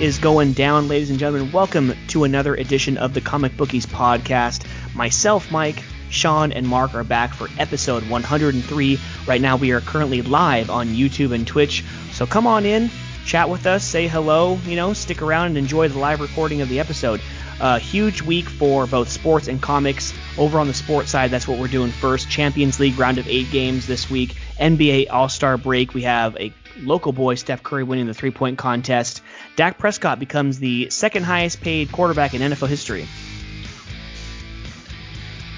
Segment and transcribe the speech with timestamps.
[0.00, 1.52] Is going down, ladies and gentlemen?
[1.52, 4.64] Welcome to another edition of the Comic Bookies podcast.
[4.94, 8.98] Myself, Mike, Sean, and Mark are back for episode 103.
[9.26, 12.88] Right now, we are currently live on YouTube and Twitch, so come on in,
[13.26, 16.70] chat with us, say hello, you know, stick around and enjoy the live recording of
[16.70, 17.20] the episode.
[17.60, 20.14] A huge week for both sports and comics.
[20.38, 22.30] Over on the sports side, that's what we're doing first.
[22.30, 24.34] Champions League round of eight games this week.
[24.58, 25.92] NBA All Star break.
[25.92, 26.48] We have a
[26.78, 29.22] local boy Steph Curry winning the three point contest.
[29.56, 33.06] Dak Prescott becomes the second highest paid quarterback in NFL history.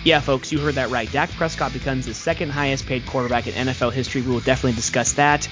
[0.04, 1.10] Yeah, folks, you heard that right.
[1.10, 4.22] Dak Prescott becomes the second highest paid quarterback in NFL history.
[4.22, 5.48] We will definitely discuss that.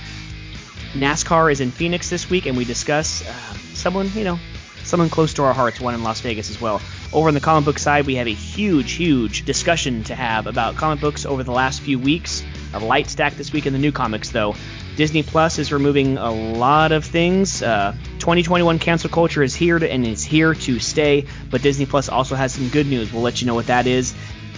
[0.92, 3.32] NASCAR is in Phoenix this week, and we discuss uh,
[3.74, 4.40] someone, you know,
[4.82, 6.82] someone close to our hearts, one in Las Vegas as well.
[7.12, 10.74] Over on the comic book side, we have a huge, huge discussion to have about
[10.74, 12.42] comic books over the last few weeks.
[12.74, 14.56] A light stack this week in the new comics, though.
[15.00, 17.62] Disney Plus is removing a lot of things.
[17.62, 22.10] Uh, 2021 cancel culture is here to, and is here to stay, but Disney Plus
[22.10, 23.10] also has some good news.
[23.10, 24.14] We'll let you know what that is.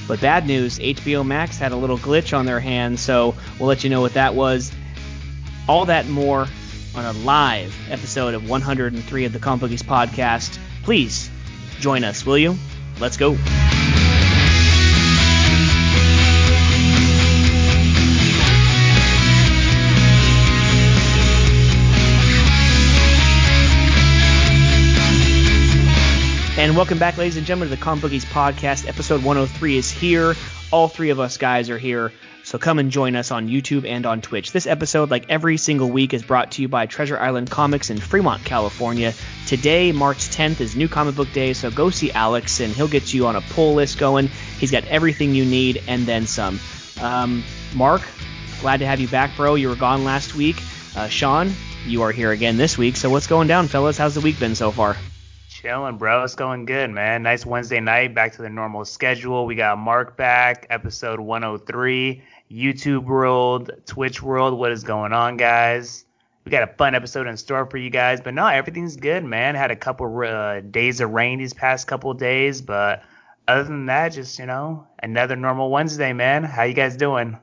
[0.09, 3.85] But bad news, HBO Max had a little glitch on their hands, so we'll let
[3.85, 4.73] you know what that was.
[5.69, 6.49] All that more
[6.97, 10.59] on a live episode of 103 of the Comic podcast.
[10.83, 11.31] Please
[11.79, 12.57] join us, will you?
[12.99, 13.37] Let's go.
[26.73, 28.89] And welcome back, ladies and gentlemen, to the Comic Bookies podcast.
[28.89, 30.35] Episode 103 is here.
[30.71, 32.13] All three of us guys are here.
[32.45, 34.53] So come and join us on YouTube and on Twitch.
[34.53, 37.99] This episode, like every single week, is brought to you by Treasure Island Comics in
[37.99, 39.13] Fremont, California.
[39.47, 43.13] Today, March 10th, is New Comic Book Day, so go see Alex and he'll get
[43.13, 44.29] you on a pull list going.
[44.59, 46.59] He's got everything you need and then some.
[47.03, 47.45] Um,
[47.75, 48.01] Mark,
[48.63, 49.57] glad to have you back, bro.
[49.57, 50.57] You were gone last week.
[50.97, 51.53] Uh, Sean,
[51.85, 52.97] you are here again this week.
[52.97, 53.99] So what's going down, fellas?
[53.99, 54.97] How's the week been so far?
[55.63, 56.25] Chilling, bro.
[56.25, 57.23] It's going good, man.
[57.23, 58.17] Nice Wednesday night.
[58.17, 59.47] Back to the normal schedule.
[59.47, 62.21] We got Mark back, episode 103.
[62.51, 64.59] YouTube world, Twitch world.
[64.59, 66.05] What is going on, guys?
[66.45, 68.21] We got a fun episode in store for you guys.
[68.21, 69.55] But no, everything's good, man.
[69.55, 73.05] Had a couple uh, days of rain these past couple days, but
[73.47, 76.43] other than that, just you know, another normal Wednesday, man.
[76.43, 77.39] How you guys doing?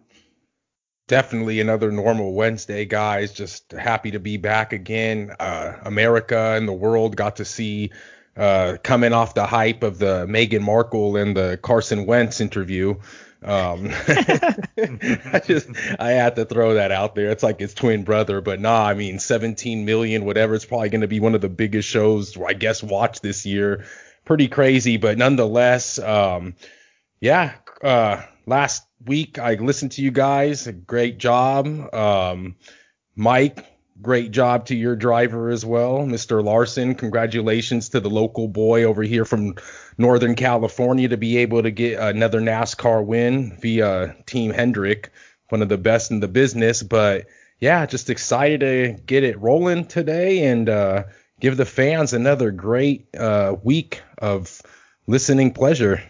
[1.09, 3.33] Definitely another normal Wednesday, guys.
[3.33, 5.35] Just happy to be back again.
[5.37, 7.91] Uh, America and the world got to see
[8.37, 12.95] uh, coming off the hype of the Meghan Markle and the Carson Wentz interview.
[13.41, 17.31] Um, I just I had to throw that out there.
[17.31, 20.55] It's like his twin brother, but nah, I mean 17 million, whatever.
[20.55, 23.85] It's probably going to be one of the biggest shows I guess watched this year.
[24.25, 26.55] Pretty crazy, but nonetheless, um,
[27.19, 27.55] yeah.
[27.81, 30.67] Uh, last week I listened to you guys.
[30.85, 31.93] Great job.
[31.93, 32.55] Um,
[33.15, 33.65] Mike,
[34.01, 35.99] great job to your driver as well.
[35.99, 36.43] Mr.
[36.43, 39.55] Larson, congratulations to the local boy over here from
[39.97, 45.11] Northern California to be able to get another NASCAR win via Team Hendrick,
[45.49, 46.81] one of the best in the business.
[46.81, 47.27] But
[47.59, 51.03] yeah, just excited to get it rolling today and uh,
[51.39, 54.61] give the fans another great uh, week of
[55.07, 56.01] listening pleasure.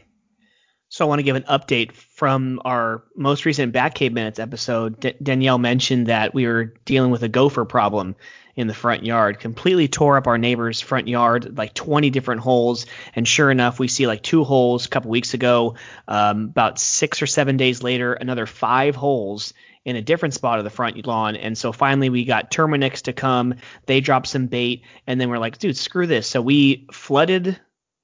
[0.92, 5.00] So I want to give an update from our most recent Batcave Minutes episode.
[5.00, 8.16] D- Danielle mentioned that we were dealing with a gopher problem
[8.56, 9.40] in the front yard.
[9.40, 12.88] Completely tore up our neighbor's front yard, like 20 different holes.
[13.16, 15.76] And sure enough, we see like two holes a couple weeks ago.
[16.08, 19.54] Um, about six or seven days later, another five holes
[19.86, 21.36] in a different spot of the front lawn.
[21.36, 23.54] And so finally we got Terminix to come.
[23.86, 26.26] They dropped some bait, and then we're like, dude, screw this.
[26.26, 27.60] So we flooded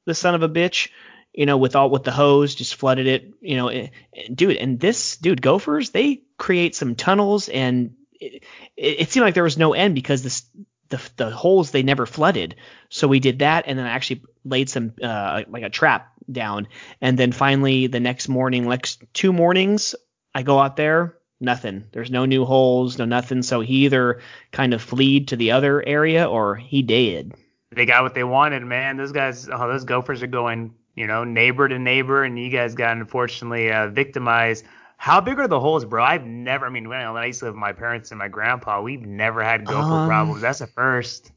[0.05, 0.89] the son of a bitch
[1.35, 3.91] you know, with all with the hose, just flooded it, you know, and,
[4.33, 4.57] dude.
[4.57, 8.43] And this dude, gophers, they create some tunnels, and it,
[8.77, 10.43] it, seemed like there was no end because this
[10.89, 12.55] the the holes they never flooded.
[12.89, 16.67] So we did that, and then I actually laid some uh, like a trap down,
[17.01, 19.93] and then finally the next morning, like two mornings,
[20.33, 21.85] I go out there, nothing.
[21.91, 23.41] There's no new holes, no nothing.
[23.41, 24.21] So he either
[24.51, 27.33] kind of fleed to the other area or he did.
[27.71, 28.95] They got what they wanted, man.
[28.95, 32.73] Those guys, oh, those gophers are going you know, neighbor to neighbor, and you guys
[32.73, 34.65] got unfortunately uh, victimized.
[34.97, 36.03] How big are the holes, bro?
[36.03, 36.65] I've never.
[36.65, 39.43] I mean, when I used to live with my parents and my grandpa, we've never
[39.43, 40.41] had gopher um, problems.
[40.41, 41.31] That's a first.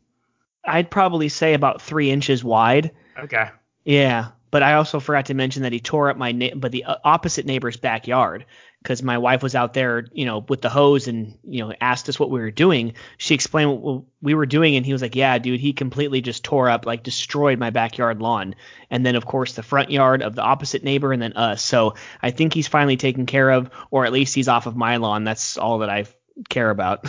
[0.64, 2.93] I'd probably say about three inches wide.
[3.19, 3.49] Okay.
[3.84, 6.84] Yeah, but I also forgot to mention that he tore up my na- but the
[6.84, 8.44] uh, opposite neighbor's backyard
[8.82, 12.08] because my wife was out there, you know, with the hose and you know asked
[12.08, 12.94] us what we were doing.
[13.16, 16.44] She explained what we were doing, and he was like, "Yeah, dude, he completely just
[16.44, 18.54] tore up, like destroyed my backyard lawn."
[18.90, 21.62] And then of course the front yard of the opposite neighbor, and then us.
[21.62, 24.96] So I think he's finally taken care of, or at least he's off of my
[24.96, 25.25] lawn.
[25.25, 26.06] That's all that I
[26.48, 27.06] care about.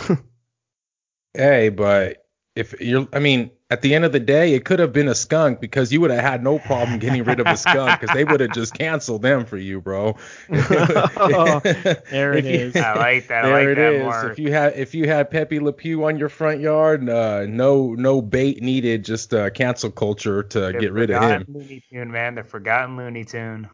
[1.34, 2.26] hey, but
[2.56, 5.14] if you're, I mean, at the end of the day, it could have been a
[5.14, 8.24] skunk because you would have had no problem getting rid of a skunk because they
[8.24, 10.16] would have just canceled them for you, bro.
[10.52, 11.60] oh,
[12.10, 12.74] there it is.
[12.74, 13.42] I like that.
[13.42, 14.04] There I like it that is.
[14.04, 14.32] Mark.
[14.32, 17.94] If you had if you had Pepe Le Pew on your front yard, uh, no
[17.94, 21.44] no bait needed, just uh, cancel culture to The get rid of him.
[21.48, 22.34] Looney Tune, man.
[22.34, 23.68] The forgotten Looney Tune.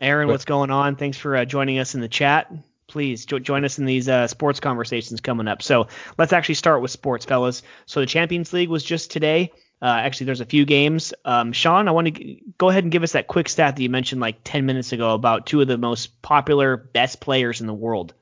[0.00, 0.96] Aaron, But- what's going on?
[0.96, 2.50] Thanks for uh, joining us in the chat.
[2.92, 5.62] Please jo- join us in these uh, sports conversations coming up.
[5.62, 7.62] So let's actually start with sports, fellas.
[7.86, 9.50] So the Champions League was just today.
[9.80, 11.14] Uh, actually, there's a few games.
[11.24, 13.82] Um, Sean, I want to g- go ahead and give us that quick stat that
[13.82, 17.66] you mentioned like 10 minutes ago about two of the most popular, best players in
[17.66, 18.12] the world.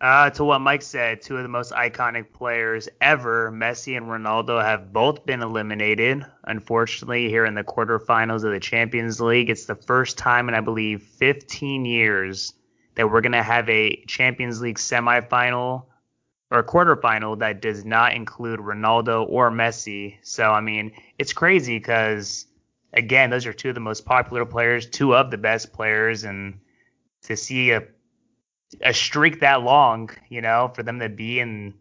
[0.00, 4.60] Uh, to what Mike said, two of the most iconic players ever, Messi and Ronaldo,
[4.60, 6.26] have both been eliminated.
[6.44, 10.60] Unfortunately, here in the quarterfinals of the Champions League, it's the first time in, I
[10.60, 12.52] believe, 15 years
[12.96, 15.84] that we're going to have a Champions League semifinal
[16.50, 20.16] or quarterfinal that does not include Ronaldo or Messi.
[20.22, 22.46] So, I mean, it's crazy because,
[22.92, 26.60] again, those are two of the most popular players, two of the best players, and
[27.22, 27.82] to see a
[28.80, 31.74] a streak that long, you know, for them to be in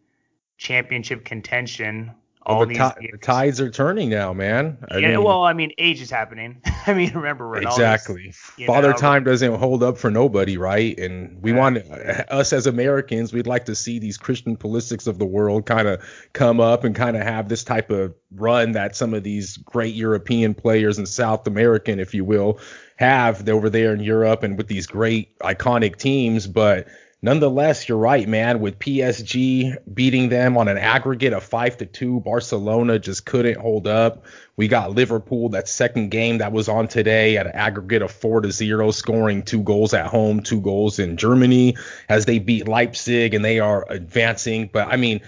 [0.58, 2.14] championship contention
[2.46, 4.78] all Well, the, ti- the tides are turning now, man.
[4.92, 6.62] I yeah, mean, well, I mean, age is happening.
[6.88, 7.66] I mean, remember Ronaldo.
[7.66, 8.32] Exactly.
[8.66, 10.98] Father know, time doesn't hold up for nobody, right?
[11.00, 15.18] And we want uh, us as Americans, we'd like to see these Christian Pulisic's of
[15.18, 16.02] the world kind of
[16.34, 19.96] come up and kind of have this type of run that some of these great
[19.96, 22.60] European players and South American, if you will,
[22.98, 26.48] have over there in Europe and with these great iconic teams.
[26.48, 26.88] But
[27.26, 28.60] nonetheless, you're right, man.
[28.60, 33.88] With PSG beating them on an aggregate of five to two, Barcelona just couldn't hold
[33.88, 34.26] up.
[34.56, 38.42] We got Liverpool that second game that was on today at an aggregate of four
[38.42, 41.76] to zero, scoring two goals at home, two goals in Germany
[42.08, 44.70] as they beat Leipzig and they are advancing.
[44.72, 45.22] But I mean,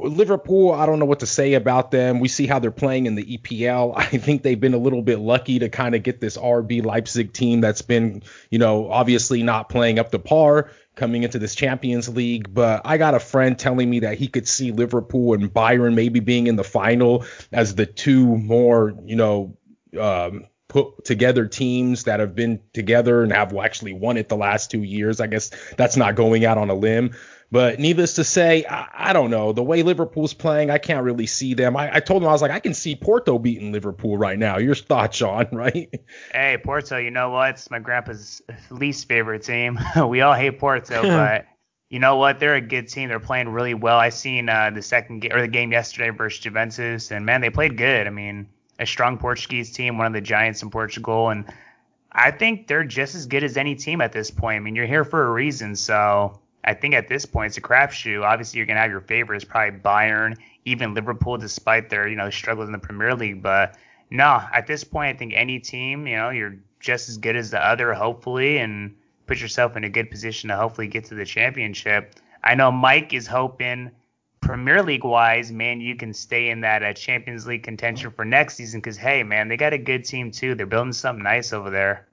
[0.00, 2.18] Liverpool, I don't know what to say about them.
[2.18, 3.94] We see how they're playing in the EPL.
[3.96, 7.32] I think they've been a little bit lucky to kind of get this RB Leipzig
[7.32, 12.08] team that's been, you know, obviously not playing up to par coming into this Champions
[12.08, 12.52] League.
[12.52, 16.20] But I got a friend telling me that he could see Liverpool and Bayern maybe
[16.20, 19.56] being in the final as the two more, you know,
[20.00, 24.70] um, put together teams that have been together and have actually won it the last
[24.70, 25.20] two years.
[25.20, 27.14] I guess that's not going out on a limb.
[27.54, 29.52] But needless to say, I, I don't know.
[29.52, 31.76] The way Liverpool's playing, I can't really see them.
[31.76, 34.58] I, I told him I was like, I can see Porto beating Liverpool right now.
[34.58, 35.88] Your thoughts, Sean, right?
[36.32, 37.50] Hey, Porto, you know what?
[37.50, 39.78] It's my grandpa's least favorite team.
[40.08, 41.46] we all hate Porto, but
[41.90, 42.40] you know what?
[42.40, 43.08] They're a good team.
[43.08, 43.98] They're playing really well.
[43.98, 47.50] I seen uh, the second game or the game yesterday versus Juventus, and man, they
[47.50, 48.08] played good.
[48.08, 48.48] I mean,
[48.80, 51.44] a strong Portuguese team, one of the giants in Portugal, and
[52.10, 54.56] I think they're just as good as any team at this point.
[54.56, 57.60] I mean, you're here for a reason, so I think at this point it's a
[57.60, 58.22] crapshoot.
[58.22, 62.68] Obviously, you're gonna have your favorites, probably Bayern, even Liverpool, despite their you know struggles
[62.68, 63.42] in the Premier League.
[63.42, 63.76] But
[64.10, 67.50] no, at this point, I think any team, you know, you're just as good as
[67.50, 68.94] the other, hopefully, and
[69.26, 72.16] put yourself in a good position to hopefully get to the championship.
[72.42, 73.90] I know Mike is hoping
[74.44, 78.56] Premier League wise, man, you can stay in that uh, Champions League contention for next
[78.56, 80.54] season because hey, man, they got a good team too.
[80.54, 82.06] They're building something nice over there.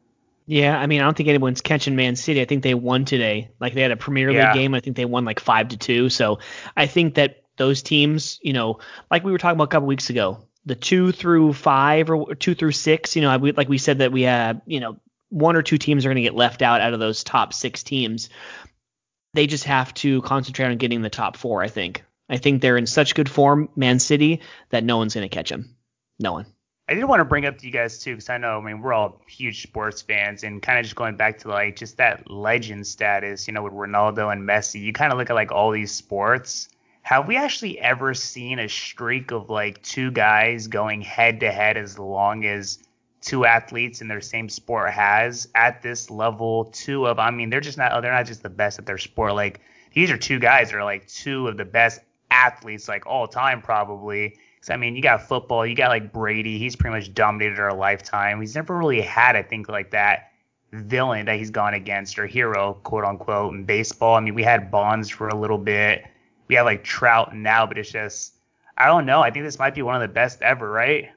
[0.46, 2.42] Yeah, I mean, I don't think anyone's catching Man City.
[2.42, 3.52] I think they won today.
[3.60, 4.54] Like they had a Premier League Yeah.
[4.54, 4.74] game.
[4.74, 6.10] I think they won like five to two.
[6.10, 6.40] So
[6.76, 8.80] I think that those teams, you know,
[9.10, 12.56] like we were talking about a couple weeks ago, the two through five or two
[12.56, 14.98] through six, you know, like we said that we had, you know,
[15.30, 17.84] one or two teams are going to get left out out of those top six
[17.84, 18.30] teams.
[19.34, 21.62] They just have to concentrate on getting the top four.
[21.64, 22.04] I think.
[22.30, 25.50] I think they're in such good form, Man City, that no one's going to catch
[25.50, 25.76] them.
[26.20, 26.46] No one.
[26.92, 28.82] I did want to bring up to you guys too, because I know, I mean,
[28.82, 32.30] we're all huge sports fans, and kind of just going back to like just that
[32.30, 34.82] legend status, you know, with Ronaldo and Messi.
[34.82, 36.68] You kind of look at like all these sports.
[37.04, 41.78] Have we actually ever seen a streak of like two guys going head to head
[41.78, 42.80] as long as
[43.22, 46.66] two athletes in their same sport has at this level?
[46.74, 49.34] Two of, I mean, they're just not, they're not just the best at their sport.
[49.34, 49.62] Like
[49.94, 53.62] these are two guys that are like two of the best athletes like all time
[53.62, 54.36] probably.
[54.62, 56.60] 'Cause, I mean, you got football, you got like Brady.
[56.60, 58.40] He's pretty much dominated our lifetime.
[58.42, 60.32] He's never really had, I think, like that
[60.72, 64.16] villain that he's gone against or hero, quote unquote, in baseball.
[64.16, 66.06] I mean, we had Bonds for a little bit.
[66.48, 68.36] We have like Trout now, but it's just,
[68.78, 69.22] I don't know.
[69.22, 71.10] I think this might be one of the best ever, right?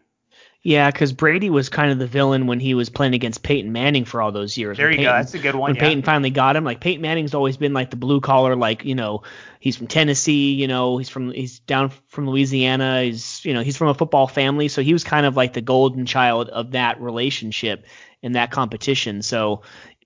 [0.66, 4.06] Yeah, because Brady was kind of the villain when he was playing against Peyton Manning
[4.06, 4.78] for all those years.
[4.78, 5.12] There When you go.
[5.12, 5.72] That's a good one.
[5.72, 5.82] when yeah.
[5.82, 8.94] Peyton finally got him, like Peyton Manning's always been like the blue collar, like you
[8.94, 9.24] know,
[9.60, 13.76] he's from Tennessee, you know, he's from he's down from Louisiana, he's you know he's
[13.76, 16.98] from a football family, so he was kind of like the golden child of that
[16.98, 17.84] relationship
[18.22, 19.20] in that competition.
[19.20, 19.60] So,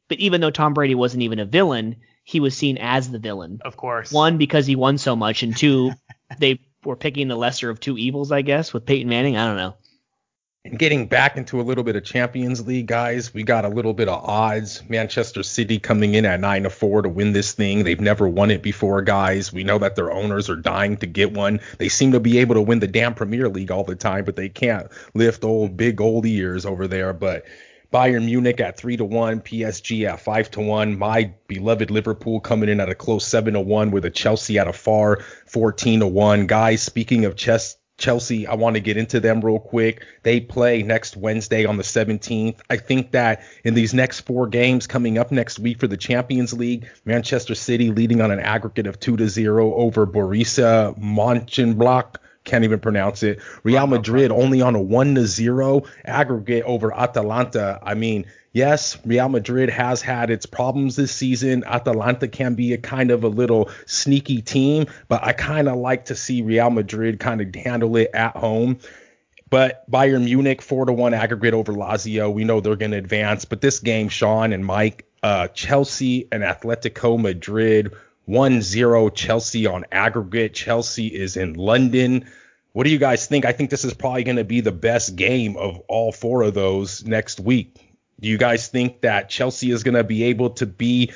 [0.09, 3.61] but even though Tom Brady wasn't even a villain, he was seen as the villain.
[3.65, 4.11] of course.
[4.11, 5.93] One because he won so much, and two,
[6.41, 9.37] they we're picking the lesser of two evils, I guess, with Peyton Manning.
[9.37, 9.77] I don't know.
[10.77, 14.09] Getting back into a little bit of Champions League, guys, we got a little bit
[14.09, 14.83] of odds.
[14.89, 17.85] Manchester City coming in at nine to four to win this thing.
[17.85, 19.53] They've never won it before, guys.
[19.53, 21.61] We know that their owners are dying to get one.
[21.79, 24.37] They seem to be able to win the damn Premier League all the time, but
[24.37, 27.15] they can't lift old big old ears over there.
[27.15, 27.47] But
[27.91, 30.99] Bayern Munich at three to one, PSG at five to one.
[30.99, 34.69] My beloved Liverpool coming in at a close seven to one with a Chelsea at
[34.69, 36.47] a far fourteen to one.
[36.47, 37.78] Guys, speaking of chess.
[37.99, 40.07] Chelsea, I want to get into them real quick.
[40.23, 42.61] They play next Wednesday on the 17th.
[42.71, 46.53] I think that in these next four games coming up next week for the Champions
[46.53, 52.65] League, Manchester City leading on an aggregate of 2 to 0 over Borussia Mönchengladbach can't
[52.65, 53.41] even pronounce it.
[53.63, 57.79] Real Madrid only on a 1 to 0 aggregate over Atalanta.
[57.83, 58.25] I mean,
[58.59, 61.63] yes, Real Madrid has had its problems this season.
[61.65, 66.07] Atalanta can be a kind of a little sneaky team, but I kind of like
[66.07, 68.81] to see Real Madrid kind of handle it at home.
[69.49, 72.33] But Bayern Munich 4 to 1 aggregate over Lazio.
[72.33, 76.43] We know they're going to advance, but this game Sean and Mike uh, Chelsea and
[76.43, 77.95] Atletico Madrid
[78.29, 80.53] 1-0 Chelsea on aggregate.
[80.53, 82.29] Chelsea is in London.
[82.73, 83.45] What do you guys think?
[83.45, 86.55] I think this is probably going to be the best game of all four of
[86.55, 87.88] those next week.
[88.21, 91.13] Do you guys think that Chelsea is going to be able to be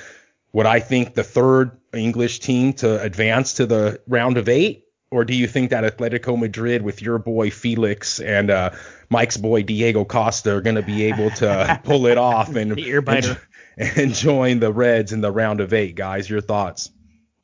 [0.52, 4.85] what I think the third English team to advance to the round of eight?
[5.11, 8.71] Or do you think that Atletico Madrid with your boy Felix and uh,
[9.11, 13.38] Mike's boy Diego Costa are going to be able to pull it off and, and,
[13.76, 16.30] and join the Reds in the round of eight, guys?
[16.30, 16.90] Your thoughts?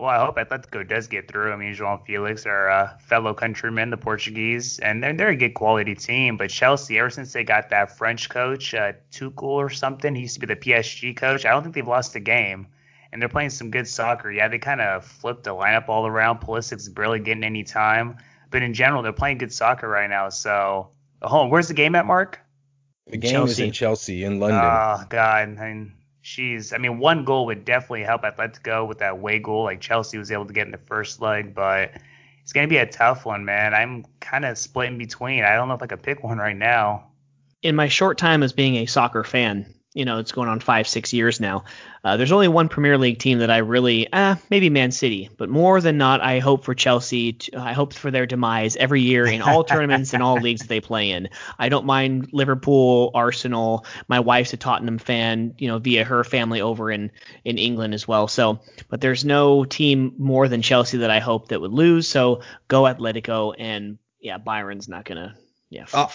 [0.01, 1.53] Well, I hope Atletico does get through.
[1.53, 5.55] I mean, João Felix, our uh, fellow countrymen, the Portuguese, and they're, they're a good
[5.55, 6.37] quality team.
[6.37, 10.35] But Chelsea, ever since they got that French coach, uh, Tuchel or something, he used
[10.35, 11.45] to be the PSG coach.
[11.45, 12.69] I don't think they've lost a game,
[13.11, 14.31] and they're playing some good soccer.
[14.31, 16.43] Yeah, they kind of flipped the lineup all around.
[16.43, 18.19] Pulisic's barely getting any time,
[18.53, 20.29] but in general, they're playing good soccer right now.
[20.29, 20.91] So,
[21.23, 22.39] oh, where's the game at, Mark?
[23.09, 23.51] The game Chelsea.
[23.51, 24.61] is in Chelsea in London.
[24.63, 29.19] Oh God, I mean, she's I mean one goal would definitely help Atletico with that
[29.19, 31.93] way goal like Chelsea was able to get in the first leg, but
[32.43, 33.75] it's gonna be a tough one, man.
[33.75, 35.45] I'm kind of split in between.
[35.45, 37.05] I don't know if I could pick one right now.
[37.63, 40.87] In my short time as being a soccer fan, you know, it's going on five,
[40.87, 41.65] six years now.
[42.05, 45.49] Uh, there's only one Premier League team that I really, uh, maybe Man City, but
[45.49, 47.33] more than not, I hope for Chelsea.
[47.33, 50.69] To, I hope for their demise every year in all tournaments and all leagues that
[50.69, 51.31] they play in.
[51.59, 53.87] I don't mind Liverpool, Arsenal.
[54.09, 57.11] My wife's a Tottenham fan, you know, via her family over in
[57.45, 58.29] in England as well.
[58.29, 62.07] So, but there's no team more than Chelsea that I hope that would lose.
[62.07, 65.37] So go Atletico and yeah, Bayern's not gonna.
[65.71, 66.09] Yeah, uh,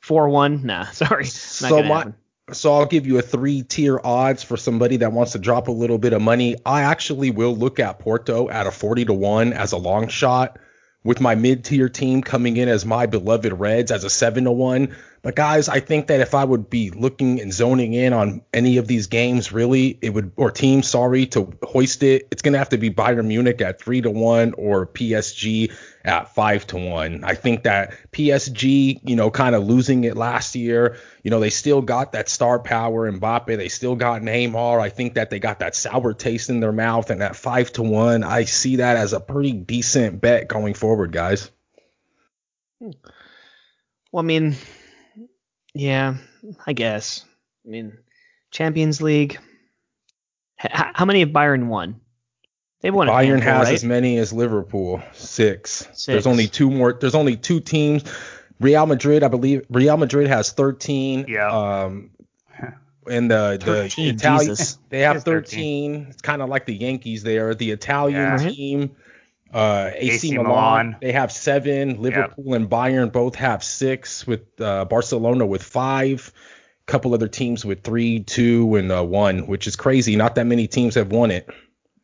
[0.00, 0.66] four one.
[0.66, 1.26] Nah, sorry.
[1.26, 2.14] so my happen.
[2.52, 5.72] So I'll give you a three tier odds for somebody that wants to drop a
[5.72, 6.56] little bit of money.
[6.66, 10.58] I actually will look at Porto at a 40 to 1 as a long shot
[11.04, 14.52] with my mid tier team coming in as my beloved Reds as a 7 to
[14.52, 14.94] 1.
[15.22, 18.78] But guys, I think that if I would be looking and zoning in on any
[18.78, 22.70] of these games, really, it would or teams, sorry, to hoist it, it's gonna have
[22.70, 25.72] to be Bayern Munich at three to one or PSG
[26.04, 27.22] at five to one.
[27.22, 31.50] I think that PSG, you know, kind of losing it last year, you know, they
[31.50, 34.80] still got that star power in Mbappe, they still got Neymar.
[34.80, 37.84] I think that they got that sour taste in their mouth, and that five to
[37.84, 41.48] one, I see that as a pretty decent bet going forward, guys.
[42.80, 42.92] Well,
[44.16, 44.56] I mean,
[45.74, 46.16] yeah,
[46.66, 47.24] I guess.
[47.66, 47.98] I mean,
[48.50, 49.38] Champions League.
[50.62, 52.00] H- how many have Bayern won?
[52.80, 53.08] They've won.
[53.08, 53.74] Bayern handful, has right?
[53.74, 55.70] as many as Liverpool, six.
[55.70, 56.06] six.
[56.06, 56.92] There's only two more.
[56.92, 58.04] There's only two teams.
[58.60, 59.64] Real Madrid, I believe.
[59.70, 61.26] Real Madrid has 13.
[61.28, 61.48] Yeah.
[61.50, 62.10] Um,
[63.10, 64.56] and the the Italian
[64.88, 65.94] they have 13.
[65.94, 66.06] 13.
[66.10, 67.54] It's kind of like the Yankees there.
[67.54, 68.48] The Italian yeah.
[68.48, 68.96] team
[69.52, 72.00] uh, AC, AC Milan, Milan, they have seven.
[72.00, 72.56] Liverpool yep.
[72.56, 76.32] and Bayern both have six, with uh, Barcelona with five.
[76.88, 80.16] A couple other teams with three, two, and uh, one, which is crazy.
[80.16, 81.48] Not that many teams have won it.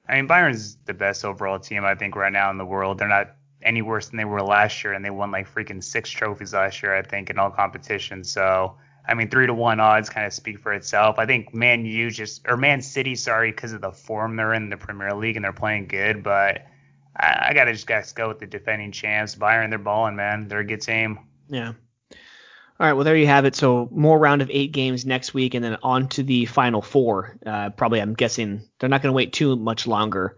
[0.09, 2.99] I mean, Bayern's the best overall team I think right now in the world.
[2.99, 6.11] They're not any worse than they were last year, and they won like freaking six
[6.11, 8.31] trophies last year, I think, in all competitions.
[8.31, 8.77] So,
[9.07, 11.19] I mean, three to one odds kind of speak for itself.
[11.19, 14.71] I think Man U just or Man City, sorry, because of the form they're in
[14.71, 16.68] the Premier League and they're playing good, but
[17.19, 19.35] I, I gotta just guys go with the defending champs.
[19.35, 20.49] Bayern, they're balling, man.
[20.49, 21.19] They're a good team.
[21.49, 21.73] Yeah.
[22.81, 23.57] All right, well there you have it.
[23.57, 27.37] So more round of eight games next week, and then on to the final four.
[27.45, 30.37] Uh, probably, I'm guessing they're not going to wait too much longer.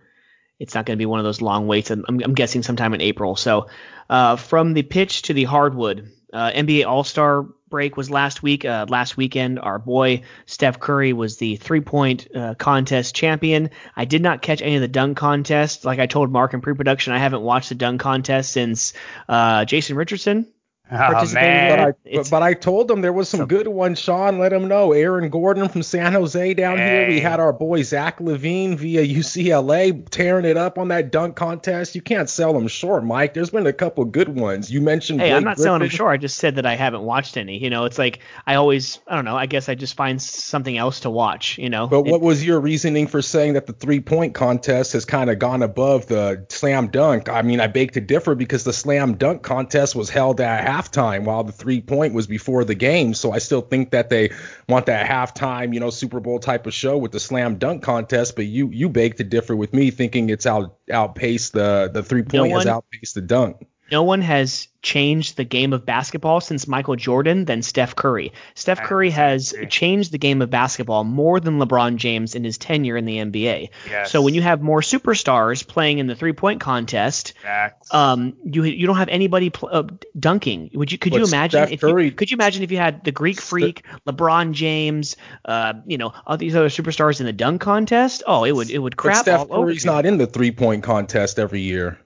[0.58, 1.90] It's not going to be one of those long waits.
[1.90, 3.36] I'm, I'm guessing sometime in April.
[3.36, 3.68] So
[4.08, 8.64] uh, from the pitch to the hardwood, uh, NBA All Star break was last week.
[8.64, 13.70] Uh, last weekend, our boy Steph Curry was the three point uh, contest champion.
[13.96, 15.84] I did not catch any of the dunk contests.
[15.84, 18.92] Like I told Mark in pre production, I haven't watched the dunk contest since
[19.28, 20.52] uh, Jason Richardson
[20.92, 21.70] Oh man.
[21.70, 23.98] But I, but, but I told them there was some good ones.
[23.98, 24.92] Sean, let them know.
[24.92, 27.08] Aaron Gordon from San Jose down here.
[27.08, 31.94] We had our boy Zach LaVine via UCLA tearing it up on that dunk contest.
[31.94, 33.34] You can't sell them short, Mike.
[33.34, 34.70] There's been a couple good ones.
[34.70, 35.20] You mentioned.
[35.20, 35.96] Hey, I'm Blake not selling them Griffin.
[35.96, 36.12] short.
[36.12, 37.58] I just said that I haven't watched any.
[37.62, 39.36] You know, it's like I always, I don't know.
[39.36, 41.58] I guess I just find something else to watch.
[41.58, 41.86] You know.
[41.86, 45.30] But It- what was your reasoning for saying that the three point contest has kind
[45.30, 47.28] of gone above the slam dunk?
[47.28, 51.24] I mean, I beg to differ because the slam dunk contest was held at halftime
[51.24, 53.14] while the three point was before the game.
[53.14, 54.30] So I still think that they
[54.68, 58.36] want that halftime, you know, Super Bowl type of show with the slam dunk contest.
[58.36, 62.22] But you you beg to differ with me, thinking it's out outpaced the the three
[62.22, 63.66] point has one- outpaced the dunk.
[63.90, 68.32] No one has changed the game of basketball since Michael Jordan than Steph Curry.
[68.54, 72.96] Steph Curry has changed the game of basketball more than LeBron James in his tenure
[72.96, 73.68] in the NBA.
[73.88, 74.10] Yes.
[74.10, 77.92] So when you have more superstars playing in the three-point contest, Facts.
[77.92, 79.82] um, you you don't have anybody pl- uh,
[80.18, 80.70] dunking.
[80.74, 83.04] Would you could you imagine Steph if Curry- you, could you imagine if you had
[83.04, 87.60] the Greek Freak, LeBron James, uh, you know, all these other superstars in the dunk
[87.60, 88.22] contest?
[88.26, 89.66] Oh, it would it would But crap Steph all over.
[89.66, 89.90] Curry's you.
[89.90, 91.98] not in the three point contest every year.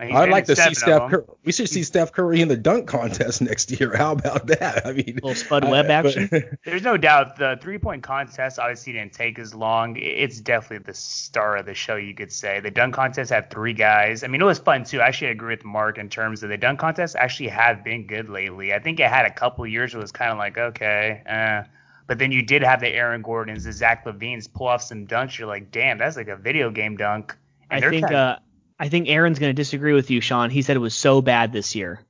[0.00, 0.86] He's I'd been like to see Steph.
[1.00, 1.10] them.
[1.10, 1.24] Curry.
[1.44, 3.96] We should see Steph Curry in the dunk contest next year.
[3.96, 4.86] How about that?
[4.86, 6.58] I mean, Little Spud I- Webb but- action?
[6.64, 9.96] There's no doubt the three point contest obviously didn't take as long.
[9.96, 12.60] It's definitely the star of the show, you could say.
[12.60, 14.22] The dunk contest had three guys.
[14.22, 15.00] I mean, it was fun too.
[15.00, 18.28] I actually agree with Mark in terms of the dunk contest actually have been good
[18.28, 18.72] lately.
[18.72, 21.64] I think it had a couple years where it was kind of like, okay, eh.
[22.06, 25.38] But then you did have the Aaron Gordons, the Zach LaVines pull off some dunks.
[25.38, 27.36] You're like, damn, that's like a video game dunk.
[27.70, 28.38] And I they're think kinda- uh,
[28.78, 30.50] I think Aaron's going to disagree with you, Sean.
[30.50, 32.00] He said it was so bad this year.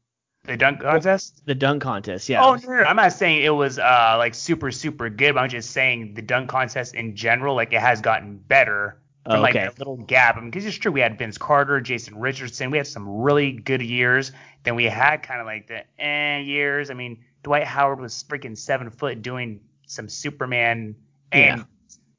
[0.44, 1.42] the dunk contest.
[1.46, 2.44] The dunk contest, yeah.
[2.44, 5.34] Oh no, no, no, I'm not saying it was uh like super super good.
[5.34, 9.36] But I'm just saying the dunk contest in general, like it has gotten better from
[9.36, 9.64] Oh, like okay.
[9.64, 10.36] that little gap.
[10.36, 13.52] I mean, because it's true, we had Vince Carter, Jason Richardson, we had some really
[13.52, 14.32] good years.
[14.64, 16.90] Then we had kind of like the eh years.
[16.90, 20.94] I mean, Dwight Howard was freaking seven foot doing some Superman,
[21.32, 21.64] and Yeah.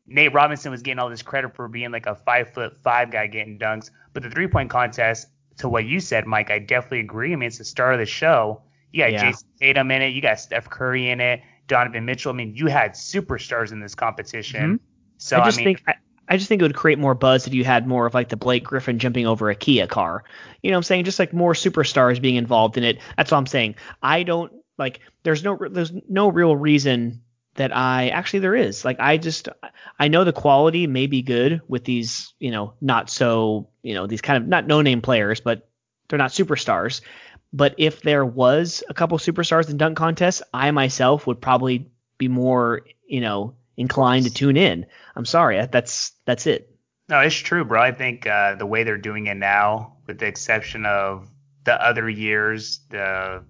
[0.09, 3.27] Nate Robinson was getting all this credit for being like a five foot five guy
[3.27, 3.91] getting dunks.
[4.13, 7.33] But the three point contest, to what you said, Mike, I definitely agree.
[7.33, 8.61] I mean, it's the star of the show.
[8.91, 9.31] You got Yeah.
[9.31, 10.13] Jayson Tatum in it.
[10.13, 11.41] You got Steph Curry in it.
[11.67, 12.31] Donovan Mitchell.
[12.31, 14.79] I mean, you had superstars in this competition.
[15.17, 15.43] So Mm-hmm.
[15.43, 15.93] I just mean, think I,
[16.29, 18.37] I just think it would create more buzz if you had more of like the
[18.37, 20.23] Blake Griffin jumping over a Kia car.
[20.63, 21.05] You know what I'm saying?
[21.05, 22.99] Just like more superstars being involved in it.
[23.17, 23.75] That's all I'm saying.
[24.01, 27.21] I don't like there's no there's no real reason
[27.59, 28.85] that I actually there is.
[28.85, 29.49] Like I just
[29.99, 34.07] I know the quality may be good with these, you know, not so, you know,
[34.07, 35.69] these kind of not no name players, but
[36.07, 37.01] they're not superstars.
[37.51, 42.29] But if there was a couple superstars in dunk contests, I myself would probably be
[42.29, 44.85] more, you know, inclined to tune in.
[45.17, 46.73] I'm sorry, that's that's it.
[47.09, 47.81] No, it's true, bro.
[47.81, 51.29] I think uh, the way they're doing it now, with the exception of
[51.65, 53.43] the other years, the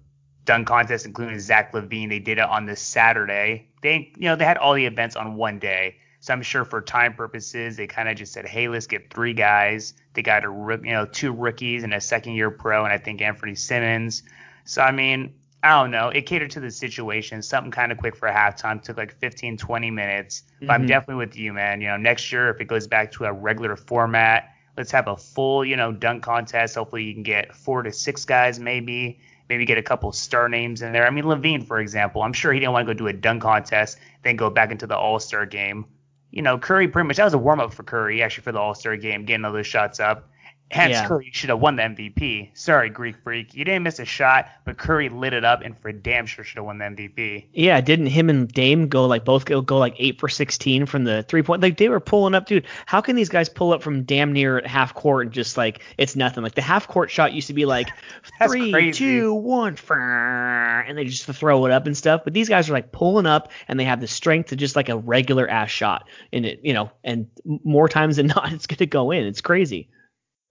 [0.44, 3.68] dunk contest, including Zach LaVine, they did it on this Saturday.
[3.82, 5.96] They, you know, they had all the events on one day.
[6.20, 9.32] So I'm sure for time purposes, they kind of just said, hey, let's get three
[9.32, 9.94] guys.
[10.12, 13.22] They got a, you know, two rookies and a second year pro, and I think
[13.22, 14.22] Anthony Simons.
[14.64, 16.08] So I mean, I don't know.
[16.08, 17.42] It catered to the situation.
[17.42, 18.82] Something kind of quick for halftime.
[18.82, 20.42] Took like 15, 20 minutes.
[20.60, 20.88] But I'm Mhm.
[20.88, 21.80] definitely with you, man.
[21.80, 25.16] You know, next year if it goes back to a regular format, let's have a
[25.16, 26.74] full, you know, dunk contest.
[26.76, 29.20] Hopefully you can get four to six guys, maybe.
[29.50, 31.04] Maybe get a couple star names in there.
[31.04, 32.22] I mean, LaVine, for example.
[32.22, 34.86] I'm sure he didn't want to go do a dunk contest, then go back into
[34.86, 35.86] the All Star game.
[36.30, 38.60] You know, Curry pretty much that was a warm up for Curry actually for the
[38.60, 40.30] All Star game, getting all those shots up.
[40.70, 41.08] Hence, Yeah.
[41.08, 42.50] Curry should have won the MVP.
[42.54, 43.54] Sorry, Greek Freak.
[43.54, 46.58] You didn't miss a shot, but Curry lit it up and for damn sure should
[46.58, 47.46] have won the MVP.
[47.52, 51.04] Yeah, didn't him and Dame go like both go, go like eight for sixteen from
[51.04, 51.60] the three point?
[51.60, 52.66] Like they were pulling up, dude.
[52.86, 55.82] How can these guys pull up from damn near at half court and just like
[55.98, 56.44] it's nothing?
[56.44, 57.88] Like the half court shot used to be like
[58.46, 58.98] three, crazy.
[58.98, 62.22] two, one, and they just throw it up and stuff.
[62.22, 64.88] But these guys are like pulling up and they have the strength to just like
[64.88, 66.90] a regular ass shot in it, you know.
[67.02, 69.26] And more times than not, it's gonna go in.
[69.26, 69.88] It's crazy.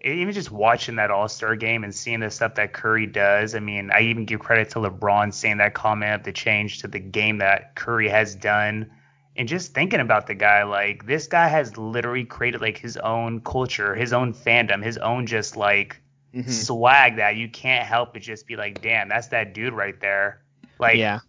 [0.02, 3.60] Even just watching that All Star game and seeing the stuff that Curry does, I
[3.60, 7.00] mean, I even give credit to LeBron saying that comment of the change to the
[7.00, 8.90] game that Curry has done.
[9.36, 13.42] And just thinking about the guy, like this guy has literally created like his own
[13.42, 16.02] culture, his own fandom, his own just like
[16.34, 16.50] mm-hmm.
[16.50, 20.42] swag that you can't help but just be like, damn, that's that dude right there.
[20.80, 21.20] Like, yeah.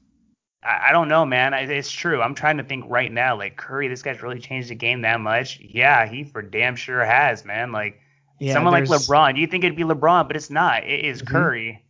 [0.62, 1.54] I, I don't know, man.
[1.54, 2.22] I, it's true.
[2.22, 5.20] I'm trying to think right now, like Curry, this guy's really changed the game that
[5.20, 5.58] much.
[5.60, 7.72] Yeah, he for damn sure has, man.
[7.72, 8.00] Like
[8.40, 10.84] Yeah, someone like LeBron, you think it'd be LeBron, but it's not.
[10.84, 11.26] It is Mhm.
[11.26, 11.84] Curry.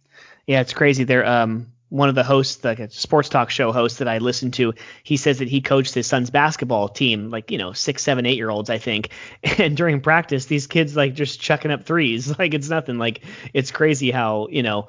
[0.47, 1.05] Yeah, it's crazy.
[1.05, 4.51] There, um, one of the hosts, like a sports talk show host that I listen
[4.53, 8.27] to, he says that he coached his son's basketball team, like you know six, seven,
[8.27, 9.11] eight year olds, I think.
[9.59, 12.99] And during practice, these kids like just chucking up threes, like it's nothing.
[12.99, 14.89] Like it's crazy how you know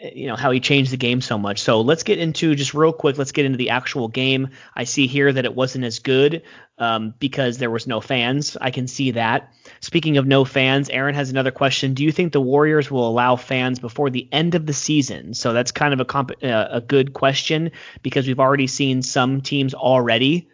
[0.00, 1.60] you know how he changed the game so much.
[1.60, 3.18] So let's get into just real quick.
[3.18, 4.50] Let's get into the actual game.
[4.76, 6.42] I see here that it wasn't as good
[6.78, 8.56] um, because there was no fans.
[8.60, 9.52] I can see that.
[9.80, 11.94] Speaking of no fans, Aaron has another question.
[11.94, 15.34] Do you think the Warriors will allow fans before the end of the season?
[15.34, 19.40] So that's kind of a comp- uh, a good question because we've already seen some
[19.40, 20.48] teams already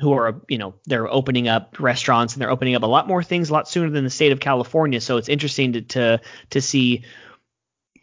[0.00, 3.22] who are you know they're opening up restaurants and they're opening up a lot more
[3.22, 5.00] things a lot sooner than the state of California.
[5.00, 7.04] So it's interesting to to, to see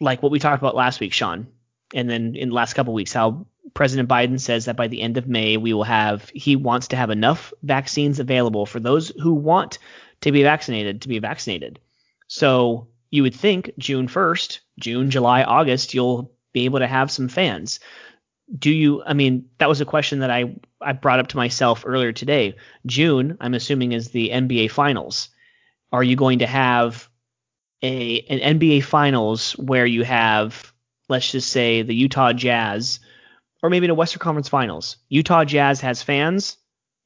[0.00, 1.46] like what we talked about last week, Sean,
[1.94, 5.16] and then in the last couple weeks, how President Biden says that by the end
[5.16, 9.34] of May, we will have, he wants to have enough vaccines available for those who
[9.34, 9.78] want
[10.20, 11.78] to be vaccinated to be vaccinated.
[12.28, 17.28] So you would think June 1st, June, July, August, you'll be able to have some
[17.28, 17.80] fans.
[18.58, 21.84] Do you, I mean, that was a question that I, I brought up to myself
[21.86, 22.56] earlier today.
[22.86, 25.28] June, I'm assuming, is the NBA Finals.
[25.92, 27.08] Are you going to have
[27.82, 30.72] a an NBA Finals where you have
[31.08, 33.00] let's just say the Utah Jazz
[33.62, 34.96] or maybe the Western Conference Finals.
[35.08, 36.56] Utah Jazz has fans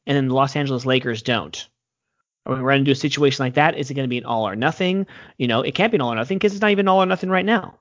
[0.07, 1.69] and then the Los Angeles Lakers don't.
[2.51, 3.77] Are we running into a situation like that?
[3.77, 5.07] Is it going to be an all or nothing?
[5.39, 7.07] You know, it can't be an all or nothing because it's not even all or
[7.07, 7.79] nothing right now.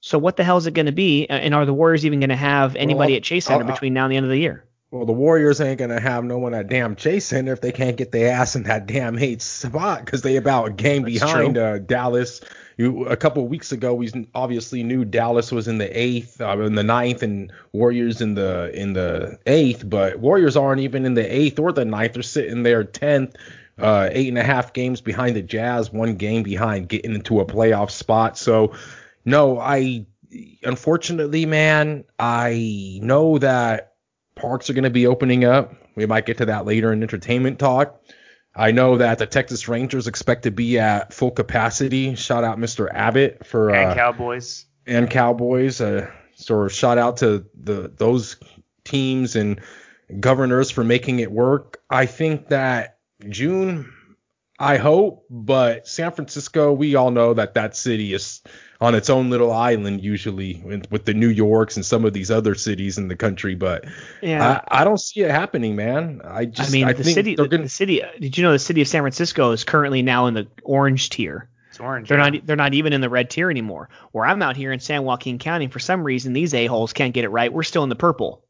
[0.00, 1.26] So what the hell is it going to be?
[1.26, 4.04] And are the Warriors even going to have anybody well, at Chase Center between now
[4.04, 4.64] and the end of the year?
[4.92, 7.96] Well, the Warriors ain't gonna have no one at damn Chase Center if they can't
[7.96, 11.56] get their ass in that damn eight spot because they about a game That's behind
[11.56, 12.42] uh, Dallas.
[12.76, 16.58] You, a couple of weeks ago, we obviously knew Dallas was in the eighth, uh,
[16.60, 19.88] in the ninth, and Warriors in the in the eighth.
[19.88, 23.34] But Warriors aren't even in the eighth or the ninth; they're sitting there tenth,
[23.82, 27.44] uh, eight and a half games behind the Jazz, one game behind getting into a
[27.44, 28.38] playoff spot.
[28.38, 28.74] So,
[29.24, 30.06] no, I
[30.62, 33.94] unfortunately, man, I know that
[34.36, 35.74] parks are going to be opening up.
[35.96, 38.00] We might get to that later in entertainment talk.
[38.54, 42.14] I know that the Texas Rangers expect to be at full capacity.
[42.14, 42.88] Shout out Mr.
[42.92, 45.80] Abbott for and uh, Cowboys and Cowboys.
[45.80, 48.36] Uh, so shout out to the those
[48.84, 49.60] teams and
[50.20, 51.80] governors for making it work.
[51.88, 53.92] I think that June,
[54.58, 58.42] I hope, but San Francisco, we all know that that city is
[58.80, 62.54] on its own little island usually with the New Yorks and some of these other
[62.54, 63.54] cities in the country.
[63.54, 63.84] But
[64.20, 66.20] yeah, I, I don't see it happening, man.
[66.24, 67.64] I just I mean I the city the, gonna...
[67.64, 68.02] the city.
[68.20, 71.48] Did you know the city of San Francisco is currently now in the orange tier?
[71.70, 72.08] It's orange.
[72.08, 72.30] They're yeah.
[72.30, 73.88] not they're not even in the red tier anymore.
[74.10, 77.14] Where I'm out here in San Joaquin County, for some reason these a holes can't
[77.14, 77.52] get it right.
[77.52, 78.44] We're still in the purple.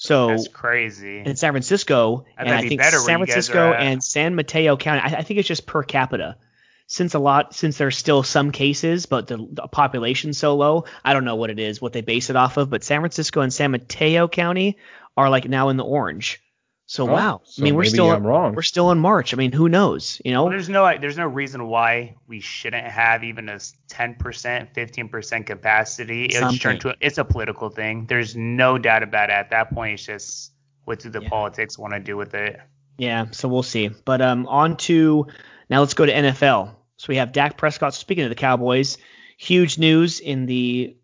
[0.00, 1.18] So that's crazy.
[1.18, 5.38] In San Francisco, and I think San Francisco and San Mateo County, I, I think
[5.38, 6.38] it's just per capita
[6.86, 11.12] since a lot since there's still some cases, but the, the population's so low, I
[11.12, 12.70] don't know what it is, what they base it off of.
[12.70, 14.78] But San Francisco and San Mateo County
[15.18, 16.42] are like now in the orange.
[16.90, 18.56] So oh, wow, so I mean we're still I'm wrong.
[18.56, 19.32] we're still in March.
[19.32, 20.20] I mean who knows?
[20.24, 24.18] You know, well, there's no there's no reason why we shouldn't have even a 10%,
[24.18, 26.24] 15% capacity.
[26.24, 28.06] It's turned to it's a political thing.
[28.06, 29.34] There's no doubt about it.
[29.34, 30.50] At that point, it's just
[30.82, 31.28] what do the yeah.
[31.28, 32.58] politics want to do with it?
[32.98, 33.86] Yeah, so we'll see.
[34.04, 35.28] But um, on to
[35.68, 36.74] now let's go to NFL.
[36.96, 37.94] So we have Dak Prescott.
[37.94, 38.98] Speaking of the Cowboys,
[39.38, 40.96] huge news in the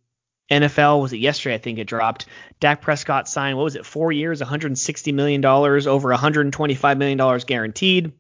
[0.50, 1.00] NFL.
[1.00, 1.54] Was it yesterday?
[1.54, 2.26] I think it dropped.
[2.60, 8.12] Dak Prescott signed, what was it, four years, $160 million, over $125 million guaranteed.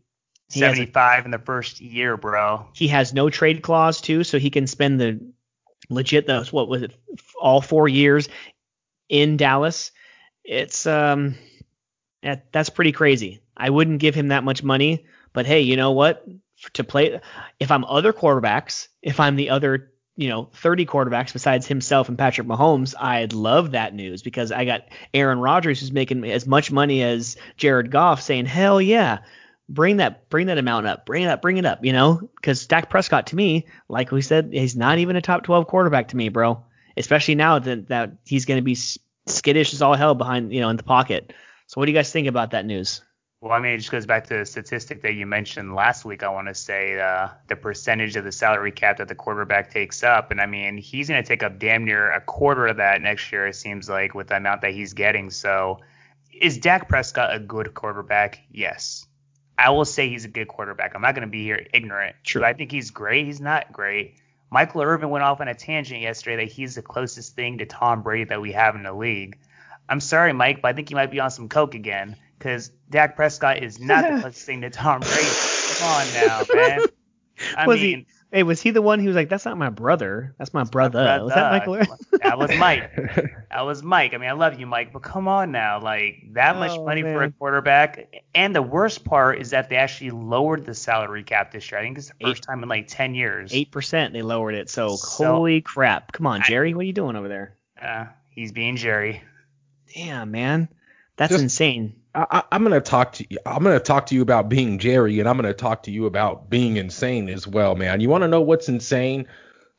[0.50, 2.68] He 75 a, in the first year, bro.
[2.74, 5.20] He has no trade clause, too, so he can spend the
[5.88, 6.94] legit, those, what was it,
[7.40, 8.28] all four years
[9.08, 9.90] in Dallas.
[10.44, 11.34] It's, um,
[12.22, 13.40] that, that's pretty crazy.
[13.56, 16.24] I wouldn't give him that much money, but hey, you know what?
[16.72, 17.20] to play.
[17.60, 22.18] If I'm other quarterbacks, if I'm the other, you know, 30 quarterbacks besides himself and
[22.18, 26.72] Patrick Mahomes, I'd love that news because I got Aaron Rodgers who's making as much
[26.72, 29.18] money as Jared Goff saying, hell yeah,
[29.68, 32.66] bring that, bring that amount up, bring it up, bring it up, you know, because
[32.66, 36.16] Dak Prescott to me, like we said, he's not even a top 12 quarterback to
[36.16, 36.64] me, bro.
[36.96, 38.78] Especially now that, that he's going to be
[39.26, 41.34] skittish as all hell behind, you know, in the pocket.
[41.66, 43.02] So what do you guys think about that news?
[43.46, 46.24] Well, I mean, it just goes back to the statistic that you mentioned last week.
[46.24, 50.02] I want to say uh, the percentage of the salary cap that the quarterback takes
[50.02, 53.00] up, and I mean, he's going to take up damn near a quarter of that
[53.02, 53.46] next year.
[53.46, 55.30] It seems like with the amount that he's getting.
[55.30, 55.78] So,
[56.32, 58.40] is Dak Prescott a good quarterback?
[58.50, 59.06] Yes,
[59.56, 60.96] I will say he's a good quarterback.
[60.96, 62.16] I'm not going to be here ignorant.
[62.24, 62.42] True.
[62.42, 63.26] I think he's great.
[63.26, 64.16] He's not great.
[64.50, 68.02] Michael Irvin went off on a tangent yesterday that he's the closest thing to Tom
[68.02, 69.38] Brady that we have in the league.
[69.88, 73.16] I'm sorry, Mike, but I think he might be on some coke again because Dak
[73.16, 75.26] Prescott is not the closest thing to Tom Brady.
[75.78, 76.80] Come on now, man.
[77.56, 79.70] I was mean, he Hey, was he the one who was like, "That's not my
[79.70, 80.34] brother.
[80.36, 81.24] That's my brother." brother.
[81.24, 81.74] Was that Michael?
[82.22, 82.90] that was Mike.
[83.56, 84.12] That was Mike.
[84.12, 87.00] I mean, I love you, Mike, but come on now, like that much Oh, money
[87.02, 88.12] for a quarterback.
[88.34, 91.80] And the worst part is that they actually lowered the salary cap this year.
[91.80, 93.54] I think it's the first time in like ten years.
[93.54, 94.12] Eight percent.
[94.12, 94.68] They lowered it.
[94.68, 96.12] So, So- holy crap!
[96.12, 96.74] Come on, Jerry.
[96.74, 97.56] What are you doing over there?
[97.80, 99.22] Uh, he's being Jerry.
[99.94, 100.68] Damn, man.
[101.16, 102.00] That's Just- insane.
[102.16, 103.38] I, I- I'm gonna talk to you.
[103.46, 106.48] I'm gonna talk to you about being Jerry, and I'm gonna talk to you about
[106.50, 108.00] being insane as well, man.
[108.00, 109.26] You want to know what's insane?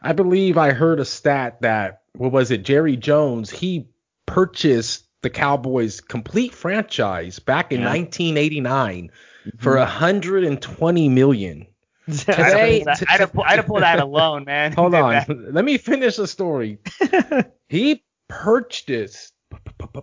[0.01, 2.63] I believe I heard a stat that what was it?
[2.63, 3.87] Jerry Jones he
[4.27, 7.87] purchased the Cowboys' complete franchise back in Yeah.
[7.87, 9.09] 1989
[9.47, 9.57] mm-hmm.
[9.57, 11.65] for 120 million.
[12.07, 14.73] I'd Today- have, pulled that- I'd have, pulled- I'd have pulled that alone, man.
[14.73, 16.77] Hold on, let me finish the story.
[17.67, 19.33] he purchased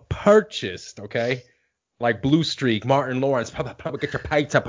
[0.08, 1.42] purchased okay
[2.00, 4.60] like blue streak martin lawrence get your pizza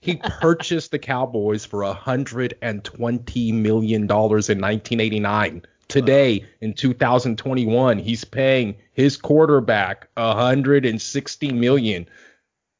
[0.00, 8.76] he purchased the cowboys for 120 million dollars in 1989 today in 2021 he's paying
[8.92, 12.06] his quarterback 160 million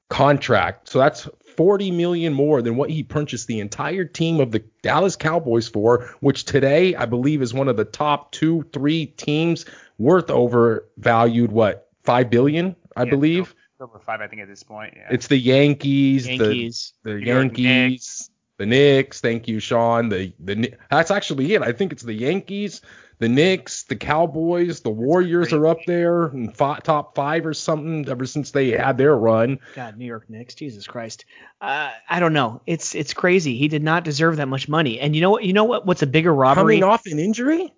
[0.08, 0.88] contract.
[0.88, 5.16] So that's 40 million more than what he purchased the entire team of the Dallas
[5.16, 9.64] Cowboys for, which today I believe is one of the top two, three teams
[9.98, 13.54] worth over valued what five billion, I Yeah, believe.
[13.78, 14.94] Over five, I think, at this point.
[14.96, 15.08] Yeah.
[15.10, 16.94] It's the Yankees, Yankees.
[17.02, 19.20] the the New York Yankees, the Knicks.
[19.20, 20.08] Thank you, Sean.
[20.08, 21.60] The the that's actually it.
[21.62, 22.80] I think it's the Yankees,
[23.18, 28.26] the Knicks, the Cowboys, the Warriors are up there in top five or something ever
[28.26, 29.58] since they had their run.
[29.74, 31.24] God, New York Knicks, Jesus Christ.
[31.60, 32.60] Uh, I don't know.
[32.66, 33.56] It's it's crazy.
[33.56, 35.00] He did not deserve that much money.
[35.00, 35.44] And you know what?
[35.44, 35.86] You know what?
[35.86, 36.76] What's a bigger robbery?
[36.76, 37.72] Coming off an injury?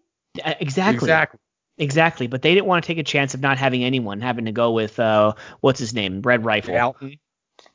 [0.44, 1.06] Uh, exactly.
[1.06, 1.40] Exactly.
[1.78, 2.26] Exactly.
[2.26, 4.72] But they didn't want to take a chance of not having anyone, having to go
[4.72, 6.76] with uh, what's his name, Red Rifle.
[6.76, 7.18] Alton,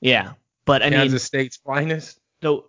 [0.02, 0.34] Yeah.
[0.66, 2.20] But I mean, Kansas State's finest.
[2.42, 2.62] the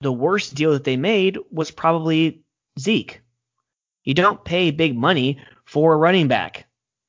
[0.00, 2.42] the worst deal that they made was probably
[2.78, 3.20] Zeke.
[4.10, 6.66] You don't pay big money for a running back.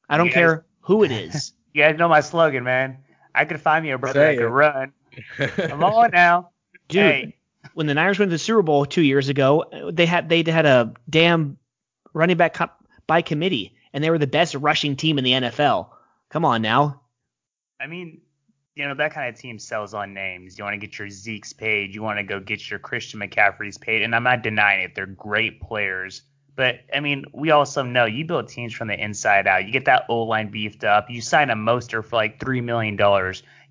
[0.07, 1.53] I don't You care who it is.
[1.73, 2.99] You guys know my slogan, man.
[3.33, 4.49] I could find me a brother Say that could it.
[4.49, 4.93] run.
[5.69, 6.51] Come on now.
[6.89, 7.35] Dude, Hey,
[7.73, 10.67] when the Niners went to the Super Bowl two years ago, they had they had
[10.67, 11.57] a damn
[12.13, 12.69] running back co-
[13.07, 15.89] by committee, and they were the best rushing team in the NFL.
[16.29, 17.01] Come on now.
[17.79, 18.21] I mean,
[18.75, 20.55] you know, that kind of team sells on names.
[20.59, 21.95] You want to get your Zeke's paid.
[21.95, 24.03] You want to go get your Christian McCaffrey's paid.
[24.03, 24.93] And I'm not denying it.
[24.93, 26.21] They're great players.
[26.55, 29.65] But, I mean, we also know you build teams from the inside out.
[29.65, 31.09] You get that O line beefed up.
[31.09, 32.97] You sign a Mostert for like $3 million.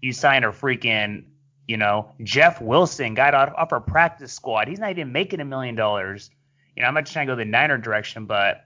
[0.01, 1.25] You sign a freaking,
[1.69, 4.69] you know, Jeff Wilson, guy off, off our practice squad.
[4.69, 6.31] He's not even making a million dollars.
[6.75, 8.65] You know, I'm not trying to go the Niner direction, but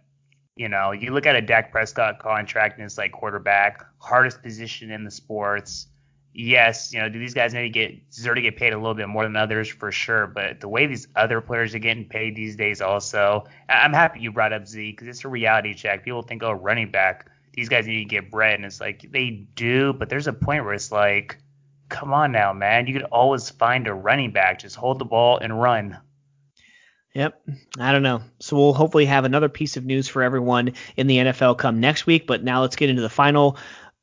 [0.56, 4.90] you know, you look at a Dak Prescott contract and it's like quarterback, hardest position
[4.90, 5.88] in the sports.
[6.36, 9.08] Yes, you know, do these guys to get deserve to get paid a little bit
[9.08, 10.26] more than others for sure?
[10.26, 14.32] But the way these other players are getting paid these days, also, I'm happy you
[14.32, 16.04] brought up Zeke because it's a reality check.
[16.04, 19.30] People think, oh, running back, these guys need to get bread, and it's like they
[19.54, 21.38] do, but there's a point where it's like,
[21.88, 25.38] come on now, man, you could always find a running back, just hold the ball
[25.38, 25.98] and run.
[27.14, 27.40] Yep.
[27.78, 28.22] I don't know.
[28.40, 32.06] So we'll hopefully have another piece of news for everyone in the NFL come next
[32.06, 32.26] week.
[32.26, 33.56] But now let's get into the final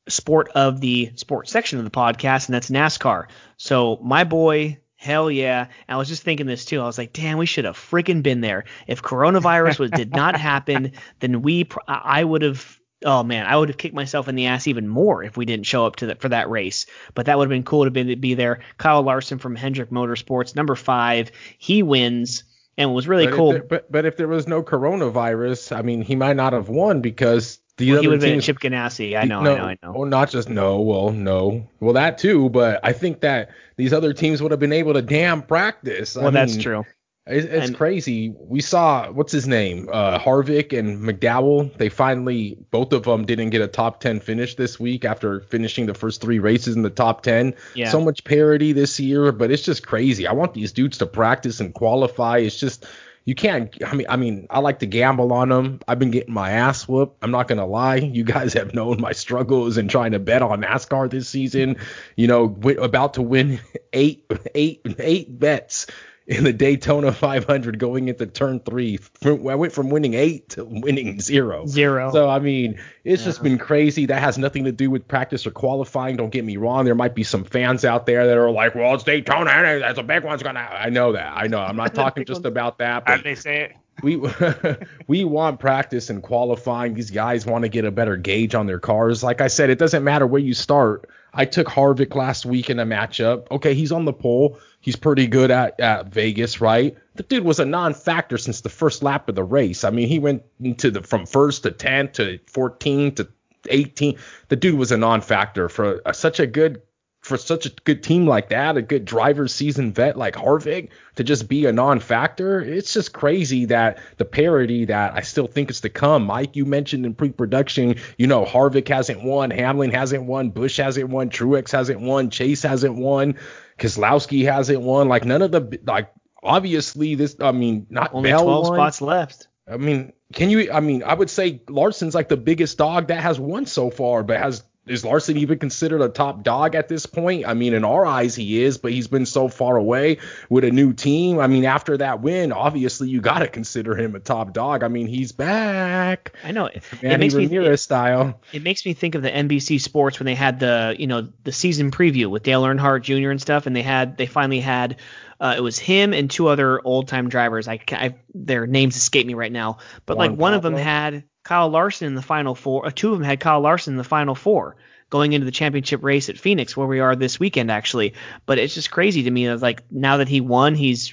[0.08, 3.26] sport of the sports section of the podcast, and that's NASCAR.
[3.56, 5.68] So my boy, hell yeah.
[5.88, 6.80] I was just thinking this too.
[6.80, 8.64] I was like, damn, we should have freaking been there.
[8.86, 12.78] If coronavirus was did not happen, then we I would have.
[13.04, 15.66] Oh man, I would have kicked myself in the ass even more if we didn't
[15.66, 16.86] show up to that for that race.
[17.14, 18.60] But that would have been cool to be, to be there.
[18.78, 22.44] Kyle Larson from Hendrick Motorsports, number five, he wins,
[22.78, 23.50] and it was really but cool.
[23.50, 26.68] If there, but but if there was no coronavirus, I mean, he might not have
[26.68, 28.40] won because the Well, he would have been.
[28.40, 29.18] Chip Ganassi.
[29.18, 29.92] I know, no, I know, I know.
[29.92, 30.80] Well, not just no.
[30.80, 31.66] Well, no.
[31.80, 32.50] Well, that too.
[32.50, 36.16] But I think that these other teams would have been able to damn practice.
[36.16, 36.84] I well, that's mean, true.
[37.24, 38.34] It's, it's And- crazy.
[38.36, 41.72] We saw what's his name, uh, Harvick and McDowell.
[41.78, 45.86] They finally, both of them didn't get a top ten finish this week after finishing
[45.86, 47.54] the first three races in the top ten.
[47.76, 47.90] Yeah.
[47.90, 50.26] So much parity this year, but it's just crazy.
[50.26, 52.38] I want these dudes to practice and qualify.
[52.38, 52.86] It's just
[53.24, 53.74] you can't.
[53.84, 55.80] I mean, I mean, I like to gamble on them.
[55.86, 57.18] I've been getting my ass whooped.
[57.22, 57.96] I'm not gonna lie.
[57.96, 61.76] You guys have known my struggles in trying to bet on NASCAR this season.
[62.16, 62.44] You know,
[62.78, 63.60] about to win
[63.92, 65.86] eight, eight, eight bets
[66.36, 68.96] in the Daytona 500 going into turn three.
[68.96, 71.66] From- I went from winning eight to winning zero.
[71.66, 72.10] Zero.
[72.12, 74.06] So I mean, it's just been crazy.
[74.06, 76.16] That has nothing to do with practice or qualifying.
[76.16, 76.84] Don't get me wrong.
[76.84, 79.78] There might be some fans out there that are like, "Well, it's Daytona.
[79.80, 81.32] That's a big one's gonna." I know that.
[81.36, 81.60] I know.
[81.60, 83.72] I'm not talking just about that, How but do they say it?
[84.02, 84.16] we
[85.06, 86.94] we want practice and qualifying.
[86.94, 89.22] These guys want to get a better gauge on their cars.
[89.22, 91.08] Like I said, it doesn't matter where you start.
[91.34, 93.50] I took Harvick last week in a matchup.
[93.50, 94.58] Okay, he's on the pole.
[94.80, 96.96] He's pretty good at, at Vegas, right?
[97.14, 99.84] The dude was a non-factor since the first lap of the race.
[99.84, 103.28] I mean, he went into the from first to 10 to 14 to
[103.68, 104.18] 18.
[104.48, 106.82] The dude was a non-factor for a, such a good
[107.22, 111.24] for such a good team like that, a good driver season vet like Harvick to
[111.24, 115.80] just be a non-factor, it's just crazy that the parity that I still think is
[115.82, 116.26] to come.
[116.26, 121.10] Mike, you mentioned in pre-production, you know, Harvick hasn't won, Hamlin hasn't won, Busch hasn't
[121.10, 123.36] won, Truex hasn't won, Chase hasn't won,
[123.78, 125.08] Keselowski hasn't won.
[125.08, 127.36] Like none of the like obviously this.
[127.40, 128.76] I mean, not only Bell 12 won.
[128.76, 129.48] spots left.
[129.70, 130.72] I mean, can you?
[130.72, 134.22] I mean, I would say Larson's like the biggest dog that has won so far,
[134.22, 137.46] but has is Larson even considered a top dog at this point?
[137.46, 140.18] I mean, in our eyes, he is, but he's been so far away
[140.48, 141.38] with a new team.
[141.38, 144.82] I mean, after that win, obviously you got to consider him a top dog.
[144.82, 146.34] I mean, he's back.
[146.42, 148.40] I know it, Manny it makes me Ramirez it, style.
[148.52, 151.52] it makes me think of the NBC Sports when they had the you know the
[151.52, 153.30] season preview with Dale Earnhardt Jr.
[153.30, 154.96] and stuff, and they had they finally had
[155.40, 157.68] uh, it was him and two other old time drivers.
[157.68, 161.24] I, I their names escape me right now, but Juan like one of them had
[161.52, 162.86] Kyle Larson in the final four.
[162.86, 164.76] Uh, two of them had Kyle Larson in the final four
[165.10, 168.14] going into the championship race at Phoenix, where we are this weekend actually.
[168.46, 169.46] But it's just crazy to me.
[169.46, 171.12] That, like now that he won, he's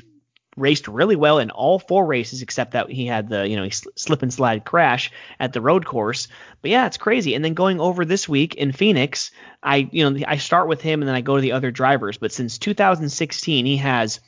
[0.56, 4.22] raced really well in all four races except that he had the you know slip
[4.22, 6.30] and slide crash at the road course.
[6.62, 7.36] But yeah, it's crazy.
[7.36, 11.02] And then going over this week in Phoenix, I you know I start with him
[11.02, 12.18] and then I go to the other drivers.
[12.18, 14.22] But since 2016, he has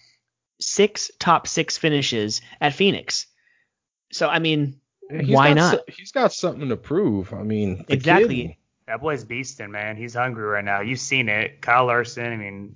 [0.59, 3.27] six top six finishes at Phoenix.
[4.11, 4.81] So I mean,
[5.19, 5.73] He's why got not?
[5.75, 7.33] so- he's got something to prove.
[7.33, 8.47] I mean, Exactly.
[8.47, 8.55] kid-
[8.87, 9.95] That boy's beasting, man.
[9.97, 10.81] He's hungry right now.
[10.81, 11.61] You've seen it.
[11.61, 12.31] Kyle Larson.
[12.33, 12.75] I mean,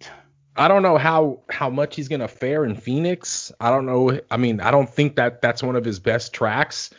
[0.56, 3.52] I don't know how how much he's gonna fare in Phoenix.
[3.60, 4.20] I don't know.
[4.32, 6.90] I mean, I don't think that that's one of his best tracks,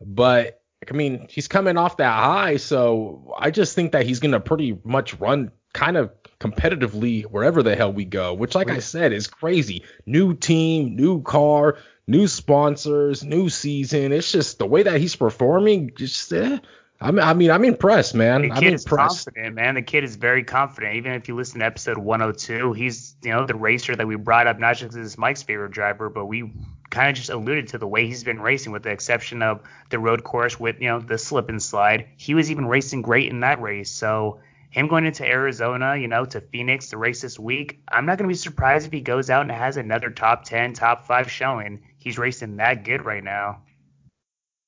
[0.00, 4.40] but I mean, he's coming off that high, so I just think that he's gonna
[4.40, 8.34] pretty much run kind of competitively wherever the hell we go.
[8.34, 9.84] Which, like I said, is crazy.
[10.06, 14.12] New team, new car, new sponsors, new season.
[14.12, 15.92] It's just the way that he's performing.
[15.96, 16.58] Just, eh,
[17.00, 18.42] I mean, I mean, I'm impressed, man.
[18.42, 19.26] the I'm kid is impressed.
[19.26, 19.74] confident, man.
[19.74, 20.94] The kid is very confident.
[20.96, 24.46] Even if you listen to episode 102, he's you know the racer that we brought
[24.46, 26.52] up, not just as Mike's favorite driver, but we
[26.90, 29.98] kind of just alluded to the way he's been racing, with the exception of the
[29.98, 32.06] road course with you know the slip and slide.
[32.16, 33.90] He was even racing great in that race.
[33.90, 38.16] So him going into Arizona, you know, to Phoenix to race this week, I'm not
[38.16, 41.80] gonna be surprised if he goes out and has another top 10, top five showing.
[42.02, 43.62] He's racing that good right now.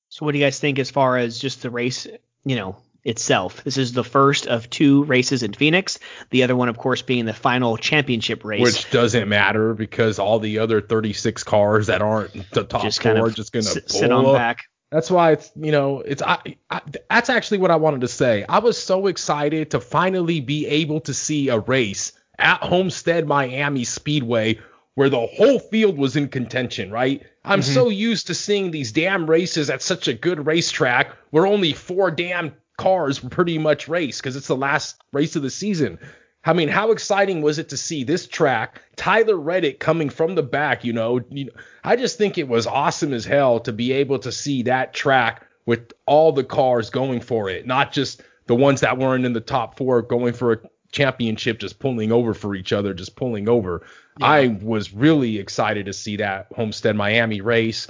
[0.09, 2.07] So what do you guys think as far as just the race,
[2.45, 3.63] you know, itself?
[3.63, 5.99] This is the first of two races in Phoenix.
[6.29, 8.61] The other one, of course, being the final championship race.
[8.61, 13.13] Which doesn't matter because all the other 36 cars that aren't the top just four
[13.13, 14.35] kind are just gonna sit, sit on up.
[14.35, 14.59] back.
[14.91, 18.45] That's why it's you know it's I, I that's actually what I wanted to say.
[18.47, 23.83] I was so excited to finally be able to see a race at Homestead Miami
[23.83, 24.59] Speedway
[24.95, 27.23] where the whole field was in contention, right?
[27.43, 27.73] I'm Mm-hmm.
[27.73, 32.09] so used to seeing these damn races at such a good racetrack where only four
[32.11, 35.99] damn cars pretty much race because it's the last race of the season.
[36.47, 40.43] I mean, how exciting was it to see this track, Tyler Reddick coming from the
[40.43, 41.51] back, you know, you know,
[41.83, 45.45] I just think it was awesome as hell to be able to see that track
[45.65, 49.41] with all the cars going for it, not just the ones that weren't in the
[49.41, 50.57] top 4 going for a
[50.91, 53.81] championship just pulling over for each other, just pulling over.
[54.21, 57.87] I was really excited to see that Homestead Miami race.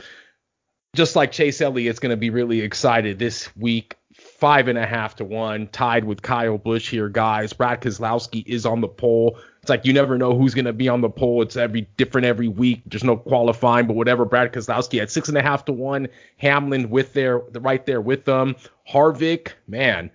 [0.96, 5.18] Just like Chase Elliott's going to be really excited this week five and a half
[5.18, 7.54] to one, tied with Kyle Busch here, guys.
[7.54, 9.38] Brad Keselowski is on the pole.
[9.62, 11.42] It's like you never know who's going to be on the pole.
[11.42, 12.82] It's every different every week.
[12.86, 14.24] There's no qualifying, but whatever.
[14.24, 16.08] Brad Keselowski at six and a half to one.
[16.38, 18.56] Hamlin with there, right there with them.
[18.90, 20.12] Harvick, man,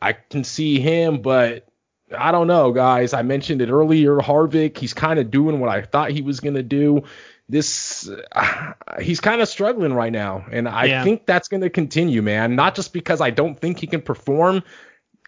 [0.00, 1.69] I can see him, but
[2.16, 3.12] I don't know, guys.
[3.12, 4.16] I mentioned it earlier.
[4.16, 7.04] Harvick, he's kind of doing what I thought he was going to do.
[7.48, 11.04] This, uh, he's kind of struggling right now, and I Yeah.
[11.04, 12.56] think that's going to continue, man.
[12.56, 14.62] Not just because I don't think he can perform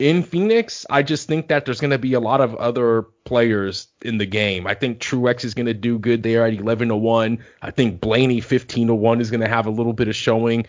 [0.01, 0.87] in Phoenix.
[0.91, 4.26] I just think that there's going to be a lot of other players in the
[4.26, 4.66] game.
[4.66, 7.39] I think Truex is going to do good there at 11 to 1.
[7.61, 10.66] I think Blaney 15 to 1 is going to have a little bit of showing.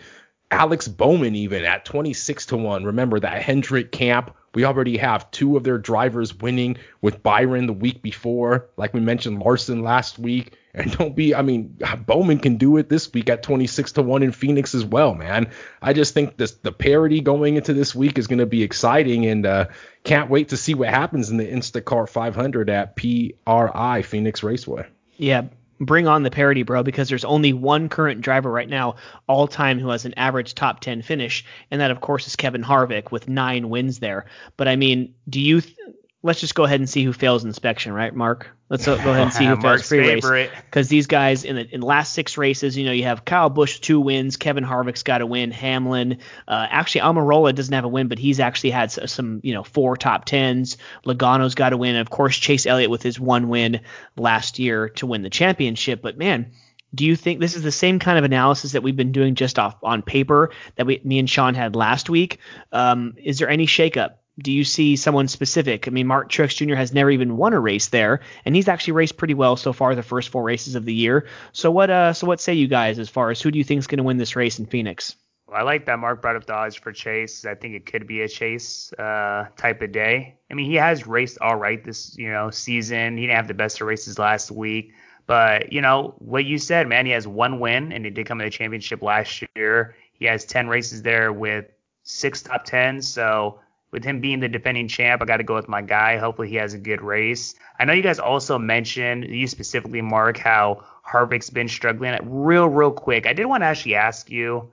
[0.50, 2.84] Alex Bowman even at 26 to 1.
[2.84, 4.34] Remember that Hendrick camp.
[4.54, 8.68] We already have two of their drivers winning with Byron the week before.
[8.76, 10.56] Like we mentioned Larson last week.
[10.76, 14.24] And don't be I mean Bowman can do it this week at 26 to 1
[14.24, 15.52] in Phoenix as well, man.
[15.80, 19.24] I just think this the parity going into this week is going to be exciting
[19.26, 19.66] and uh
[20.02, 24.86] can't wait to see what happens in the Instacart 500 at PRI Phoenix Raceway.
[25.16, 25.42] Yeah,
[25.84, 29.78] bring on the parity, bro, because there's only one current driver right now, all time,
[29.78, 33.28] who has an average top 10 finish, and that, of course, is Kevin Harvick with
[33.28, 34.26] nine wins there.
[34.56, 35.76] But I mean, do you, th-
[36.22, 38.48] let's just go ahead and see who fails inspection, right, Mark?
[38.74, 40.50] Let's go ahead and see who fails free race.
[40.64, 43.48] Because these guys in the in the last six races, you know, you have Kyle
[43.48, 46.18] Busch two wins, Kevin Harvick's got a win, Hamlin.
[46.48, 49.96] Uh, actually, Almirola doesn't have a win, but he's actually had some, you know, four
[49.96, 50.76] top tens.
[51.06, 53.80] Logano's got a win, and of course, Chase Elliott with his one win
[54.16, 56.02] last year to win the championship.
[56.02, 56.50] But man,
[56.92, 59.56] do you think this is the same kind of analysis that we've been doing just
[59.56, 62.38] off on paper that we, me and Sean had last week?
[62.72, 64.14] Um, is there any shakeup?
[64.38, 65.86] Do you see someone specific?
[65.86, 66.74] I mean, Mark Truex Jr.
[66.74, 69.94] has never even won a race there, and he's actually raced pretty well so far
[69.94, 71.26] the first four races of the year.
[71.52, 73.78] So what, uh, so what say you guys as far as who do you think
[73.78, 75.14] is going to win this race in Phoenix?
[75.46, 77.44] Well, I like that Mark brought up odds for Chase.
[77.44, 80.36] I think it could be a Chase uh, type of day.
[80.50, 83.16] I mean, he has raced all right this you know season.
[83.16, 84.92] He didn't have the best of races last week.
[85.26, 88.40] But, you know, what you said, man, he has one win and he did come
[88.40, 89.94] in the championship last year.
[90.12, 91.66] He has 10 races there with
[92.02, 93.04] six top 10s.
[93.04, 93.60] So
[93.94, 96.18] with him being the defending champ, I got to go with my guy.
[96.18, 97.54] Hopefully he has a good race.
[97.78, 102.18] I know you guys also mentioned, you specifically, Mark, how Harvick's been struggling.
[102.24, 104.72] Real, real quick, I did want to actually ask you.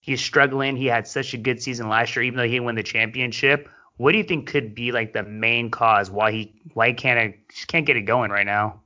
[0.00, 0.74] He's struggling.
[0.74, 3.68] He had such a good season last year, even though he win the championship.
[3.96, 7.36] What do you think could be like the main cause why he why he can't
[7.48, 8.80] just can't get it going right now?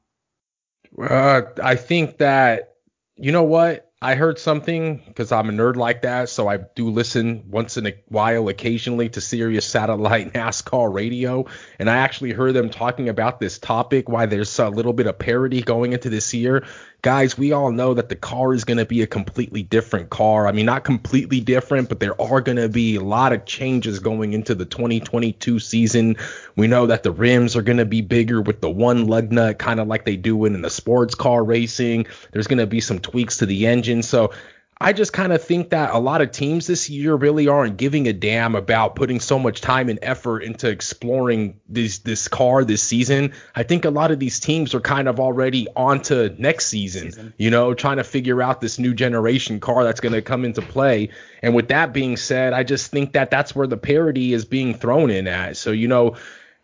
[1.01, 2.75] Uh, I think that
[3.17, 6.91] you know what I heard something because I'm a nerd like that, so I do
[6.91, 11.47] listen once in a while, occasionally to Sirius Satellite NASCAR radio,
[11.79, 14.11] and I actually heard them talking about this topic.
[14.11, 16.67] Why there's a little bit of parody going into this year,
[17.07, 17.39] guys.
[17.39, 20.49] We all know that the car is going to be a completely different car.
[20.49, 24.01] I mean, not completely different, but there are going to be a lot of changes
[24.01, 26.17] going into the 2022 season.
[26.57, 29.61] We know that the rims are going to be bigger with the one lug nut,
[29.61, 32.09] kind of like they do in the sports car racing.
[32.33, 34.03] There's going to be some tweaks to the engine.
[34.03, 34.33] So
[34.79, 38.09] I just kind of think that a lot of teams this year really aren't giving
[38.09, 42.83] a damn about putting so much time and effort into exploring this this car this
[42.83, 43.33] season.
[43.55, 47.05] I think a lot of these teams are kind of already on to next season,
[47.05, 47.33] season.
[47.39, 50.61] you know, trying to figure out this new generation car that's going to come into
[50.61, 51.09] play.
[51.43, 54.74] And with that being said, I just think that that's where the parity is being
[54.74, 55.57] thrown in at.
[55.57, 56.16] So, you know,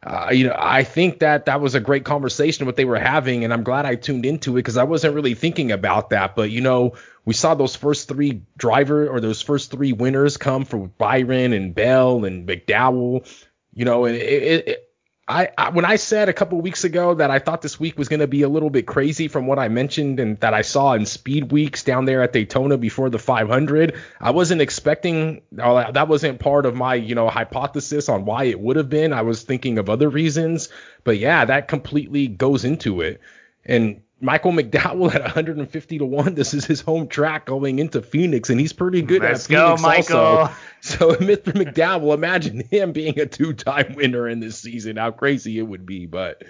[0.04, 3.44] uh, you know, I think that that was a great conversation what they were having,
[3.44, 6.34] and I'm glad I tuned into it because I wasn't really thinking about that.
[6.34, 6.94] But you know,
[7.24, 11.72] we saw those first three driver or those first three winners come from Byron and
[11.72, 13.28] Bell and McDowell.
[13.74, 14.91] You know, and it, it, it
[15.28, 18.08] I, I, when I said a couple weeks ago that I thought this week was
[18.08, 20.94] going to be a little bit crazy from what I mentioned and that I saw
[20.94, 26.40] in speed weeks down there at Daytona before the 500, I wasn't expecting that wasn't
[26.40, 29.12] part of my you know hypothesis on why it would have been.
[29.12, 30.68] I was thinking of other reasons,
[31.04, 33.20] but yeah, that completely goes into it.
[33.64, 36.34] And Michael McDowell at 150 to 1.
[36.34, 39.82] This is his home track going into Phoenix, and he's pretty good Let's at Phoenix
[39.82, 40.16] go, Michael.
[40.18, 40.54] also.
[40.84, 41.52] So Mr.
[41.52, 44.96] McDowell, imagine him being a two-time winner in this season.
[44.96, 46.06] How crazy it would be.
[46.06, 46.42] But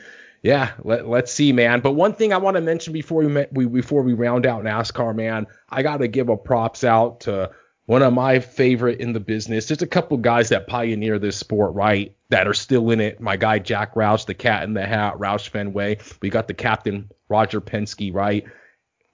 [0.42, 1.80] yeah, let, let's see, man.
[1.80, 4.64] But one thing I want to mention before we, met, we before we round out
[4.64, 7.50] NASCAR, man, I got to give a props out to
[7.87, 9.66] one of my favorite in the business.
[9.66, 12.14] There's a couple guys that pioneer this sport, right?
[12.28, 13.20] That are still in it.
[13.20, 15.99] My guy Jack Roush, the cat in the hat, Roush Fenway.
[16.20, 18.45] We got the captain Roger Penske, right?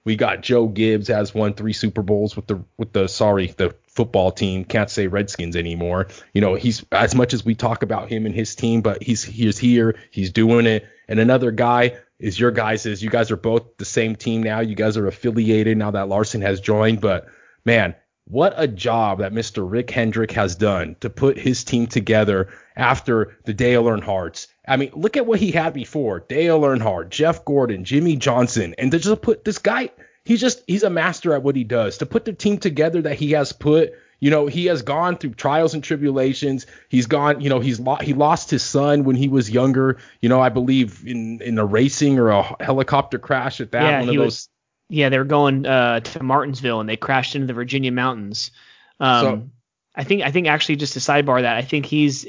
[0.05, 3.75] We got Joe Gibbs has won three Super Bowls with the with the sorry the
[3.87, 4.63] football team.
[4.63, 6.07] Can't say Redskins anymore.
[6.33, 9.23] You know he's as much as we talk about him and his team, but he's
[9.23, 9.99] he's here.
[10.11, 10.87] He's doing it.
[11.07, 14.61] And another guy is your guys is you guys are both the same team now.
[14.61, 17.01] You guys are affiliated now that Larson has joined.
[17.01, 17.27] But
[17.65, 17.95] man,
[18.29, 19.69] what a job that Mr.
[19.69, 24.47] Rick Hendrick has done to put his team together after the Dale Earnhardts.
[24.67, 28.91] I mean, look at what he had before Dale Earnhardt, Jeff Gordon, Jimmie Johnson, and
[28.91, 29.89] to just put this guy,
[30.25, 31.97] he's just, he's a master at what he does.
[31.97, 35.33] To put the team together that he has put, you know, he has gone through
[35.33, 36.67] trials and tribulations.
[36.89, 39.97] He's gone, you know, he's lo- he lost his son when he was younger.
[40.21, 43.99] You know, I believe in in a racing or a helicopter crash at that yeah,
[44.01, 44.25] one of those.
[44.25, 44.49] Was,
[44.89, 48.51] yeah, they were going uh, to Martinsville and they crashed into the Virginia mountains.
[48.99, 49.49] Um, so,
[49.95, 52.25] I think I think actually just to sidebar that I think he's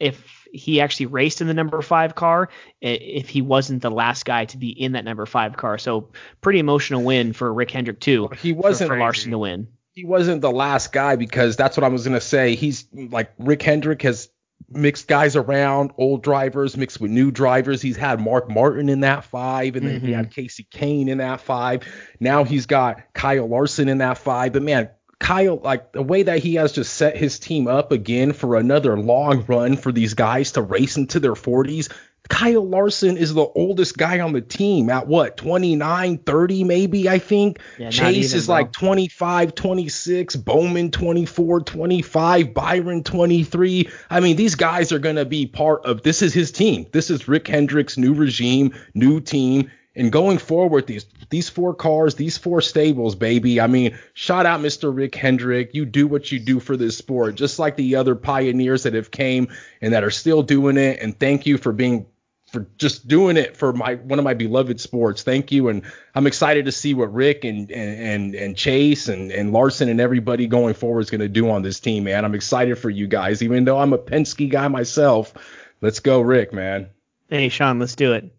[0.00, 2.48] if he actually raced in the number five car
[2.80, 5.78] if he wasn't the last guy to be in that number five car.
[5.78, 6.10] So
[6.40, 8.28] pretty emotional win for Rick Hendrick too.
[8.38, 9.66] He wasn't for, for Larson to win.
[9.94, 12.54] He wasn't the last guy because that's what I was gonna say.
[12.54, 14.28] He's like Rick Hendrick has
[14.70, 17.82] mixed guys around, old drivers mixed with new drivers.
[17.82, 20.06] He's had Mark Martin in that five, and then mm-hmm.
[20.06, 21.82] he had Kasey Kahne in that five.
[22.20, 24.52] Now he's got Kyle Larson in that five.
[24.52, 28.32] But man, Kyle, like the way that he has just set his team up again
[28.32, 31.92] for another long run for these guys to race into their 40s,
[32.28, 37.18] Kyle Larson is the oldest guy on the team at what 29, 30 maybe I
[37.18, 37.60] think.
[37.78, 38.54] Yeah, Chase even, is bro.
[38.54, 43.90] like 25, 26, Bowman 24, 25, Byron 23.
[44.08, 46.86] I mean, these guys are going to be part of this is his team.
[46.92, 49.70] This is Rick Hendrick's new regime, new team.
[49.96, 53.60] And going forward, these these four cars, these four stables, baby.
[53.60, 54.94] I mean, shout out Mr.
[54.94, 55.74] Rick Hendrick.
[55.74, 59.10] You do what you do for this sport, just like the other pioneers that have
[59.10, 59.48] came
[59.80, 60.98] and that are still doing it.
[61.00, 62.06] And thank you for being
[62.54, 65.22] for just doing it for my one of my beloved sports.
[65.22, 65.82] Thank you, and
[66.14, 70.00] I'm excited to see what Rick and and and, and Chase and and Larson and
[70.00, 72.24] everybody going forward is going to do on this team, man.
[72.24, 75.34] I'm excited for you guys, even though I'm a Penske guy myself.
[75.80, 76.88] Let's go, Rick, man.
[77.28, 78.32] Hey, Sean, let's do it.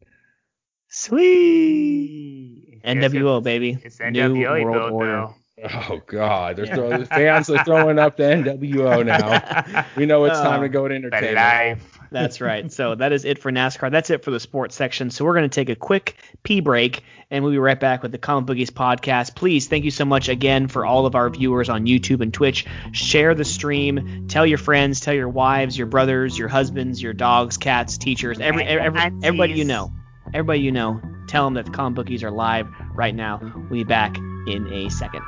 [0.88, 2.82] Sweet.
[2.86, 3.78] NWO, baby.
[3.84, 5.12] It's New NWO World Order.
[5.12, 5.36] though.
[5.64, 9.86] Oh God, they're throwing, fans are throwing up the NWO now.
[9.96, 11.82] We know it's time to go to For entertainment.
[12.12, 12.72] That's right.
[12.72, 13.92] So that is it for NASCAR.
[13.92, 15.10] That's it for the sports section.
[15.10, 18.12] So we're going to take a quick pee break, and we'll be right back with
[18.12, 19.36] the Comic Bookies podcast.
[19.36, 22.66] Please, thank you so much again for all of our viewers on YouTube and Twitch.
[22.92, 24.28] Share the stream.
[24.28, 28.64] Tell your friends, tell your wives, your brothers, your husbands, your dogs, cats, teachers, every,
[28.64, 29.92] every everybody you know.
[30.34, 31.02] Everybody you know.
[31.28, 33.40] Tell them that the Comic Bookies are live right now.
[33.70, 35.22] We'll be back in a second.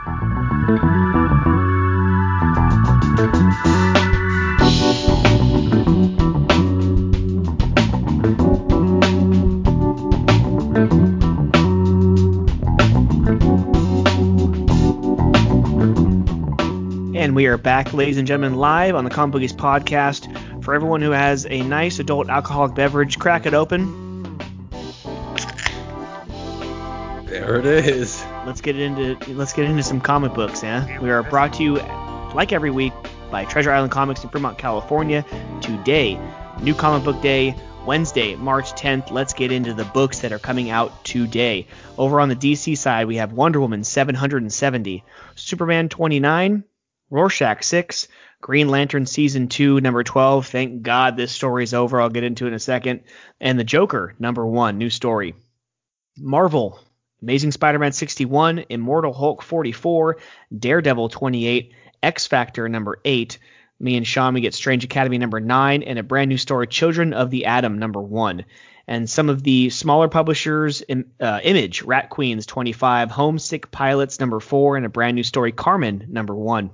[17.38, 20.64] We are back, ladies and gentlemen, live on the Comic Bookies podcast.
[20.64, 24.40] For everyone who has a nice adult alcoholic beverage, crack it open.
[27.28, 28.26] There it is.
[28.48, 31.00] Let's get into let's get into some comic books, yeah.
[31.00, 31.76] We are brought to you
[32.34, 32.94] like every week
[33.30, 35.24] by Treasure Island Comics in Fremont, California.
[35.62, 36.20] Today,
[36.64, 39.12] New Comic Book Day, Wednesday, March 10th.
[39.12, 41.68] Let's get into the books that are coming out today.
[42.00, 45.04] Over on the DC side, we have Wonder Woman 770,
[45.36, 46.64] Superman 29,
[47.10, 48.08] Rorschach 6,
[48.42, 50.48] Green Lantern Season 2, number 12.
[50.48, 52.02] Thank God this story's over.
[52.02, 53.04] I'll get into it in a second.
[53.40, 55.34] And The Joker, number 1, new story.
[56.18, 56.80] Marvel,
[57.22, 60.18] Amazing Spider-Man 61, Immortal Hulk 44,
[60.58, 63.40] Daredevil 28, X Factor number 8.
[63.80, 67.14] Me and Sean we get Strange Academy number 9 and a brand new story Children
[67.14, 68.44] of the Atom number 1.
[68.88, 70.84] And some of the smaller publishers
[71.20, 76.06] uh, Image, Rat Queens 25, Homesick Pilots number 4 and a brand new story Carmen
[76.10, 76.70] number 1.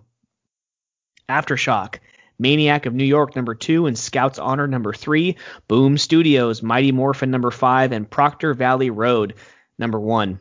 [1.33, 1.99] Aftershock,
[2.37, 7.31] Maniac of New York number 2 and Scouts Honor number 3, Boom Studios, Mighty Morphin
[7.31, 9.35] number 5 and Proctor Valley Road
[9.79, 10.39] number 1.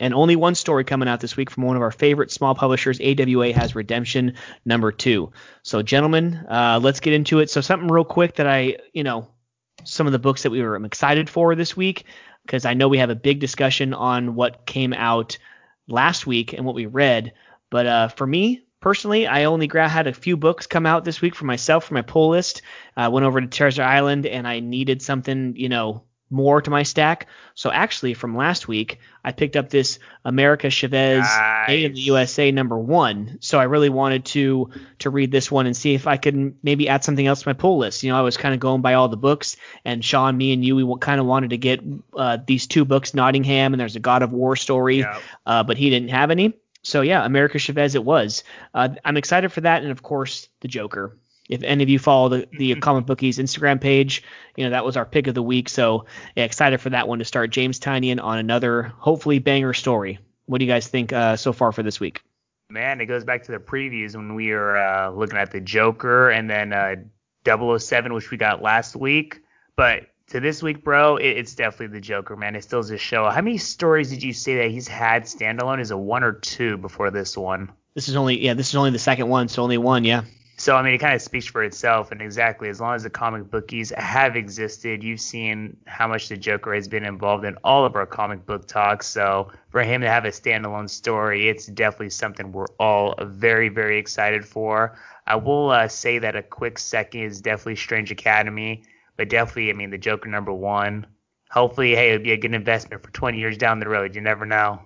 [0.00, 3.00] And only one story coming out this week from one of our favorite small publishers,
[3.00, 4.34] AWA has Redemption
[4.64, 5.30] number 2.
[5.62, 7.50] So gentlemen, uh, let's get into it.
[7.50, 9.28] So something real quick that I, you know,
[9.84, 12.04] some of the books that we were excited for this week
[12.44, 15.38] because I know we have a big discussion on what came out
[15.86, 17.32] last week and what we read.
[17.70, 21.22] But uh, for me personally, I only gra- had a few books come out this
[21.22, 22.60] week for myself for my pull list.
[22.96, 26.82] I went over to Treasure Island and I needed something, you know, more to my
[26.82, 27.26] stack.
[27.54, 31.26] So actually, from last week, I picked up this America Chavez
[31.68, 33.36] A in the USA number one.
[33.42, 34.70] So I really wanted to
[35.00, 37.52] to read this one and see if I could maybe add something else to my
[37.52, 38.02] pull list.
[38.02, 40.64] You know, I was kind of going by all the books, and Sean, me, and
[40.64, 41.80] you, we kind of wanted to get
[42.16, 45.22] uh, these two books, Nottingham, and there's a God of War story, Yep.
[45.44, 46.54] uh, but he didn't have any.
[46.82, 48.44] So yeah, America Chavez it was.
[48.74, 51.16] Uh, I'm excited for that, and of course the Joker.
[51.48, 54.22] If any of you follow the, the comic bookies Instagram page,
[54.56, 55.68] you know that was our pick of the week.
[55.68, 56.06] So
[56.36, 57.50] yeah, excited for that one to start.
[57.50, 60.18] James Tynion on another hopefully banger story.
[60.46, 62.22] What do you guys think uh, so far for this week?
[62.70, 66.30] Man, it goes back to the previews when we were uh, looking at the Joker
[66.30, 66.96] and then uh,
[67.44, 69.42] 007, which we got last week.
[69.76, 72.56] But to this week, bro, it, it's definitely the Joker, man.
[72.56, 73.28] It still is a show.
[73.30, 75.80] How many stories did you say that he's had standalone?
[75.80, 77.70] Is it one or two before this one?
[77.94, 80.24] This is only yeah, this is only the second one, so only one, yeah.
[80.56, 83.10] So I mean, it kind of speaks for itself, and exactly as long as the
[83.10, 87.84] comic bookies have existed, you've seen how much the Joker has been involved in all
[87.84, 89.06] of our comic book talks.
[89.06, 93.98] So for him to have a standalone story, it's definitely something we're all very, very
[93.98, 94.96] excited for.
[95.26, 98.84] I will uh, say that a quick second is definitely Strange Academy,
[99.16, 101.06] but definitely, I mean, the Joker number one.
[101.50, 104.14] Hopefully, hey, it'll be a good investment for 20 years down the road.
[104.14, 104.80] You never know.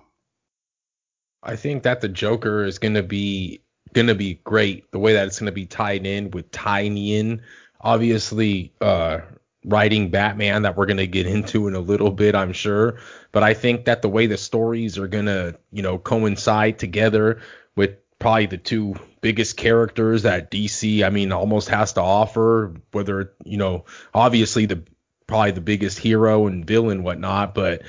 [1.43, 3.61] I think that the Joker is gonna be
[3.93, 4.91] gonna be great.
[4.91, 7.41] The way that it's gonna be tied in with Tynion,
[7.79, 9.19] obviously uh,
[9.63, 12.99] writing Batman that we're gonna get into in a little bit, I'm sure.
[13.31, 17.39] But I think that the way the stories are gonna, you know, coincide together
[17.75, 22.73] with probably the two biggest characters that DC, I mean, almost has to offer.
[22.91, 24.83] Whether you know, obviously the
[25.27, 27.53] probably the biggest hero and villain, whatnot.
[27.53, 27.83] But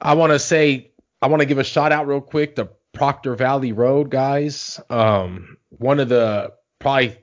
[0.00, 3.34] I want to say, I want to give a shout out real quick to Proctor
[3.34, 4.80] Valley Road guys.
[4.88, 7.16] Um, one of the probably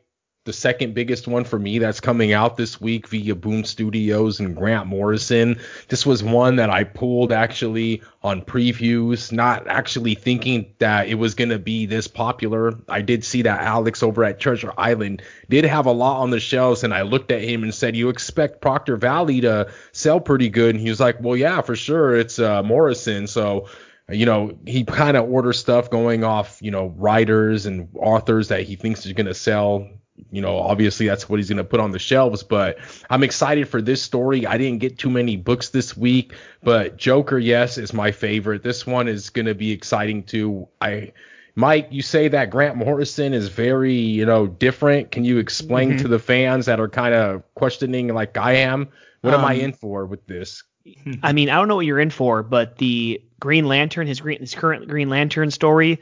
[0.50, 4.56] the second biggest one for me that's coming out this week via Boom Studios and
[4.56, 5.60] Grant Morrison.
[5.90, 11.36] This was one that I pulled actually on previews, not actually thinking that it was
[11.36, 12.74] going to be this popular.
[12.90, 16.40] I did see that Alex over at Treasure Island did have a lot on the
[16.40, 20.50] shelves, and I looked at him and said, You expect Proctor Valley to sell pretty
[20.50, 20.74] good?
[20.74, 22.16] And he was like, Well, yeah, for sure.
[22.16, 23.28] It's uh, Morrison.
[23.28, 23.68] So,
[24.10, 28.64] you know, he kind of orders stuff going off, you know, writers and authors that
[28.64, 29.88] he thinks is going to sell
[30.32, 32.44] you know, obviously that's what he's going to put on the shelves.
[32.44, 32.78] But
[33.10, 34.46] I'm excited for this story.
[34.46, 38.64] I didn't get too many books this week, but Joker, yes, is my favorite.
[38.64, 40.68] This one is going to be exciting too.
[40.82, 41.14] I,
[41.56, 45.12] Mike, you say that Grant Morrison is very, you know, different.
[45.12, 45.98] Can you explain mm-hmm.
[46.04, 48.90] to the fans that are kind of questioning, like I am,
[49.22, 50.64] what um, am I um, in for with this?
[51.24, 54.40] I mean, I don't know what you're in for, but the Green Lantern, his green,
[54.40, 56.00] his current Green Lantern story,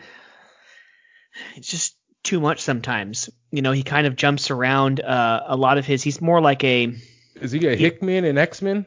[1.55, 1.96] it's just
[2.27, 3.29] too much sometimes.
[3.51, 4.99] You know, he kind of jumps around.
[4.99, 6.93] Uh, a lot of his, he's more like a.
[7.41, 8.85] Is he a Hickman and X Men?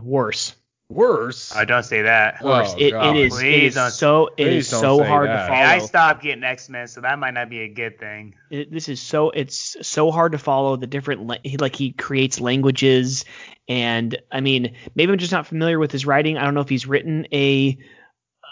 [0.00, 0.54] Worse.
[0.88, 1.54] Worse.
[1.54, 2.42] I don't say that.
[2.44, 2.74] Worse.
[2.74, 3.34] Oh, it, it is.
[3.34, 4.30] Please it is so.
[4.36, 5.42] It is so hard that.
[5.42, 5.64] to follow.
[5.64, 8.36] I stopped getting X Men, so that might not be a good thing.
[8.50, 9.30] It, this is so.
[9.30, 11.26] It's so hard to follow the different.
[11.26, 13.24] Like he creates languages,
[13.66, 16.38] and I mean, maybe I'm just not familiar with his writing.
[16.38, 17.76] I don't know if he's written a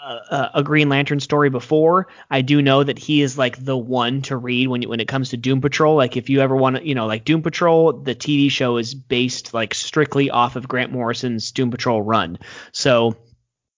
[0.05, 2.07] a, a, Green Lantern story before.
[2.29, 5.29] I do know that he is like the one to read when when it comes
[5.29, 5.95] to Doom Patrol.
[5.95, 8.93] Like if you ever want to, you know, like Doom Patrol, the TV show is
[8.93, 12.37] based like strictly off of Grant Morrison's Doom Patrol run.
[12.71, 13.15] So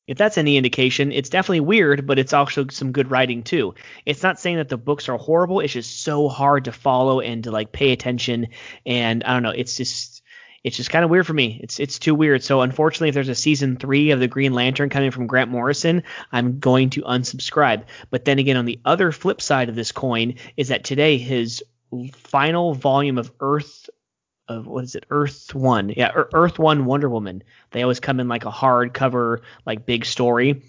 [0.08, 3.76] if that's any indication, it's definitely weird, but it's also some good writing too.
[4.06, 5.60] It's not saying that the books are horrible.
[5.60, 8.48] It's just so hard to follow and to like pay attention.
[8.86, 9.50] And I don't know.
[9.50, 10.17] It's just
[10.64, 11.60] it's just kind of weird for me.
[11.64, 12.44] It's it's too weird.
[12.44, 16.04] So unfortunately, if there's a season three of the Green Lantern coming from Grant Morrison,
[16.32, 17.84] I'm going to unsubscribe.
[18.10, 21.64] But then again, on the other flip side of this coin is that today his
[22.14, 23.90] final volume of Earth
[24.48, 28.28] of what is it Earth One yeah Earth One Wonder Woman they always come in
[28.28, 30.64] like a hardcover like big story.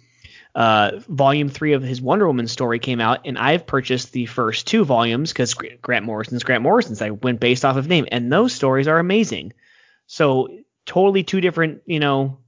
[0.55, 4.67] Uh, volume three of his Wonder Woman story came out, and I've purchased the first
[4.67, 7.01] two volumes because Grant Morrison's Grant Morrison's.
[7.01, 9.53] I went based off of name, and those stories are amazing.
[10.09, 10.49] So
[10.87, 12.39] totally two different, you know,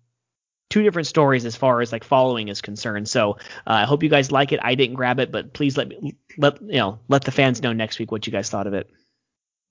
[0.71, 3.09] two different stories as far as like following is concerned.
[3.09, 3.37] So uh,
[3.67, 4.61] I hope you guys like it.
[4.63, 7.73] I didn't grab it, but please let me let you know let the fans know
[7.73, 8.91] next week what you guys thought of it.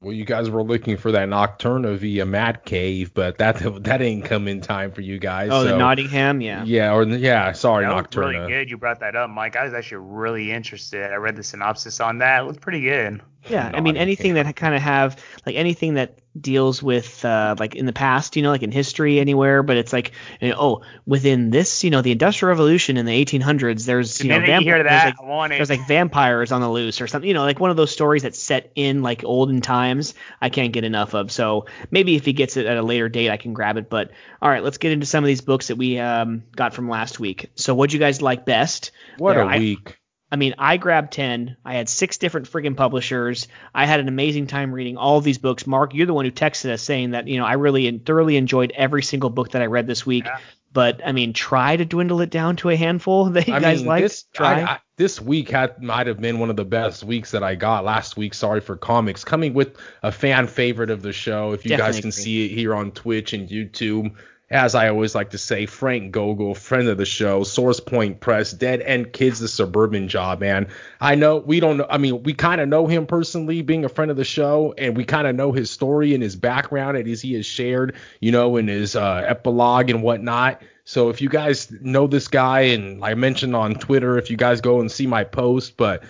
[0.02, 4.24] Well, you guys were looking for that Nocturna via Mad Cave, but that that didn't
[4.26, 5.50] come in time for you guys.
[5.52, 5.72] Oh, so.
[5.72, 6.64] the Nottingham, yeah.
[6.64, 8.32] Yeah, or yeah, sorry, that Nocturna.
[8.32, 8.70] Really good.
[8.70, 9.56] You brought that up, Mike.
[9.56, 11.12] I was actually really interested.
[11.12, 12.44] I read the synopsis on that.
[12.44, 13.22] It was pretty good.
[13.50, 17.76] Yeah, I mean anything that kind of have like anything that deals with uh, like
[17.76, 20.82] in the past, you know, like in history anywhere, but it's like you know, oh,
[21.06, 24.72] within this, you know, the Industrial Revolution in the 1800s, there's you know, vamp- you
[24.72, 27.72] that, there's, like, there's like vampires on the loose or something, you know, like one
[27.72, 30.14] of those stories that's set in like olden times.
[30.42, 31.32] I can't get enough of.
[31.32, 33.90] So maybe if he gets it at a later date, I can grab it.
[33.90, 36.90] But all right, let's get into some of these books that we um, got from
[36.90, 37.50] last week.
[37.56, 38.92] So what'd you guys like best?
[39.18, 39.99] What there, a I, week.
[40.32, 41.58] I mean, I grabbed 10.
[41.66, 43.48] I had six different friggin' publishers.
[43.74, 45.66] I had an amazing time reading all these books.
[45.66, 48.72] Mark, you're the one who texted us saying that, you know, I really thoroughly enjoyed
[48.76, 50.26] every single book that I read this week.
[50.26, 50.38] Yeah.
[50.72, 53.84] But I mean, try to dwindle it down to a handful that you I guys
[53.84, 54.04] like.
[54.04, 54.62] This, try.
[54.62, 57.56] I, I, this week had might have been one of the best weeks that I
[57.56, 58.36] got last week.
[58.36, 61.54] Sorry for comics coming with a fan favorite of the show.
[61.54, 62.24] If you Definitely guys can agree.
[62.24, 64.14] see it here on Twitch and YouTube,
[64.52, 68.52] as I always like to say, Frank Gogol, friend of the show, Source Point Press,
[68.52, 70.68] Dead End Kids, the Suburban Job, man.
[71.00, 73.90] I know we don't know, I mean, we kind of know him personally, being a
[73.90, 77.22] friend of the show, and we kind of know his story and his background as
[77.22, 80.62] he has shared, you know, in his uh, epilogue and whatnot.
[80.84, 84.62] So if you guys know this guy, and I mentioned on Twitter, if you guys
[84.62, 86.04] go and see my post, but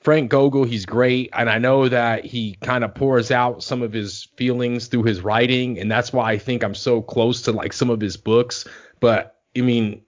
[0.00, 3.92] Frank Gogol, he's great, and I know that he kind of pours out some of
[3.92, 7.72] his feelings through his writing, and that's why I think I'm so close to like
[7.72, 8.64] some of his books.
[9.00, 10.02] But I mean,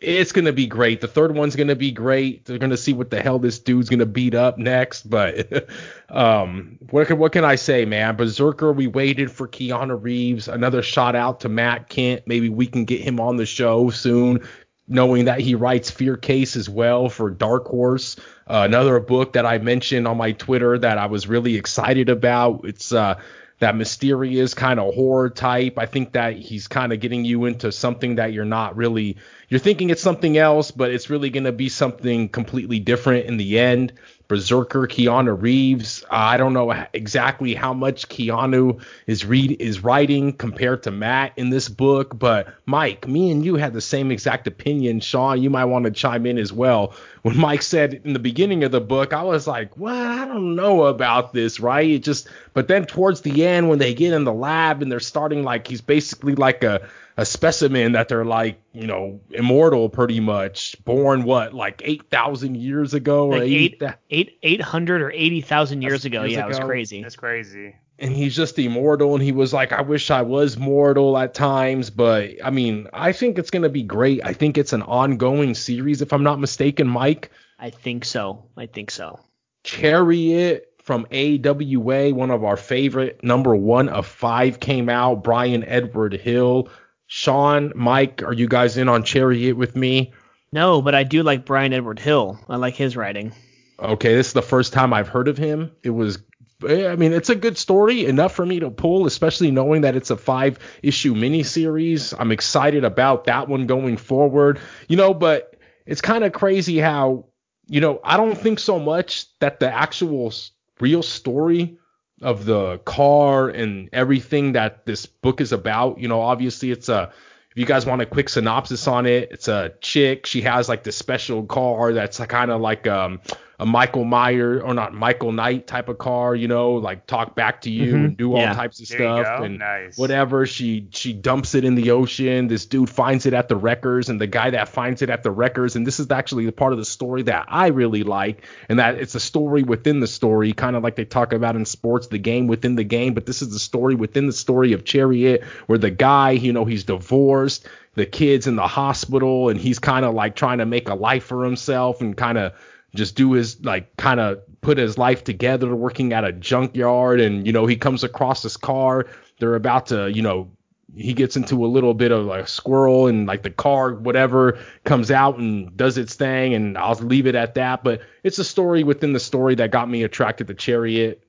[0.00, 1.00] it's gonna be great.
[1.00, 2.44] The third one's gonna be great.
[2.44, 5.10] They're gonna see what the hell this dude's gonna beat up next.
[5.10, 5.68] But
[6.08, 8.16] um, what can what can I say, man?
[8.16, 10.46] Berserker, we waited for Keanu Reeves.
[10.46, 12.22] Another shout out to Matt Kindt.
[12.26, 14.46] Maybe we can get him on the show soon
[14.88, 18.16] knowing that he writes Fear Case as well for Dark Horse.
[18.46, 22.62] Uh, another book that I mentioned on my Twitter that I was really excited about.
[22.64, 23.20] It's uh,
[23.60, 25.78] that mysterious kind of horror type.
[25.78, 29.16] I think that he's kind of getting you into something that you're not really
[29.48, 33.36] you're thinking it's something else, but it's really going to be something completely different in
[33.36, 33.92] the end.
[34.32, 36.02] Berserker, Keanu Reeves.
[36.10, 41.50] I don't know exactly how much Keanu is read is writing compared to Matt in
[41.50, 45.00] this book, but Mike, me and you had the same exact opinion.
[45.00, 46.94] Sean, you might want to chime in as well.
[47.20, 50.56] When Mike said in the beginning of the book, I was like, well, I don't
[50.56, 51.90] know about this, right?
[51.90, 54.98] It just, but then towards the end, when they get in the lab and they're
[54.98, 56.88] starting like he's basically like a
[57.22, 62.94] a specimen that they're like, you know, immortal pretty much, born what, like 8,000 years
[62.94, 66.22] ago like or eight, eight, 800 or 80,000 years ago.
[66.22, 66.66] years yeah, it was ago.
[66.66, 67.00] crazy.
[67.00, 67.76] That's crazy.
[68.00, 69.14] And he's just immortal.
[69.14, 71.90] And he was like, I wish I was mortal at times.
[71.90, 74.20] But I mean, I think it's going to be great.
[74.24, 77.30] I think it's an ongoing series, if I'm not mistaken, Mike.
[77.60, 78.46] I think so.
[78.56, 79.20] I think so.
[79.62, 85.22] Chariot from AWA, one of our favorite number one of five came out.
[85.22, 86.68] Bryan Edward Hill.
[87.14, 90.14] Sean, Mike, are you guys in on Chariot with me?
[90.50, 92.40] No, but I do like Bryan Edward Hill.
[92.48, 93.34] I like his writing.
[93.78, 95.72] Okay, this is the first time I've heard of him.
[95.82, 96.22] It was,
[96.66, 99.94] eh, I mean, it's a good story, enough for me to pull, especially knowing that
[99.94, 102.14] it's a five issue miniseries.
[102.18, 104.58] I'm excited about that one going forward,
[104.88, 105.54] you know, but
[105.84, 107.26] it's kind of crazy how,
[107.66, 110.32] you know, I don't think so much that the actual
[110.80, 111.76] real story
[112.22, 117.12] of the car and everything that this book is about, you know, obviously it's a,
[117.50, 120.24] if you guys want a quick synopsis on it, it's a chick.
[120.24, 123.20] She has like this special car that's kind of like um,
[123.62, 127.60] a Michael Meyer or not Michael Knight type of car, you know, like talk back
[127.60, 128.04] to you Mhm.
[128.04, 128.54] and do all Yeah.
[128.54, 129.96] types of There stuff and Nice.
[129.96, 130.46] whatever.
[130.46, 132.48] She she dumps it in the ocean.
[132.48, 135.30] This dude finds it at the wreckers, and the guy that finds it at the
[135.30, 138.80] wreckers, and this is actually the part of the story that I really like, and
[138.80, 142.08] that it's a story within the story, kind of like they talk about in sports,
[142.08, 143.14] the game within the game.
[143.14, 146.64] But this is the story within the story of Chariot, where the guy, you know,
[146.64, 150.88] he's divorced, the kid's in the hospital, and he's kind of like trying to make
[150.88, 152.52] a life for himself and kind of
[152.94, 157.46] just do his like kind of put his life together working at a junkyard and
[157.46, 159.06] you know he comes across this car.
[159.38, 160.50] They're about to you know
[160.94, 164.58] he gets into a little bit of like a squirrel and like the car whatever
[164.84, 167.82] comes out and does its thing and I'll leave it at that.
[167.82, 171.24] But it's a story within the story that got me attracted to Chariot.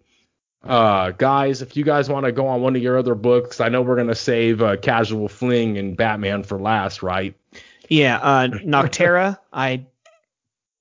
[0.66, 3.70] Uh guys if you guys want to go on one of your other books I
[3.70, 7.36] know we're going to save uh, Casual Fling and Batman for last right?
[7.90, 9.38] Yeah, uh, Nocturna.
[9.52, 9.86] I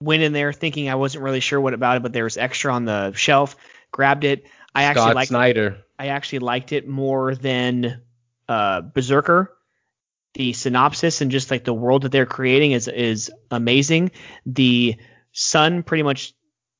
[0.03, 2.72] went in there thinking I wasn't really sure what about it, but there was extra
[2.72, 3.57] on the shelf.
[3.90, 4.46] Grabbed it.
[4.74, 5.28] I actually Scott liked.
[5.28, 8.03] Snyder I actually liked it more than
[8.48, 9.57] uh, Berserker.
[10.34, 14.11] The synopsis and just like the world that they're creating is is amazing.
[14.44, 14.96] The
[15.30, 16.34] sun pretty much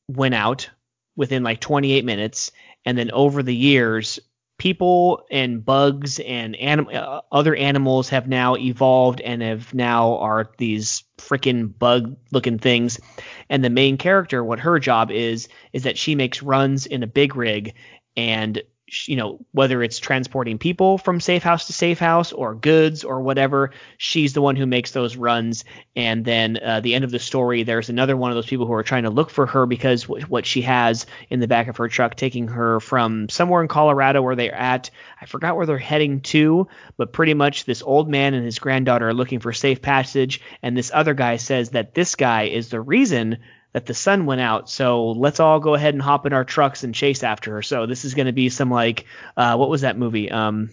[0.09, 0.71] went out
[1.15, 2.51] within like 28 minutes,
[2.85, 4.19] and then over the years,
[4.63, 10.53] people and bugs and anim- uh, other animals have now evolved and have now are
[10.59, 13.01] these freaking bug looking things.
[13.49, 17.09] And the main character, what her job is, is that she makes runs in a
[17.09, 17.75] big rig
[18.17, 18.63] and
[19.09, 23.23] you know whether it's transporting people from safe house to safe house or goods or
[23.23, 25.65] whatever she's the one who makes those runs.
[25.97, 28.75] And then uh, the end of the story there's another one of those people who
[28.75, 31.77] are trying to look for her because w- what she has in the back of
[31.79, 34.91] her truck taking her from somewhere in colorado where they're at.
[35.21, 39.09] I forgot where they're heading to but pretty much this old man and his granddaughter
[39.09, 40.41] are looking for safe passage.
[40.63, 43.39] And this other guy says that this guy is the reason
[43.73, 44.69] that the sun went out.
[44.69, 47.63] So let's all go ahead and hop in our trucks and chase after her.
[47.63, 49.07] So this is going to be some like,
[49.37, 50.31] uh, what was that movie?
[50.31, 50.71] Um,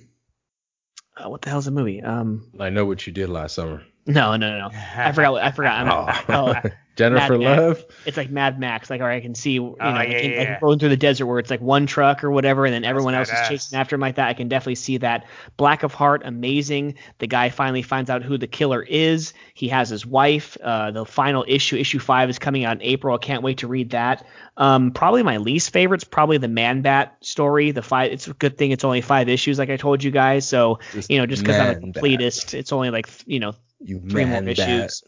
[1.15, 2.01] uh, what the hell's the movie?
[2.01, 4.69] Um, I know what you did last summer no, no, no, no.
[4.97, 5.35] I forgot.
[5.37, 5.87] I forgot.
[5.87, 5.89] I'm,
[6.29, 7.59] oh, Jennifer Mad Max.
[7.79, 7.85] Love.
[8.05, 8.89] it's like Mad Max.
[8.89, 10.59] Like, all right, I can see, you know, Oh, like, yeah, in- yeah, like yeah.
[10.61, 13.29] rolling through the desert where it's like one truck or whatever, and then everyone else
[13.31, 14.27] is chasing after him like that.
[14.27, 15.25] I can definitely see that.
[15.55, 16.95] Black of Heart, amazing.
[17.19, 19.31] The guy finally finds out who the killer is.
[19.53, 20.57] He has his wife.
[20.61, 23.15] Uh, the final issue, issue five, is coming out in April.
[23.15, 24.25] I can't wait to read that.
[24.57, 27.71] Um, probably my least favorite's probably the Man Bat story.
[27.71, 28.11] The five.
[28.11, 30.45] It's a good thing it's only five issues, like I told you guys.
[30.45, 34.01] So Just you know, just because I'm a completist, it's only like you know You
[34.09, 35.03] three more man issues.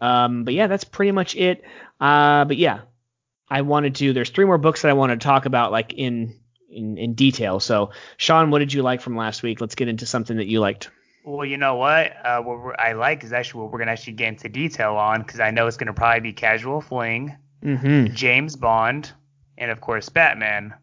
[0.00, 1.62] Um, but yeah, that's pretty much it.
[2.00, 2.80] Uh, but yeah,
[3.48, 4.12] I wanted to.
[4.12, 6.34] There's three more books that I wanted to talk about, like in
[6.70, 7.60] in in detail.
[7.60, 9.60] So, Sean, what did you like from last week?
[9.60, 10.90] Let's get into something that you liked.
[11.24, 12.12] Well, you know what?
[12.24, 15.20] Uh, what we're, I like is actually what we're gonna actually get into detail on
[15.20, 18.14] because I know it's gonna probably be Casual Fling, Mm-hmm.
[18.14, 19.12] James Bond,
[19.58, 20.74] and of course Batman.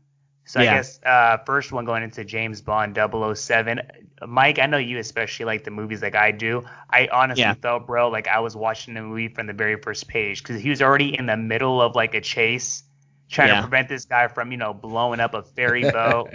[0.47, 0.71] So Yeah.
[0.73, 3.81] I guess uh, first one going into James Bond 007.
[4.27, 6.63] Mike, I know you especially like the movies like I do.
[6.89, 7.53] I honestly Yeah.
[7.61, 10.69] felt, bro, like I was watching the movie from the very first page because he
[10.69, 12.83] was already in the middle of like a chase,
[13.29, 13.55] trying Yeah.
[13.55, 16.33] to prevent this guy from, you know, blowing up a ferry boat.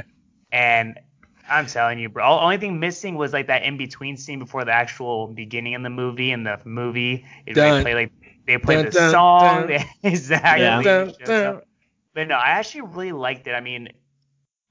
[0.52, 0.98] and
[1.48, 4.64] I'm telling you, bro, the only thing missing was like that in between scene before
[4.64, 6.30] the actual beginning of the movie.
[6.32, 7.78] And the movie, is Dun.
[7.78, 8.12] they play like
[8.46, 9.84] they play Dun, the dun, song, dun.
[10.02, 10.62] exactly.
[10.62, 10.82] Yeah.
[10.82, 11.62] Dun, dun.
[12.14, 13.52] But no, I actually really liked it.
[13.52, 13.88] I mean,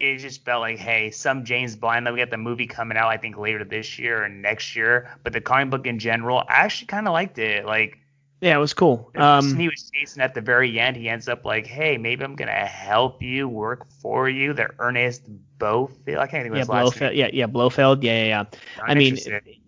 [0.01, 2.11] it just felt like, hey, some James Bond.
[2.11, 5.15] We got the movie coming out, I think later this year or next year.
[5.23, 7.65] But the comic book in general, I actually kind of liked it.
[7.65, 7.99] Like,
[8.41, 9.11] yeah, it was cool.
[9.15, 12.35] Um, he was chasing at the very end, he ends up like, hey, maybe I'm
[12.35, 14.53] gonna help you, work for you.
[14.53, 15.21] The Ernest
[15.59, 17.11] Blofeld, I can't think of yeah, last Blofeld.
[17.11, 17.19] name.
[17.19, 18.03] Yeah, yeah, Blofeld.
[18.03, 18.43] Yeah, yeah, yeah.
[18.81, 19.17] I'm I mean,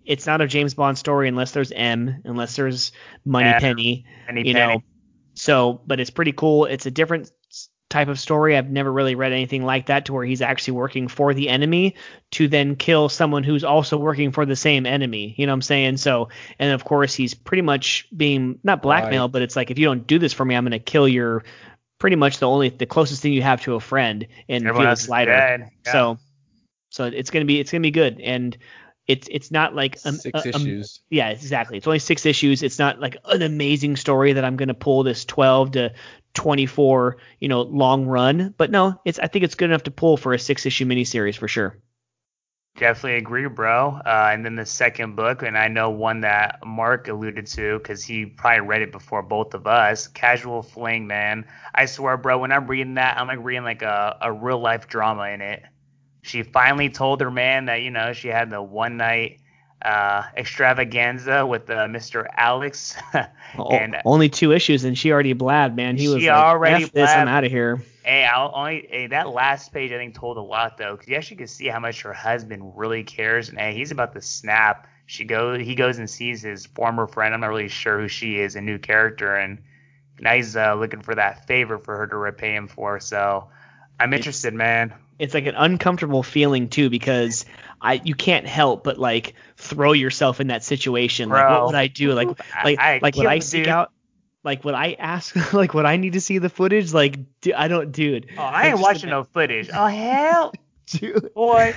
[0.05, 2.91] it's not a James Bond story unless there's M, unless there's
[3.23, 4.05] Money M, Penny.
[4.27, 4.81] Any you know.
[5.35, 6.65] So, but it's pretty cool.
[6.65, 7.31] It's a different
[7.93, 8.57] type of story.
[8.57, 11.95] I've never really read anything like that to where he's actually working for the enemy
[12.31, 15.35] to then kill someone who's also working for the same enemy.
[15.37, 15.97] You know what I'm saying?
[15.97, 16.29] So,
[16.59, 20.05] and of course he's pretty much being not blackmailed, but it's like if you don't
[20.05, 21.43] do this for me, I'm going to kill your
[21.99, 25.03] pretty much the only the closest thing you have to a friend in Everyone Felix
[25.03, 25.31] is Leiter.
[25.85, 25.91] Yeah.
[25.91, 26.17] So,
[26.89, 28.57] so it's gonna be it's gonna be good, and
[29.07, 31.01] it's it's not like um, Six uh, um, issues.
[31.09, 31.77] yeah, exactly.
[31.77, 32.63] It's only six issues.
[32.63, 35.93] It's not like an amazing story that I'm going to pull this 12 to
[36.33, 38.53] 24, you know, long run.
[38.57, 41.37] But no, it's I think it's good enough to pull for a six issue miniseries
[41.37, 41.77] for sure.
[42.75, 43.99] Definitely agree, bro.
[44.03, 48.03] Uh, and then the second book, and I know one that Mark alluded to because
[48.03, 50.07] he probably read it before both of us.
[50.07, 51.45] Casual Fling, man.
[51.75, 54.87] I swear, bro, when I'm reading that, I'm like reading like a, a real life
[54.87, 55.61] drama in it.
[56.23, 59.39] She finally told her man that you know she had the one night
[59.83, 62.25] uh, extravaganza with uh, Mr.
[62.35, 62.95] Alex,
[63.71, 65.97] and only two issues, and she already blabbed, man.
[65.97, 67.83] He was She like, already F this, I'm out of here.
[68.03, 71.15] Hey, I'll only hey, that last page I think told a lot though, because you
[71.17, 74.87] actually can see how much her husband really cares, and hey, he's about to snap.
[75.05, 77.33] She goes, he goes and sees his former friend.
[77.33, 79.61] I'm not really sure who she is, a new character, and
[80.21, 83.01] now he's uh, looking for that favor for her to repay him for.
[83.01, 83.49] So
[83.99, 84.93] I'm interested, man.
[85.19, 87.45] It's like an uncomfortable feeling too because
[87.81, 91.29] I you can't help but like throw yourself in that situation.
[91.29, 92.13] Like what would I do?
[92.13, 92.27] Like
[92.63, 93.67] like I like would I killed seek dude.
[93.69, 93.91] out
[94.43, 96.93] like would I ask like would I need to see the footage?
[96.93, 98.29] Like do, I don't dude.
[98.37, 99.69] Oh, I ain't Like, watching no footage.
[99.73, 100.53] Oh hell,
[100.87, 101.33] dude.
[101.33, 101.73] boy.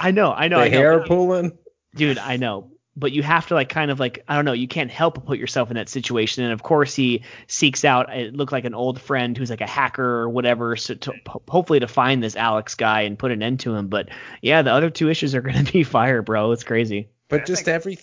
[0.00, 0.78] I know, I know, the I know.
[0.78, 1.56] hair pulling.
[1.94, 4.66] dude i know but you have to like kind of like i don't know you
[4.68, 8.34] can't help but put yourself in that situation and of course he seeks out it
[8.34, 11.12] looked like an old friend who's like a hacker or whatever so to,
[11.48, 14.08] hopefully to find this alex guy and put an end to him but
[14.42, 17.48] yeah the other two issues are going to be fire bro it's crazy But That's
[17.50, 17.98] just like- every.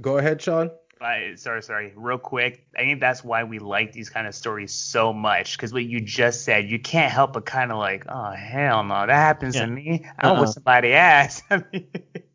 [0.00, 0.70] Go ahead, Sean.
[1.02, 2.64] I, sorry, sorry, real quick.
[2.74, 5.56] I think that's why we like these kind of stories so much.
[5.58, 9.06] Because what you just said, you can't help but kind of like, oh hell no,
[9.06, 9.66] that happens Yeah.
[9.66, 10.06] to me.
[10.18, 10.40] I don't Uh-uh.
[10.42, 11.42] want somebody ass.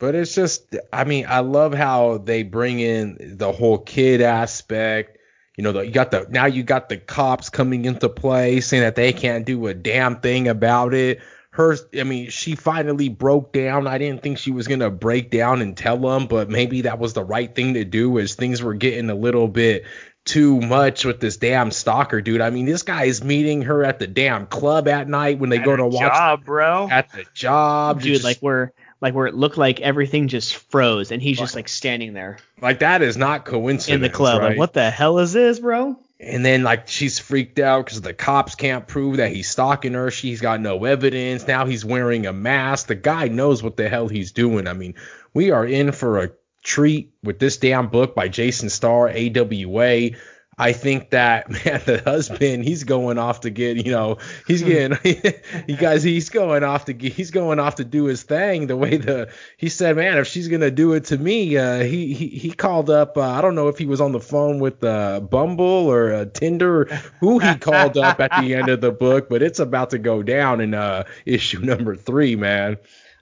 [0.00, 3.78] I mean, But it's just, I mean, I love how they bring in the whole
[3.78, 5.18] kid aspect.
[5.56, 8.82] You know, the, you got the now you got the cops coming into play saying
[8.82, 11.20] that they can't do a damn thing about it.
[11.50, 13.86] Her, I mean, she finally broke down.
[13.86, 17.14] I didn't think she was gonna break down and tell them, but maybe that was
[17.14, 19.84] the right thing to do as things were getting a little bit
[20.26, 22.42] too much with this damn stalker dude.
[22.42, 25.58] I mean, this guy is meeting her at the damn club at night when they
[25.58, 26.88] at go her to watch At the job, bro.
[26.90, 28.02] at the job.
[28.02, 28.74] dude just- like where
[29.06, 32.80] like where it looked like everything just froze and he's just like standing there like
[32.80, 33.94] that is not coincidence.
[33.94, 34.48] in the club right?
[34.48, 38.14] like what the hell is this bro And then like she's freaked out because the
[38.14, 40.10] cops can't prove that he's stalking her.
[40.10, 41.46] She's got no evidence.
[41.46, 42.86] Now he's wearing a mask.
[42.86, 44.66] The guy knows what the hell he's doing.
[44.66, 44.94] I mean,
[45.34, 46.30] we are in for a
[46.62, 50.10] treat with this damn book by Jason Starr, AWA.
[50.58, 54.98] I think that man, the husband, he's going off to get, you know, he's getting,
[55.66, 58.66] you guys, he's going off to get, he's going off to do his thing.
[58.66, 62.14] The way the he said, man, if she's gonna do it to me, uh, he
[62.14, 63.16] he he called up.
[63.18, 66.24] Uh, I don't know if he was on the phone with uh, Bumble or uh,
[66.32, 66.84] Tinder, or
[67.20, 70.22] who he called up at the end of the book, but it's about to go
[70.22, 72.78] down in uh, issue number three, man.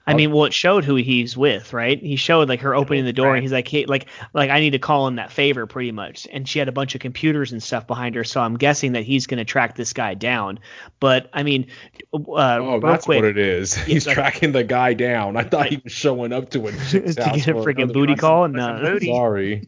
[0.07, 1.99] I mean, well, it showed who he's with, right?
[1.99, 4.71] He showed like her opening the door, and he's like, "Hey, like, like I need
[4.71, 7.61] to call in that favor, pretty much." And she had a bunch of computers and
[7.63, 10.59] stuff behind her, so I'm guessing that he's going to track this guy down.
[10.99, 11.67] But I mean,
[12.13, 12.17] uh,
[12.61, 13.73] Oh, that's quick, what it is.
[13.85, 15.37] He's like- tracking the guy down.
[15.37, 18.47] I thought he was showing up to a chick's to get a freaking booty call.
[18.47, 19.07] for some No, booty.
[19.07, 19.67] Sorry.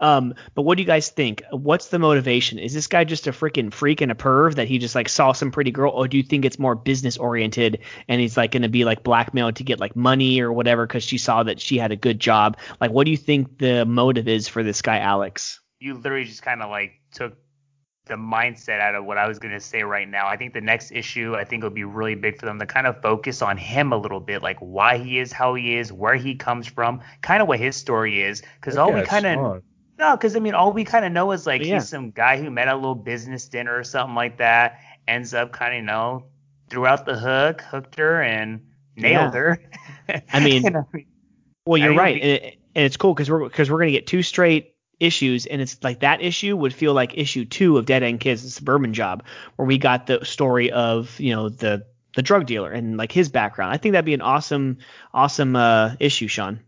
[0.00, 1.42] Um, but what do you guys think?
[1.50, 2.58] What's the motivation?
[2.58, 5.32] Is this guy just a freaking freak and a perv that he just like saw
[5.32, 8.62] some pretty girl, or do you think it's more business oriented and he's like going
[8.62, 11.78] to be like blackmailed to get like money or whatever because she saw that she
[11.78, 12.56] had a good job?
[12.80, 15.60] Like, what do you think the motive is for this guy, Alex?
[15.80, 17.36] you literally just kind of like took
[18.06, 20.26] the mindset out of what I was going to say right now.
[20.26, 22.86] I think the next issue, I think it'll be really big for them to kind
[22.86, 26.16] of focus on him a little bit, like why he is how he is, where
[26.16, 28.42] he comes from, kind of what his story is.
[28.56, 29.62] Because all we kind of
[29.98, 31.74] no, because I mean, all we kind of know is like Yeah.
[31.74, 35.34] he's some guy who met at a little business dinner or something like that, ends
[35.34, 36.24] up kind of you know
[36.70, 38.60] threw out the hook, hooked her, and
[38.96, 39.38] nailed Yeah.
[39.40, 39.58] her.
[40.32, 40.64] I mean,
[41.66, 43.90] Well, you're I right, think- and, it, and it's cool because we're because we're gonna
[43.90, 47.86] get two straight issues, and it's like that issue would feel like issue two of
[47.86, 49.24] Dead End Kids, the Suburban Job,
[49.56, 51.84] where we got the story of you know the
[52.14, 53.72] the drug dealer and like his background.
[53.72, 54.78] I think that'd be an awesome
[55.12, 56.60] awesome uh, issue, Sean.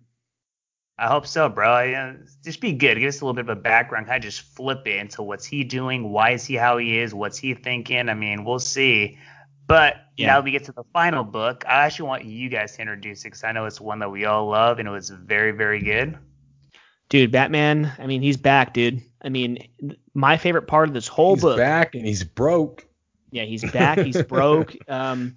[0.99, 1.68] I hope so, bro.
[1.72, 2.12] I, uh,
[2.45, 2.99] just be good.
[2.99, 4.07] Give us a little bit of a background.
[4.07, 7.12] Kind of just flip it into what's he doing, why is he how he is,
[7.14, 8.09] what's he thinking.
[8.09, 9.18] I mean, we'll see.
[9.66, 10.26] But Yeah.
[10.28, 11.64] now we get to the final book.
[11.66, 14.26] I actually want you guys to introduce it because I know it's one that we
[14.26, 16.18] all love and it was very, very good.
[17.13, 17.93] Dude, Batman.
[17.99, 19.03] I mean, he's back, dude.
[19.21, 19.69] I mean,
[20.15, 21.41] my favorite part of this whole book.
[21.41, 21.57] He's book.
[21.59, 22.87] back and he's broke.
[23.31, 23.99] Yeah, he's back.
[23.99, 24.75] He's broke.
[24.89, 25.37] Um,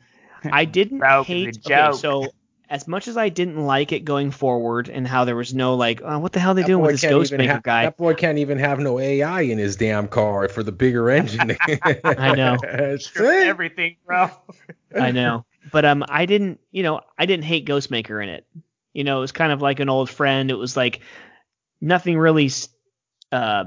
[0.50, 1.70] I didn't Broke is a hate.
[1.70, 2.28] Okay, so
[2.70, 6.02] as much as I didn't like it going forward, and how there was no like,
[6.02, 7.84] oh, what the hell are they That doing with this Ghostmaker have- guy?
[7.84, 11.58] That boy can't even have no AI in his damn car for the bigger engine.
[12.06, 12.56] I know.
[13.20, 14.30] Everything, bro.
[14.98, 18.48] I know, but um, I didn't, you know, I didn't hate Ghostmaker in it.
[18.94, 20.50] You know, it was kind of like an old friend.
[20.50, 21.02] It was like
[21.82, 22.50] nothing really,
[23.32, 23.66] uh,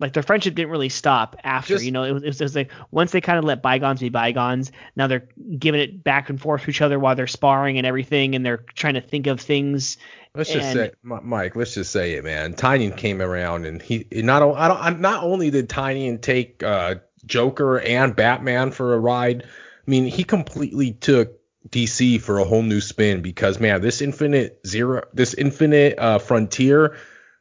[0.00, 1.74] like their friendship didn't really stop after.
[1.74, 4.08] Just- you know, it was, it was like once they kind of let bygones be
[4.08, 4.72] bygones.
[4.96, 5.28] Now they're
[5.58, 8.64] giving it back and forth to each other while they're sparring and everything, and they're
[8.74, 9.96] trying to think of things.
[10.34, 11.54] Let's just say, Mike.
[11.54, 12.54] Let's just say it, man.
[12.54, 17.78] Tynion came around, and he not I don't not only did Tynion take uh, Joker
[17.78, 19.44] and Batman for a ride.
[19.44, 21.38] I mean, he completely took
[21.68, 26.96] DC for a whole new spin because man, this Infinite Zero, this Infinite uh, Frontier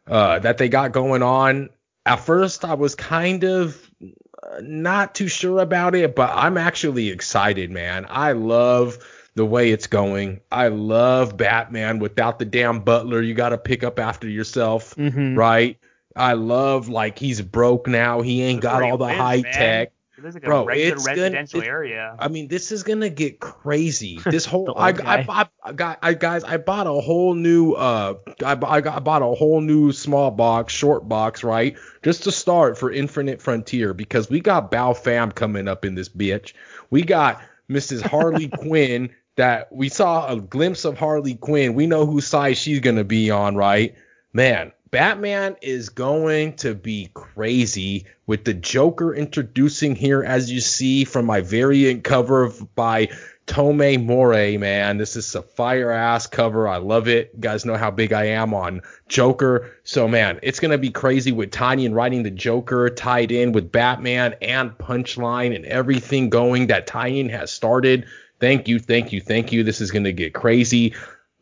[0.08, 1.70] uh, that they got going on.
[2.06, 7.10] At first, I was kind of uh, not too sure about it, but I'm actually
[7.10, 8.06] excited, man.
[8.10, 8.98] I love
[9.36, 10.42] the way it's going.
[10.52, 15.36] I love Batman without the damn butler you got to pick up after yourself, Mm-hmm.
[15.36, 15.78] right?
[16.16, 18.22] I love like he's broke now.
[18.22, 19.54] He ain't got all the high man.
[19.54, 19.92] tech.
[20.24, 22.16] Looks like Bro, a regular it's gonna- residential it- area.
[22.18, 24.20] I mean, this is gonna get crazy.
[24.26, 28.16] This whole I, I bought I got I guys I bought a whole new uh
[28.44, 32.32] I, I got I bought a whole new small box short box right just to
[32.32, 36.54] start for Infinite Frontier because we got Bat Fam coming up in this bitch.
[36.90, 38.02] We got Mrs.
[38.02, 41.74] Harley Quinn that we saw a glimpse of Harley Quinn.
[41.74, 43.96] We know whose side she's gonna be on, right?
[44.32, 51.04] Man, Batman is going to be crazy with the Joker introducing here, as you see
[51.04, 53.10] from my variant cover by
[53.48, 54.34] Tome More.
[54.60, 56.68] Man, this is a fire ass cover.
[56.68, 57.32] I love it.
[57.34, 59.72] You guys know how big I am on Joker.
[59.84, 63.72] So, man, it's going to be crazy with Tynion writing the Joker tied in with
[63.72, 68.06] Batman and Punchline and everything going that Tynion has started.
[68.40, 69.64] Thank you, thank you, thank you.
[69.64, 70.94] This is going to get crazy.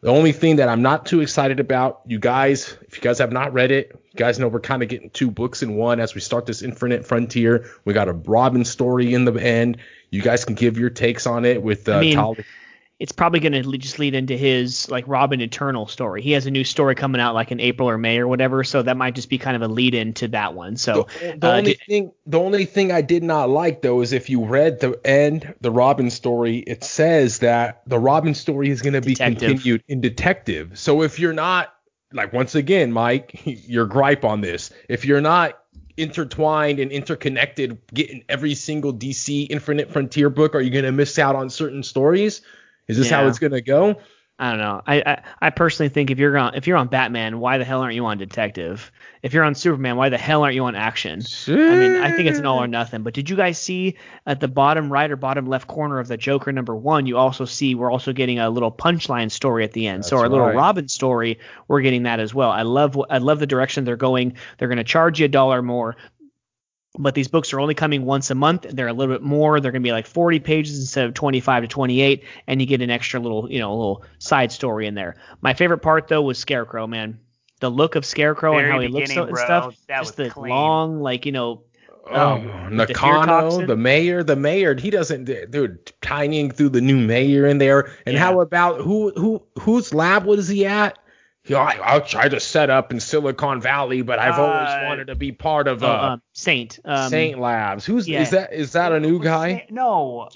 [0.02, 3.32] The only thing that I'm not too excited about, you guys, if you guys have
[3.32, 6.16] not read it, you guys know we're kind of getting two books in one as
[6.16, 7.70] we start this Infinite Frontier.
[7.86, 9.78] We got a Robin story in the end.
[10.10, 12.18] You guys can give your takes on it with uh, I mean,
[13.02, 16.22] It's probably going to just lead into his like Robin Eternal story.
[16.22, 18.84] He has a new story coming out like in April or May or whatever, so
[18.84, 20.78] that might just be kind of a lead into that one.
[20.78, 24.14] So the, the uh, only thing the only thing I did not like though is
[24.14, 28.84] if you read the end the Robin story it says that the Robin story is
[28.84, 30.78] going to be continued in detective.
[30.78, 31.74] So if you're not
[32.14, 35.58] like once again Mike your gripe on this if you're not
[35.97, 41.18] intertwined and interconnected getting every single DC Infinite Frontier book are you going to miss
[41.18, 42.41] out on certain stories?
[42.92, 43.98] Is this how it's going to go?
[44.42, 44.82] I don't know.
[44.88, 47.82] I, I I personally think if you're on if you're on Batman, why the hell
[47.82, 48.92] aren't you on Detective?
[49.22, 51.22] If you're on Superman, why the hell aren't you on Action?
[51.48, 53.04] I mean, I think it's an all or nothing.
[53.04, 56.18] But did you guys see at the bottom right or bottom left corner of the
[56.18, 57.06] Joker number one?
[57.06, 60.06] You also see we're also getting a little punchline story at the end.
[60.06, 60.48] so That's our little.
[60.48, 61.38] Robin story,
[61.68, 62.50] we're getting that as well.
[62.50, 64.34] I love I love the direction they're going.
[64.58, 65.98] They're going to charge you a dollar more.
[66.98, 68.66] But these books are only coming once a month.
[68.70, 69.62] They're a little bit more.
[69.62, 72.82] They're going to be like 40 pages instead of 25 to 28, and you get
[72.82, 75.16] an extra little, you know, little side story in there.
[75.42, 77.20] My favorite part though was Scarecrow, man.
[77.62, 79.76] The look of Scarecrow and how he looks beginning, and stuff.
[79.88, 80.50] that just was the clean.
[80.50, 81.64] long, like you know,
[82.14, 83.68] Oh, um, with the fear Nakano, toxin.
[83.68, 87.92] the mayor, the mayor, he doesn't, dude, Tynion through the new mayor in there.
[88.06, 88.20] And Yeah.
[88.20, 90.98] how about who, who, whose lab was he at?
[91.44, 95.08] He, I, I'll try to set up in Silicon Valley, but I've always Uh, wanted
[95.08, 96.80] to be part of oh, uh, um, Saint.
[96.86, 97.86] Um, Saint Labs.
[97.86, 98.22] Who's yeah.
[98.22, 98.54] is that?
[98.54, 99.66] Is that a new guy?
[99.70, 100.30] No.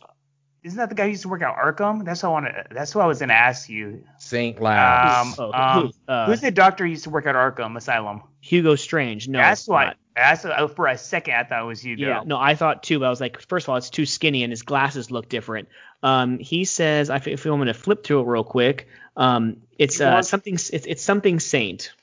[0.63, 2.03] Isn't that the guy who used to work at Arkham?
[2.03, 2.65] That's what I want to.
[2.71, 4.03] That's what I was gonna ask you.
[4.17, 5.37] Saint Labs.
[5.37, 6.11] Um, Oh, um, who?
[6.11, 8.23] Uh, who's the doctor who used to work at Arkham Asylum?
[8.41, 9.27] Hugo Strange.
[9.27, 9.85] No, that's why.
[9.85, 9.97] not.
[10.15, 12.07] That's uh, for a second I thought it was Hugo.
[12.07, 12.97] Yeah, no, I thought too.
[12.97, 15.67] But I was like, first of all, it's too skinny and his glasses look different.
[16.01, 19.57] Um, he says, I f- if I'm going to flip through it real quick, um,
[19.77, 20.53] it's uh, wants- something.
[20.53, 21.93] It's, it's something Saint.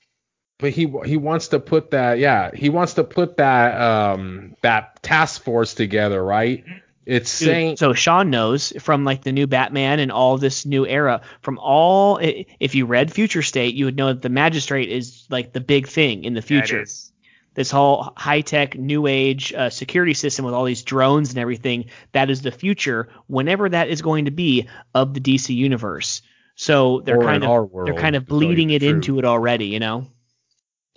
[0.58, 5.02] but he he wants to put that yeah he wants to put that um that
[5.02, 6.64] task force together right
[7.04, 11.22] it's Saint So Sean knows from like the new Batman and all this new era.
[11.40, 15.52] From all, if you read Future State, you would know that the Magistrate is like
[15.52, 16.82] the big thing in the future.
[16.82, 17.12] is.
[17.54, 21.86] this whole high tech new age uh, security system with all these drones and everything
[22.12, 26.22] that is the future whenever that is going to be of the DC universe.
[26.54, 29.18] So they're Or kind of world, they're kind of to tell you bleeding it into
[29.18, 30.06] it already, you know.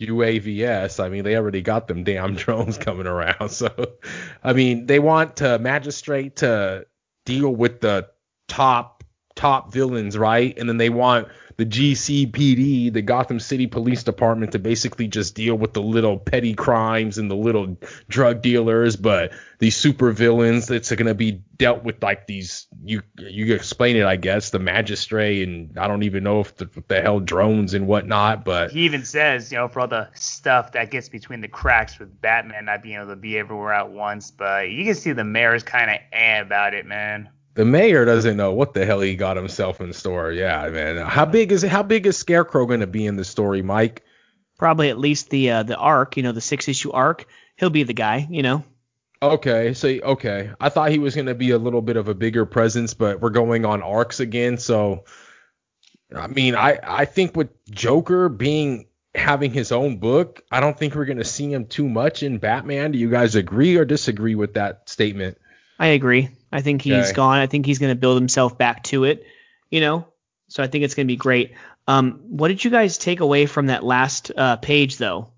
[0.01, 1.03] UAVS.
[1.03, 3.49] I mean, they already got them damn drones coming around.
[3.49, 3.69] So,
[4.43, 6.85] I mean, they want to magistrate to
[7.25, 8.09] deal with the
[8.47, 9.03] top
[9.35, 10.57] top villains, right?
[10.57, 11.27] And then they want
[11.57, 16.53] the GCPD, the Gotham City Police Department, to basically just deal with the little petty
[16.53, 17.77] crimes and the little
[18.09, 18.95] drug dealers.
[18.95, 22.67] But these super villains, it's going to be dealt with like these.
[22.83, 26.69] You you explain it, I guess, the magistrate, and I don't even know if the,
[26.87, 28.71] the hell drones and whatnot, but.
[28.71, 32.19] He even says, you know, for all the stuff that gets between the cracks with
[32.21, 35.63] Batman not being able to be everywhere at once, but you can see the mayor's
[35.63, 37.29] kind of eh about it, man.
[37.55, 40.31] The mayor doesn't know what the hell he got himself in store.
[40.31, 40.97] Yeah, man.
[40.97, 44.03] How big is how big is Scarecrow going to be in the story, Mike?
[44.57, 47.25] Probably at least the uh, the arc, you know, the six issue arc.
[47.55, 48.63] He'll be the guy, you know.
[49.21, 52.13] Okay, so okay, I thought he was going to be a little bit of a
[52.13, 54.57] bigger presence, but we're going on arcs again.
[54.57, 55.05] So,
[56.13, 60.93] I mean, I I think with Joker being having his own book, I don't think
[60.93, 62.91] we're going to see him too much in Batman.
[62.91, 65.37] Do you guys agree or disagree with that statement?
[65.79, 66.29] I agree.
[66.55, 67.13] I think he's Okay.
[67.13, 67.37] gone.
[67.39, 69.25] I think he's going to build himself back to it,
[69.69, 70.07] you know.
[70.47, 71.53] So I think it's going to be great.
[71.87, 75.31] Um, what did you guys take away from that last uh, page, though?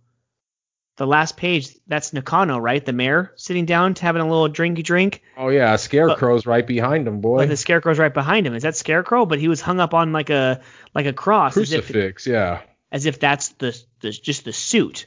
[0.98, 2.84] The last page, that's Nakano, right?
[2.84, 7.22] The mayor sitting down, having a little drinky drink, Oh yeah, Scarecrow's right behind him,
[7.22, 7.38] boy.
[7.38, 8.56] but the scarecrow's right behind him.
[8.56, 9.26] Is that Scarecrow?
[9.28, 10.62] But he was hung up on like a
[10.96, 12.62] like a cross, as if, Crucifix, yeah.
[12.92, 15.06] as if that's the, the just the suit.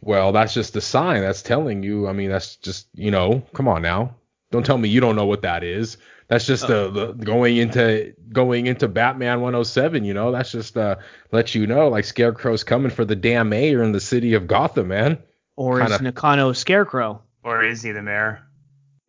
[0.00, 1.20] Well, that's just a sign.
[1.20, 2.08] That's telling you.
[2.08, 3.42] I mean, that's just you know.
[3.52, 4.16] Come on now.
[4.52, 5.96] Don't tell me you don't know what that is.
[6.28, 10.04] That's just the, the going into going into Batman 107.
[10.04, 10.96] You know, that's just uh
[11.32, 14.88] let you know like Scarecrow's coming for the damn mayor in the city of Gotham,
[14.88, 15.18] man.
[15.56, 17.20] Or is Kinda- Nakano Scarecrow?
[17.42, 18.40] Or is he the mayor?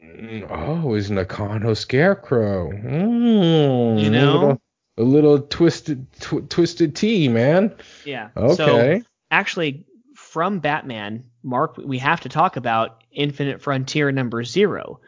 [0.04, 2.72] Mm, Oh, is Nakano Scarecrow?
[2.72, 4.34] Mm, You a know?
[4.34, 4.62] little,
[4.98, 7.74] a little twisted tw- twisted T, man.
[8.06, 8.30] Yeah.
[8.36, 9.00] Okay.
[9.00, 9.86] So actually,
[10.16, 15.00] from Batman, Mark, we have to talk about Infinite Frontier number zero.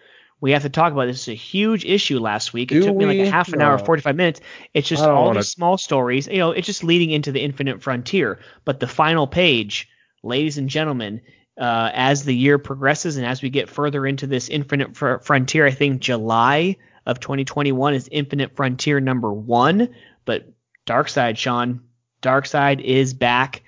[0.45, 1.21] We have to talk about this.
[1.23, 2.71] Is a huge issue last week.
[2.71, 4.41] It Do took me like a half an hour, 45 minutes.
[4.75, 6.27] It's just all wanna- these small stories.
[6.27, 8.37] You know, it's just leading into the Infinite Frontier.
[8.63, 9.89] But the final page,
[10.21, 11.21] ladies and gentlemen,
[11.59, 15.65] uh, as the year progresses and as we get further into this Infinite Fr- Frontier,
[15.65, 16.75] I think July
[17.07, 19.89] of 2021 is Infinite Frontier number one.
[20.25, 20.47] But
[20.85, 21.81] Darkseid, Sean,
[22.21, 23.63] Darkseid is back.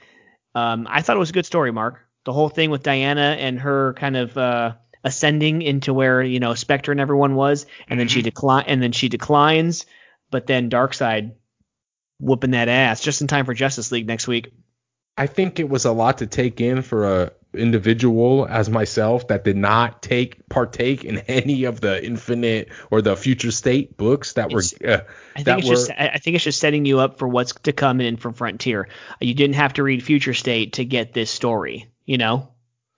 [0.53, 2.01] Um, I thought it was a good story, Mark.
[2.25, 4.73] The whole thing with Diana and her kind of uh,
[5.03, 8.91] ascending into where you know Spectre and everyone was, and then she decline, and then
[8.91, 9.85] she declines,
[10.31, 11.35] but then Darkseid
[12.19, 14.51] whooping that ass just in time for Justice League next week.
[15.17, 19.43] I think it was a lot to take in for a individual as myself that
[19.43, 24.51] did not take partake in any of the Infinite or the Future State books that
[24.51, 24.61] were.
[24.85, 25.01] Uh,
[25.35, 27.27] I that think it's were just I I think it's just setting you up for
[27.27, 28.87] what's to come in from Frontier.
[29.19, 32.49] You didn't have to read Future State to get this story, you know.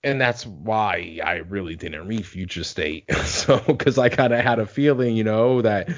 [0.03, 3.13] And that's why I really didn't read Future State.
[3.25, 5.89] so because I kind of had a feeling, you know, that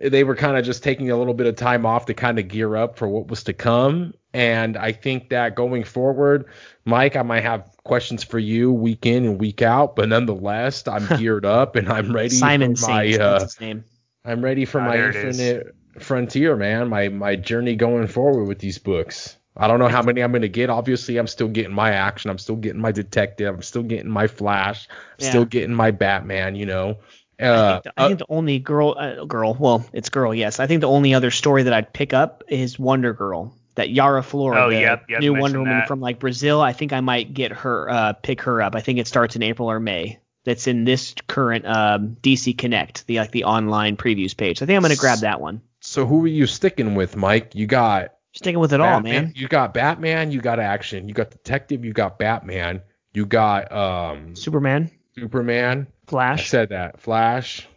[0.00, 2.48] they were kind of just taking a little bit of time off to kind of
[2.48, 4.14] gear up for what was to come.
[4.34, 6.46] And I think that going forward,
[6.84, 11.06] Mike, I might have questions for you week in and week out, but nonetheless, I'm
[11.18, 13.84] geared up and I'm ready Simon for my Saint, uh, his name.
[14.24, 15.38] I'm ready for Ah, my there it is.
[15.40, 16.88] infinite frontier, man.
[16.88, 19.36] My my journey going forward with these books.
[19.56, 20.70] I don't know how many I'm gonna get.
[20.70, 22.30] Obviously, I'm still getting my action.
[22.30, 23.54] I'm still getting my detective.
[23.54, 24.88] I'm still getting my Flash.
[24.90, 25.28] I'm Yeah.
[25.30, 26.54] Still getting my Batman.
[26.54, 26.98] You know.
[27.40, 30.60] I Uh, think, the, I think the only girl, uh, girl, well, it's girl, yes.
[30.60, 33.52] I think the only other story that I'd pick up is Wonder Girl.
[33.74, 35.88] That Yara Flor, Oh, the yep, yep, new Wonder Woman that.
[35.88, 36.60] from like Brazil.
[36.60, 38.76] I think I might get her, uh, pick her up.
[38.76, 40.18] I think it starts in April or May.
[40.44, 44.60] That's in this current um, DC Connect, the like the online previews page.
[44.62, 45.62] I think I'm gonna grab that one.
[45.80, 47.54] so who are you sticking with, Mike?
[47.54, 49.32] You got Sticking with it all, man.
[49.36, 50.30] You got Batman.
[50.32, 51.08] You got action.
[51.08, 51.84] You got detective.
[51.84, 52.82] You got Batman.
[53.12, 55.86] You got um Superman, Superman.
[56.06, 56.48] I Flash.
[56.48, 56.98] said that.
[57.00, 57.68] Flash.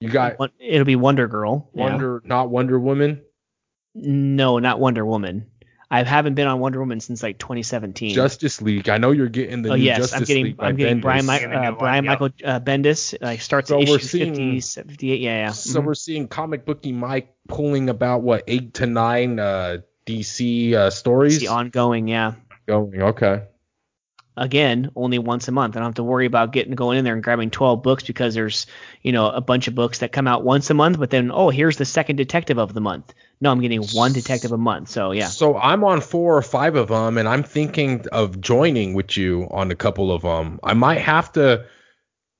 [0.00, 1.68] You got It'll be Wonder Girl.
[1.74, 1.84] yeah.
[1.84, 3.22] Wonder, not Wonder Woman.
[3.94, 5.46] No, not Wonder Woman.
[5.90, 8.14] I haven't been on Wonder Woman since like 2017.
[8.14, 8.90] Justice League.
[8.90, 10.98] I know you're getting the oh new yes, Justice I'm getting League by I'm getting
[10.98, 11.02] Bendis.
[11.02, 12.20] Brian Mi- Getting uh, one, Brian yep.
[12.20, 15.20] Michael uh, Bendis like starts So at we're issue seeing- 50, 58.
[15.20, 15.50] Yeah, yeah.
[15.52, 15.84] So Mhm.
[15.86, 20.96] we're seeing comic booky Mike pulling about what eight to nine uh, DC uh, It's
[20.96, 22.06] stories the ongoing.
[22.08, 22.34] Yeah.
[22.66, 23.00] going.
[23.00, 23.44] Okay.
[24.38, 25.76] Again only once a month.
[25.76, 28.34] I don't have to worry about getting going in there and grabbing 12 books because
[28.34, 28.66] there's
[29.02, 31.50] you know a bunch of books that come out once a month, but then oh
[31.50, 33.12] here's the second detective of the month.
[33.40, 34.88] No, I'm getting one detective a month.
[34.88, 35.26] So yeah.
[35.26, 39.46] So I'm on four or five of them, and I'm thinking of joining with you
[39.50, 40.58] on a couple of them.
[40.62, 41.64] I might have to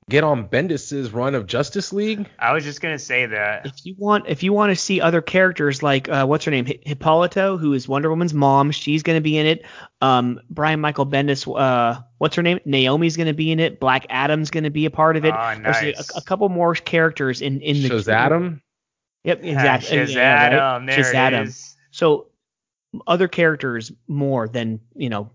[0.09, 2.29] get on Bendis's run of Justice League.
[2.39, 3.67] I was just gonna say that.
[3.67, 6.67] If you want, if you want to see other characters like uh, what's her name,
[6.67, 9.65] Hi- Hippolyta, who is Wonder Woman's mom, she's gonna be in it.
[10.01, 12.59] Um, Brian Michael Bendis, uh, what's her name?
[12.65, 13.81] Naomi's gonna be in it.
[13.81, 15.35] Black Adam's gonna be a part of it.
[15.37, 16.11] Oh, There's a- nice.
[16.15, 18.61] a, a couple more characters in in the Shazadam.
[19.25, 19.99] Yep, exactly.
[20.01, 20.53] Ah, Yeah, right?
[20.53, 21.41] Shazadam, there Shazadam.
[21.43, 21.77] it is.
[21.91, 22.29] So
[23.07, 25.31] other characters more than you know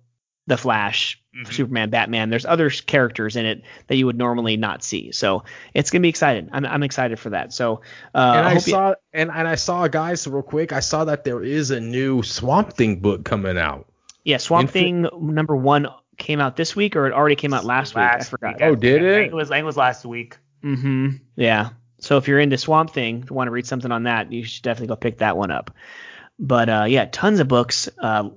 [0.47, 1.51] the Flash, Mhm.
[1.51, 2.29] Superman, Batman.
[2.29, 5.11] There's other characters in it that you would normally not see.
[5.11, 5.43] So
[5.73, 6.49] it's gonna be exciting.
[6.51, 7.51] I'm I'm excited for that.
[7.53, 7.81] So
[8.13, 10.71] uh, and I, hope you- saw and, and I saw guys real quick.
[10.71, 13.87] I saw that there is a new Swamp Thing book coming out.
[14.23, 15.87] yeah, Swamp Infi- Thing number one
[16.17, 18.03] came out this week or it already came out last, week.
[18.03, 18.61] I forgot.
[18.61, 19.03] I Oh, did think.
[19.03, 19.15] I it?
[19.15, 19.49] think it was.
[19.49, 20.37] I think it was last week.
[20.63, 21.09] Mm-hmm.
[21.35, 21.69] Yeah.
[21.99, 24.43] So if you're into Swamp Thing, if you want to read something on that, you
[24.43, 25.71] should definitely go pick that one up.
[26.37, 27.89] But uh, yeah, tons of books.
[27.97, 28.29] Uh,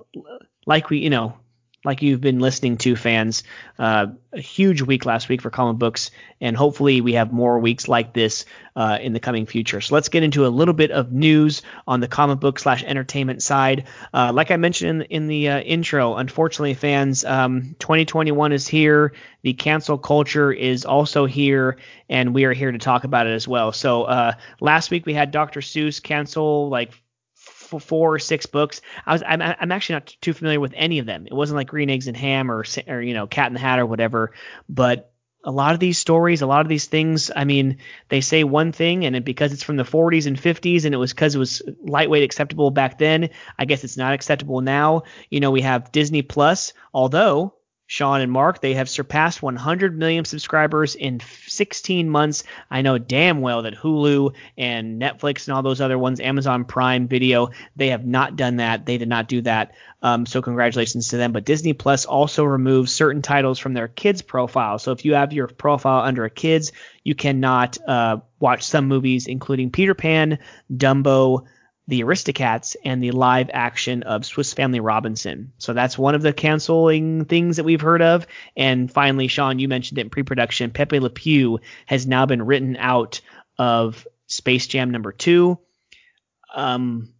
[0.65, 1.37] like we, you know,
[1.85, 3.43] like you've been listening to, fans.
[3.77, 7.87] Uh, a huge week last week for comic books, and hopefully we have more weeks
[7.87, 8.45] like this
[8.75, 9.79] uh, in the coming future.
[9.79, 13.41] So let's get into a little bit of news on the comic book slash entertainment
[13.41, 13.85] side.
[14.13, 19.13] Uh, like I mentioned in, in the uh, intro, unfortunately, fans, um, 2021 is here.
[19.43, 21.77] The cancel culture is also here,
[22.09, 23.71] and we are here to talk about it as well.
[23.71, 25.61] So uh, last week we had Dr.
[25.61, 26.91] Seuss cancel like
[27.67, 28.81] four or six books.
[29.05, 31.27] I was I'm, I'm actually not too familiar with any of them.
[31.27, 33.79] It wasn't like Green Eggs and Ham or or you know Cat in the Hat
[33.79, 34.33] or whatever.
[34.69, 35.11] But
[35.43, 37.77] a lot of these stories, a lot of these things, I mean,
[38.09, 40.97] they say one thing, and it, because it's from the 40s and 50s, and it
[40.97, 43.29] was because it was lightweight acceptable back then.
[43.57, 45.03] I guess it's not acceptable now.
[45.29, 47.53] You know, we have Disney Plus, although
[47.89, 52.43] Sean and Mark, they have surpassed 100 million subscribers in 16 months.
[52.69, 57.07] I know damn well that Hulu and Netflix and all those other ones, Amazon Prime
[57.07, 58.85] Video, they have not done that.
[58.85, 59.73] They did not do that.
[60.01, 61.31] Um, so congratulations to them.
[61.31, 64.79] But Disney Plus also removes certain titles from their kids profile.
[64.79, 66.73] So if you have your profile under a kids,
[67.05, 70.39] you cannot uh, watch some movies, including Peter Pan,
[70.71, 71.45] Dumbo,
[71.87, 75.53] the Aristocats and the live action of Swiss Family Robinson.
[75.57, 78.27] So that's one of the canceling things that we've heard of.
[78.57, 80.71] And finally, Sean, you mentioned it in pre-production.
[80.71, 83.21] Pepe Le Pew has now been written out
[83.57, 85.57] of Space Jam number two.
[86.53, 87.13] Um,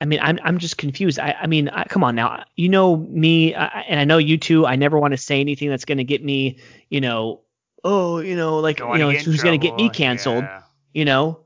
[0.00, 1.18] I mean, I'm I'm just confused.
[1.18, 2.44] I, I mean, I, come on now.
[2.54, 4.64] You know me, I, and I know you too.
[4.66, 6.58] I never want to say anything that's going to get me,
[6.88, 7.40] you know,
[7.82, 10.62] oh, you know, like you know, who's going to get me canceled Yeah.
[10.92, 11.40] you know.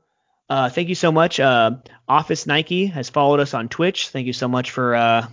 [0.49, 1.39] Uh, thank you so much.
[1.39, 1.71] Uh,
[2.07, 4.09] Office Nike has followed us on Twitch.
[4.09, 5.27] Thank you so much for uh,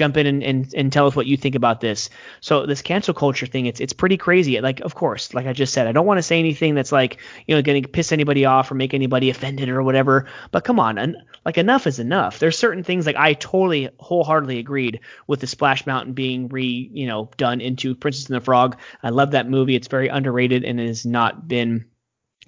[0.00, 2.10] in and, and, and tell us what you think about this.
[2.40, 4.60] So this cancel culture thing, it's it's pretty crazy.
[4.60, 7.18] Like, of course, like I just said, I don't want to say anything that's like
[7.46, 10.26] you know going to piss anybody off or make anybody offended or whatever.
[10.50, 12.38] But come on, and like enough is enough.
[12.38, 17.06] There's certain things like I totally wholeheartedly agreed with the Splash Mountain being re you
[17.06, 18.76] know done into Princess and the Frog.
[19.02, 19.74] I love that movie.
[19.74, 21.86] It's very underrated and it has not been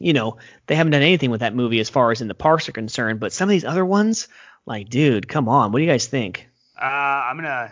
[0.00, 2.68] you know, they haven't done anything with that movie as far as in the parks
[2.68, 3.20] are concerned.
[3.20, 4.26] But some of these other ones,
[4.66, 6.48] like, dude, come on, what do you guys think?
[6.80, 7.70] Uh, I'm gonna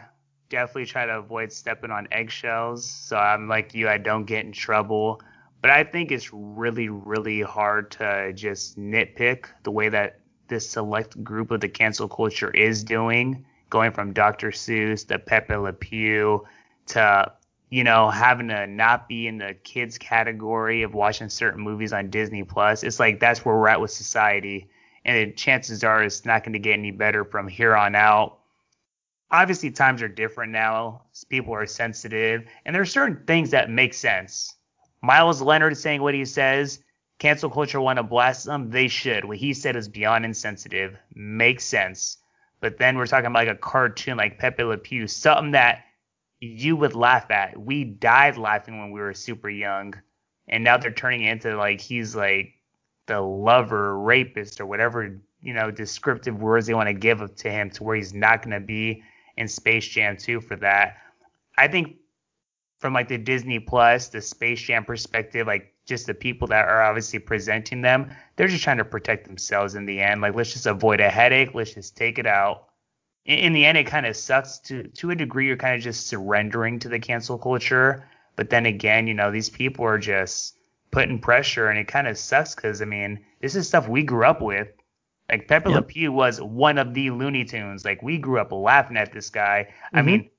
[0.51, 2.89] definitely try to avoid stepping on eggshells.
[2.89, 5.21] So I'm like you, I don't get in trouble.
[5.61, 11.23] But I think it's really, really hard to just nitpick the way that this select
[11.25, 14.51] group of the cancel culture is doing, going from Dr.
[14.51, 16.47] Seuss to Pepe Le Pew
[16.87, 17.33] to
[17.70, 22.11] you know having to not be in the kids category of watching certain movies on
[22.11, 22.82] Disney Plus.
[22.82, 24.69] It's like that's where we're at with society,
[25.05, 28.39] and chances are it's not going to get any better from here on out
[29.31, 31.03] obviously times are different now.
[31.28, 34.55] People are sensitive, and there are certain things that make sense.
[35.03, 36.81] Meyers Leonard saying what he says,
[37.19, 39.24] cancel culture want to blast them, they should.
[39.24, 42.19] What he said is beyond insensitive, makes sense.
[42.61, 45.85] But then we're talking about like a cartoon like Pepe Le Pew, something that
[46.40, 47.59] you would laugh at.
[47.59, 49.94] We died laughing when we were super young,
[50.48, 52.55] and now they're turning into like he's like
[53.06, 57.51] the lover, rapist, or whatever you know descriptive words they want to give up to
[57.51, 59.02] him, to where he's not going to be
[59.36, 60.97] in Space Jam 2 for that.
[61.56, 61.97] I think
[62.78, 66.82] from like the Disney Plus, the Space Jam perspective, like just the people that are
[66.82, 70.20] obviously presenting them, they're just trying to protect themselves in the end.
[70.20, 72.68] Like let's just avoid a headache, let's just take it out.
[73.29, 75.47] In, the end, it kind of sucks to to a degree.
[75.47, 79.51] You're kind of just surrendering to the cancel culture, but then again, you know these
[79.51, 80.57] people are just
[80.91, 84.25] putting pressure, and it kind of sucks because I mean this is stuff we grew
[84.25, 84.69] up with.
[85.29, 87.85] Like Pepe Le Pew was one of the Looney Tunes.
[87.85, 89.69] Like we grew up laughing at this guy.
[89.93, 90.05] I Mhm.
[90.07, 90.31] mean,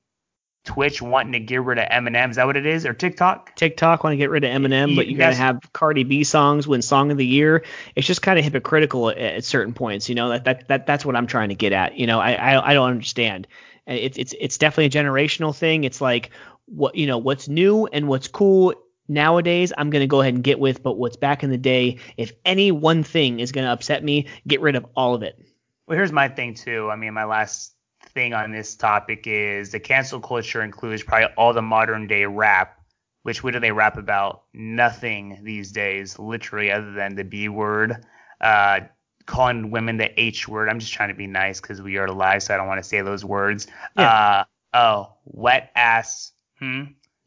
[0.64, 2.30] Twitch wanting to get rid of Eminem.
[2.30, 2.84] Is that what it is?
[2.84, 3.56] Or TikTok?
[3.56, 6.68] TikTok want to get rid of Eminem, but you got to have Cardi B songs
[6.68, 7.64] win Song of the Year.
[7.96, 10.08] It's just kind of hypocritical at, at certain points.
[10.08, 11.96] You know that, that that that's what I'm trying to get at.
[11.96, 13.46] You know, I I, I don't understand.
[13.86, 15.84] It's it's it's definitely a generational thing.
[15.84, 16.30] It's like
[16.66, 18.74] what you know what's new and what's cool
[19.08, 19.72] nowadays.
[19.76, 22.70] I'm gonna go ahead and get with, but what's back in the day, if any
[22.70, 25.42] one thing is gonna upset me, get rid of all of it.
[25.86, 26.90] Well, here's my thing too.
[26.90, 27.74] I mean, my last
[28.10, 32.78] thing on this topic is the cancel culture includes probably all the modern day rap.
[33.22, 34.44] Which what do they rap about?
[34.54, 38.04] Nothing these days, literally, other than the B word.
[38.40, 38.80] Uh,
[39.26, 40.68] calling women the H word.
[40.68, 42.88] I'm just trying to be nice because we are alive, so I don't want to
[42.88, 43.66] say those words.
[43.96, 46.32] Uh, oh, wet ass.
[46.58, 46.82] Hmm.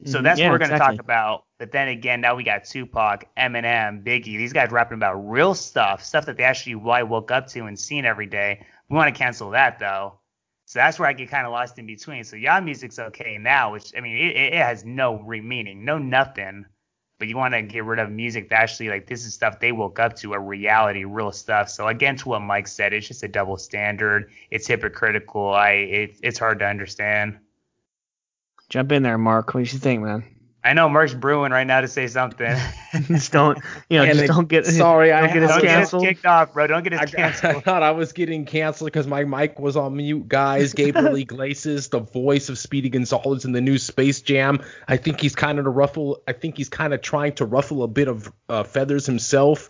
[0.05, 0.23] So Mhm.
[0.23, 0.97] that's Yeah, what we're gonna exactly.
[0.97, 1.45] talk about.
[1.60, 4.38] But then again, now we got Tupac, Eminem, Biggie.
[4.38, 8.05] These guys rapping about real stuff, stuff that they actually woke up to and seen
[8.05, 8.65] every day.
[8.89, 10.19] We want to cancel that though.
[10.73, 12.23] So that's where I get kind of lost in between.
[12.23, 15.99] So y'all music's okay now, which I mean it, it has no re meaning, no
[15.99, 16.65] nothing.
[17.19, 19.71] But you want to get rid of music that actually like this is stuff they
[19.71, 21.69] woke up to, a reality, real stuff.
[21.69, 24.31] So again, to what Mike said, it's just a double standard.
[24.49, 25.49] It's hypocritical.
[25.49, 27.37] I it, it's hard to understand.
[28.69, 29.53] Jump in there, Mark.
[29.53, 30.23] What do you think, man?
[30.65, 32.56] I know Mark's brewing right now to say something.
[33.07, 33.57] just don't
[33.90, 35.76] you know And just it- don't get sorry, don't I- get us Don't get us
[35.76, 36.03] canceled.
[36.06, 36.68] kicked off, bro.
[36.68, 37.64] Don't get us I, I canceled.
[37.65, 40.73] thought I was getting canceled because my mic was on mute, guys.
[40.76, 44.64] Gabriel Iglesias, the voice of Speedy Gonzalez in the new Space Jam.
[44.88, 46.22] I think he's kind of to ruffle.
[46.27, 49.69] I think he's kind of trying to ruffle a bit of uh, feathers himself.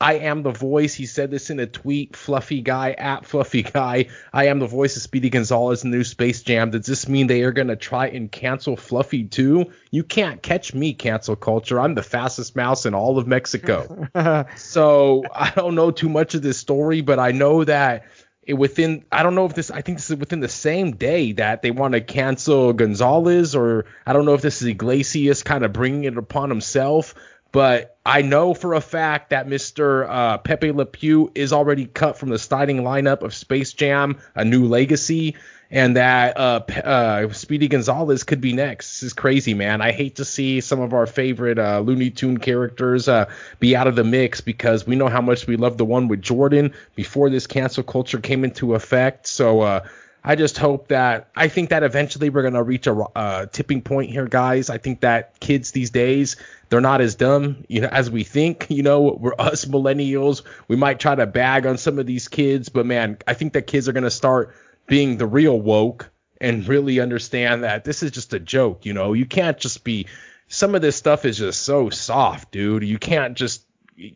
[0.00, 0.94] I am the voice.
[0.94, 2.14] He said this in a tweet.
[2.14, 4.06] Fluffy guy at Fluffy guy.
[4.32, 6.70] I am the voice of Speedy Gonzalez in the new Space Jam.
[6.70, 9.72] Does this mean they are gonna try and cancel Fluffy too?
[9.90, 11.80] You can't catch me, cancel culture.
[11.80, 14.08] I'm the fastest mouse in all of Mexico.
[14.56, 18.04] So I don't know too much of this story, but I know that
[18.48, 21.32] it within I don't know if this I think this is within the same day
[21.32, 25.64] that they want to cancel Gonzalez or I don't know if this is Iglesias kind
[25.64, 27.14] of bringing it upon himself.
[27.50, 30.06] But I know for a fact that Mr.
[30.08, 34.44] Uh, Pepe Le Pew is already cut from the starting lineup of Space Jam: A
[34.44, 35.34] New Legacy,
[35.70, 38.94] and that uh, uh, Speedy Gonzalez could be next.
[38.94, 39.80] This is crazy, man.
[39.80, 43.30] I hate to see some of our favorite uh, Looney Tune characters uh,
[43.60, 46.22] be out of the mix because we know how much we love the one with
[46.22, 49.26] Jordan before this cancel culture came into effect.
[49.26, 49.86] So uh,
[50.24, 54.10] I just hope that I think that eventually we're gonna reach a uh, tipping point
[54.10, 54.70] here, guys.
[54.70, 56.36] I think that kids these days
[56.68, 58.66] they're not as dumb, you know, as we think.
[58.68, 60.42] You know, we're us millennials.
[60.68, 63.66] We might try to bag on some of these kids, but man, I think that
[63.66, 64.54] kids are gonna start
[64.86, 68.86] being the real woke and really understand that this is just a joke.
[68.86, 70.06] You know, you can't just be.
[70.50, 72.82] Some of this stuff is just so soft, dude.
[72.82, 73.66] You can't just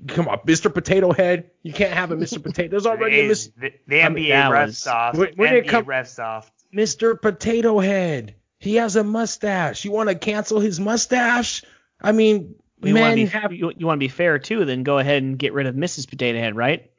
[0.07, 0.73] come on, Mr.
[0.73, 1.51] Potato Head.
[1.62, 2.43] You can't have a Mr.
[2.43, 2.70] Potato.
[2.70, 3.53] There's already a Mr.
[3.59, 5.19] the, the I mean, NBA that ref was- soft.
[5.19, 6.53] When- when NBA come- ref soft.
[6.74, 7.20] Mr.
[7.20, 8.35] Potato Head.
[8.59, 9.85] He has a mustache.
[9.85, 11.65] You want to cancel his mustache?
[12.03, 13.53] I mean, you want men to be have.
[13.53, 16.09] you, you want to be fair too, then go ahead and get rid of Mrs.
[16.09, 16.91] Potato Head, right?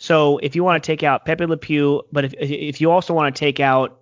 [0.00, 3.14] So if you want to take out Pepe Le Pew, but if if you also
[3.14, 4.00] want to take out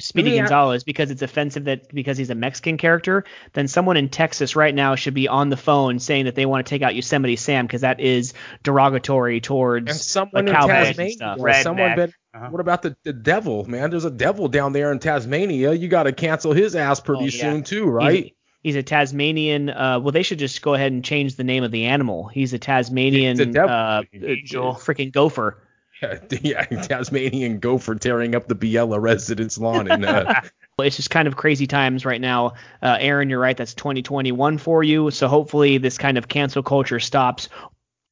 [0.00, 3.68] Speedy Let me a- Gonzalez because it's offensive that because he's a Mexican character, then
[3.68, 6.70] someone in Texas right now should be on the phone saying that they want to
[6.70, 11.12] take out Yosemite Sam because that is derogatory towards And someone in cowboys and Tasmania.
[11.12, 11.38] stuff.
[11.62, 12.48] Someone been, Uh-huh.
[12.48, 13.90] What about the, the devil, man?
[13.90, 15.74] There's a devil down there in Tasmania.
[15.74, 17.52] You got to cancel his ass pretty Oh, yeah.
[17.52, 18.24] soon too, right?
[18.24, 19.70] He's, he's a Tasmanian.
[19.70, 22.28] Uh, well, they should just go ahead and change the name of the animal.
[22.28, 24.74] He's a Tasmanian It's a uh, Angel.
[24.74, 25.62] freaking gopher.
[26.00, 30.40] Yeah, yeah, Tasmanian gopher tearing up the Biella residence lawn and uh,
[30.80, 32.54] It's just kind of crazy times right now.
[32.82, 33.56] Uh, Aaron, you're right.
[33.56, 35.10] That's 2021 for you.
[35.10, 37.48] So hopefully this kind of cancel culture stops.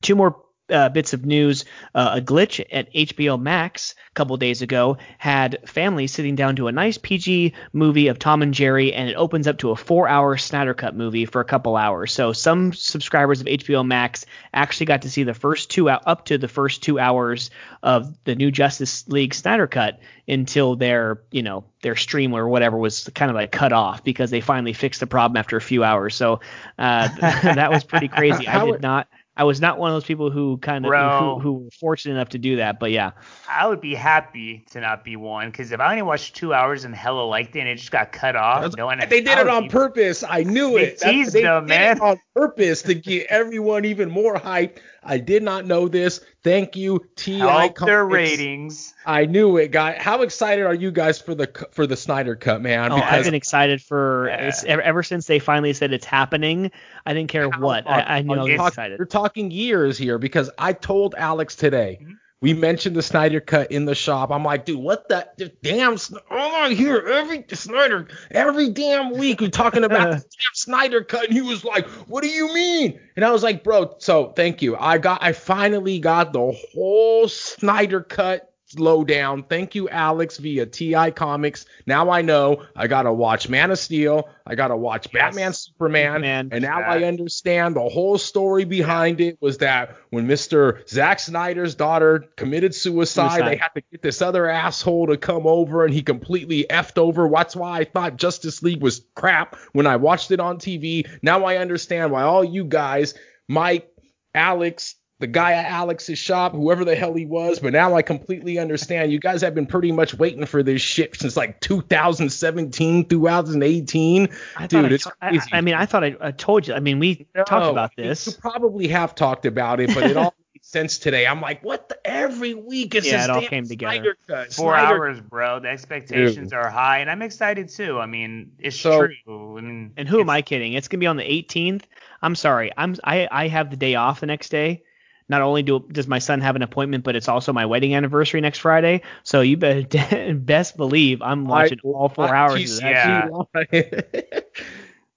[0.03, 1.65] Two more uh, bits of news.
[1.95, 6.69] Uh, a glitch at HBO Max a couple days ago had families sitting down to
[6.69, 10.37] a nice PG movie of Tom and Jerry, and it opens up to a four-hour
[10.37, 12.13] Snyder Cut movie for a couple hours.
[12.13, 16.27] So some subscribers of HBO Max actually got to see the first two out up
[16.27, 17.51] to the first two hours
[17.83, 22.77] of the new Justice League Snyder Cut until their you know their stream or whatever
[22.77, 25.83] was kind of like cut off because they finally fixed the problem after a few
[25.83, 26.15] hours.
[26.15, 26.41] So
[26.79, 28.47] uh, that was pretty crazy.
[28.47, 29.09] I did not.
[29.37, 31.37] I was not one of those people who kind of Bro.
[31.37, 32.79] who, who were fortunate enough to do that.
[32.81, 33.13] But yeah,
[33.49, 36.85] I would be happy to not be one because if I only watched two hours
[36.85, 39.49] and hella liked it and it just got cut off, no one, they did it
[39.49, 40.23] on be- purpose.
[40.29, 40.99] I knew They it.
[40.99, 42.01] That's- teased they them, did it man.
[42.01, 44.79] on purpose to get everyone even more hyped.
[45.03, 46.21] I did not know this.
[46.45, 47.39] Thank you, Ti.
[47.39, 48.95] Help their ratings.
[49.07, 49.97] I knew it, guy.
[49.99, 52.93] How excited are you guys for the for the Snyder cut, man?
[52.93, 54.53] oh, I've been excited for Yeah.
[54.67, 56.71] ever, ever since they finally said it's happening.
[57.07, 57.89] I didn't care what.
[57.89, 58.99] I, I knew I was you're, talk- excited.
[58.99, 61.99] you're talking years here because I told Alex today.
[62.03, 62.17] Mhm.
[62.43, 64.31] We mentioned the Snyder cut in the shop.
[64.31, 65.99] I'm like, dude, what the, the damn?
[66.31, 71.25] All I hear every Snyder every damn week we're talking about the damn Snyder cut,
[71.25, 72.99] and he was like, what do you mean?
[73.17, 74.77] And I was like, bro, so thank you.
[74.77, 79.43] I got, I finally got the whole Snyder cut lowdown.
[79.43, 81.67] Thank you, Alex, via TI Comics.
[81.87, 84.29] Now I know I gotta watch Man of Steel.
[84.47, 85.13] I gotta watch Yes.
[85.35, 86.49] Batman, Superman, Superman.
[86.53, 86.91] and now Yeah.
[86.91, 90.87] I understand the whole story behind it was that when Mr.
[90.89, 93.49] Zack Snyder's daughter committed suicide, Suicide.
[93.49, 97.29] they had to get this other asshole to come over, and he completely effed over.
[97.33, 101.07] That's why I thought Justice League was crap when I watched it on TV.
[101.23, 103.15] Now I understand why all you guys,
[103.49, 103.89] Mike,
[104.35, 108.59] Alex, the guy at Alex's shop, whoever the hell he was, but now I completely
[108.59, 109.13] understand.
[109.13, 114.29] You guys have been pretty much waiting for this shit since like 2017, 2018.
[114.57, 115.49] I Dude, I it's to- crazy.
[115.53, 116.75] I mean, I thought I, I told you.
[116.75, 118.27] I mean, we talked about this.
[118.27, 121.27] You probably have talked about it, but it all made sense today.
[121.27, 121.99] I'm like, what the?
[122.07, 124.17] Every week it's Yeah, this it all damn came together.
[124.27, 124.53] Cut.
[124.53, 125.61] Four Snyder hours, bro.
[125.61, 127.99] The expectations are high, and I'm excited too.
[127.99, 129.59] I mean, it's So- true.
[129.59, 130.73] I mean, And who am I kidding?
[130.75, 131.83] It's gonna be on the 18th.
[132.23, 132.71] I'm sorry.
[132.77, 134.83] I'm I I have the day off the next day.
[135.31, 138.41] Not only do does my son have an appointment, but it's also my wedding anniversary
[138.43, 139.01] next Friday.
[139.23, 143.31] So you better best believe I'm watching I- all four I- hours geez, of that.
[143.73, 144.41] yeah.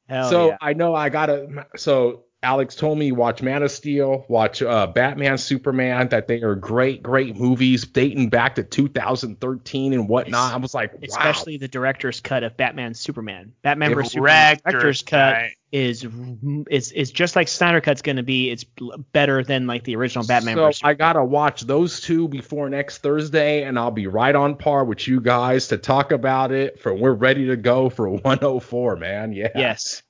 [0.29, 0.57] So yeah.
[0.61, 1.65] I know I gotta.
[1.75, 6.09] So Alex told me watch Man of Steel, watch uh, Batman, Superman.
[6.09, 10.53] That they are great, great movies dating back to 2013 and whatnot.
[10.53, 10.99] I was like, wow.
[11.03, 13.53] especially the director's cut of Batman Superman.
[13.61, 15.51] Batman vs Superman Director's director's cut cut.
[15.71, 16.05] is
[16.69, 18.51] is is just like Snyder cut's going to be.
[18.51, 18.65] It's
[19.13, 22.97] better than like the original Batman So vs I gotta watch those two before next
[22.97, 26.81] Thursday, and I'll be right on par with you guys to talk about it.
[26.81, 29.31] For we're ready to go for 104, man.
[29.31, 29.47] Yeah.
[29.55, 30.03] Yes,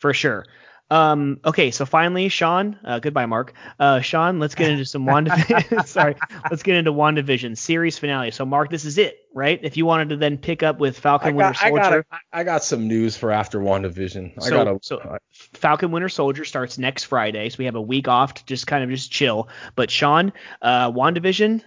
[0.00, 0.46] for sure.
[0.90, 2.78] Um, okay, so finally, Sean.
[2.84, 3.54] Uh, goodbye, Mark.
[3.80, 5.86] Uh, Sean, let's get into some WandaVision.
[5.86, 6.14] sorry,
[6.50, 8.30] let's get into WandaVision series finale.
[8.30, 9.58] So, Mark, this is it, right?
[9.62, 12.06] If you wanted to then pick up with Falcon I Winter got, I Soldier.
[12.10, 14.34] got, I got some news for after WandaVision.
[14.36, 14.78] I So- gotta.
[14.82, 15.18] so-
[15.54, 18.84] Falcon Winter Soldier starts next Friday, so we have a week off to just kind
[18.84, 19.48] of just chill.
[19.76, 20.32] But Sean,
[20.62, 21.62] uh, WandaVision,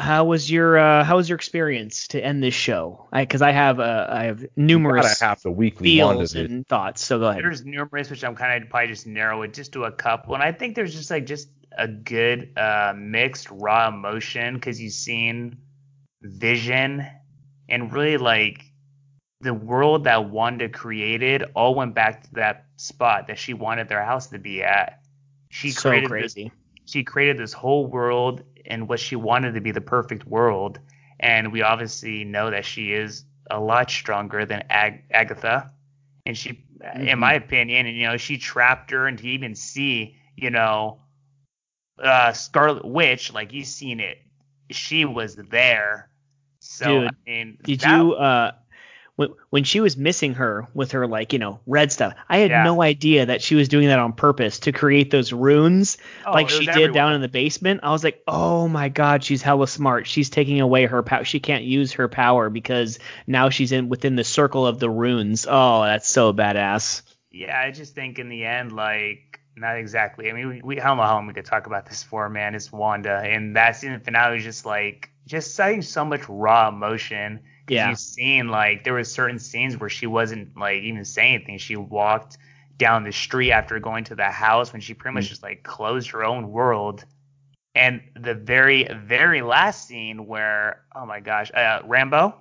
[0.00, 3.08] how was your uh, how was your experience to end this show?
[3.12, 7.04] Because I, have uh, I have numerous gotta have the weekly feels and thoughts.
[7.04, 7.44] So go ahead.
[7.44, 10.42] There's numerous, which I'm kind of probably just narrow it just to a couple, and
[10.42, 15.58] I think there's just like just a good uh, mixed raw emotion because you've seen
[16.22, 17.06] Vision
[17.68, 18.64] and really like
[19.40, 24.04] the world that Wanda created all went back to that spot that she wanted their
[24.04, 25.02] house to be at.
[25.50, 26.50] She so created this
[26.90, 30.78] she created this whole world and what she wanted to be the perfect world.
[31.18, 35.70] And we obviously know that she is a lot stronger than Ag- Agatha.
[36.24, 37.08] And she, Mhm.
[37.08, 41.00] in my opinion, and you know, she trapped her and to even see, you know,
[42.02, 44.18] uh, Scarlet Witch, like you've seen it,
[44.70, 46.08] she was there.
[46.60, 48.52] So, Dude, I mean, Did that- you uh
[49.20, 52.14] when when she was missing her with her like you know red stuff?
[52.28, 52.62] I had Yeah.
[52.64, 56.48] no idea that she was doing that on purpose to create those runes Oh, like
[56.48, 56.92] she did everywhere.
[56.92, 57.80] down in the basement.
[57.82, 60.06] I was like, oh my god, she's hella smart.
[60.06, 61.24] She's taking away her power.
[61.24, 65.46] She can't use her power because now she's in within the circle of the runes.
[65.48, 67.02] Oh, that's so badass.
[67.30, 70.30] Yeah, I just think in the end, like, not exactly.
[70.30, 72.28] I mean, we, we I don't know how long we could talk about this for,
[72.28, 72.54] man.
[72.54, 77.40] It's Wanda, and that season finale was just like, just citing so much raw emotion.
[77.70, 77.90] Yeah.
[77.90, 81.58] You've seen like there was certain scenes where she wasn't like even saying anything.
[81.58, 82.38] She walked
[82.78, 86.10] down the street after going to the house when she pretty much just like closed
[86.10, 87.04] her own world.
[87.74, 92.34] And the very very last scene where oh my gosh, uh, Rambeau,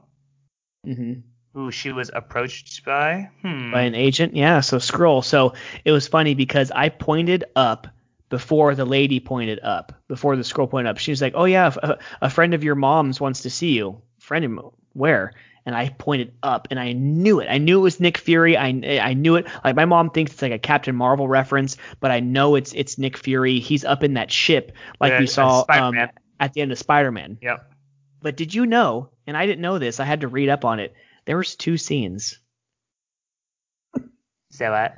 [0.83, 1.13] hmm
[1.53, 3.71] who she was approached by, hmm.
[3.71, 4.35] by an agent.
[4.35, 5.23] Yeah, so Skrull.
[5.23, 5.53] So
[5.83, 7.87] it was funny because I pointed up
[8.29, 10.99] before the lady pointed up, before the Skrull pointed up.
[10.99, 14.01] She was like, "Oh yeah, a, a friend of your mom's wants to see you."
[14.19, 14.51] Friend of
[14.93, 15.33] where?
[15.65, 17.47] And I pointed up, and I knew it.
[17.49, 18.57] I knew it was Nick Fury.
[18.57, 18.69] I
[19.01, 19.45] I knew it.
[19.63, 22.97] Like my mom thinks it's like a Captain Marvel reference, but I know it's it's
[22.97, 23.59] Nick Fury.
[23.59, 25.95] He's up in that ship, like Yeah, we saw um,
[26.39, 27.37] at the end of Spider-Man.
[27.41, 27.71] Yep.
[28.21, 29.09] But did you know?
[29.27, 29.99] And I didn't know this.
[29.99, 30.95] I had to read up on it.
[31.25, 32.39] There was two scenes.
[34.51, 34.95] Say what?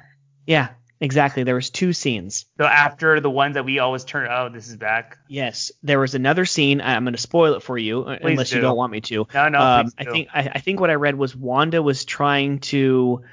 [0.48, 0.70] Yeah,
[1.02, 1.44] exactly.
[1.44, 2.46] There was two scenes.
[2.58, 5.18] So after the ones that we always turn, oh, this is back.
[5.28, 6.80] Yes, there was another scene.
[6.80, 8.62] I'm going to spoil it for you, uh, Please unless you do.
[8.62, 9.28] don't want me to.
[9.34, 12.60] No, no, um, I think I, I think what I read was Wanda was trying
[12.60, 13.24] to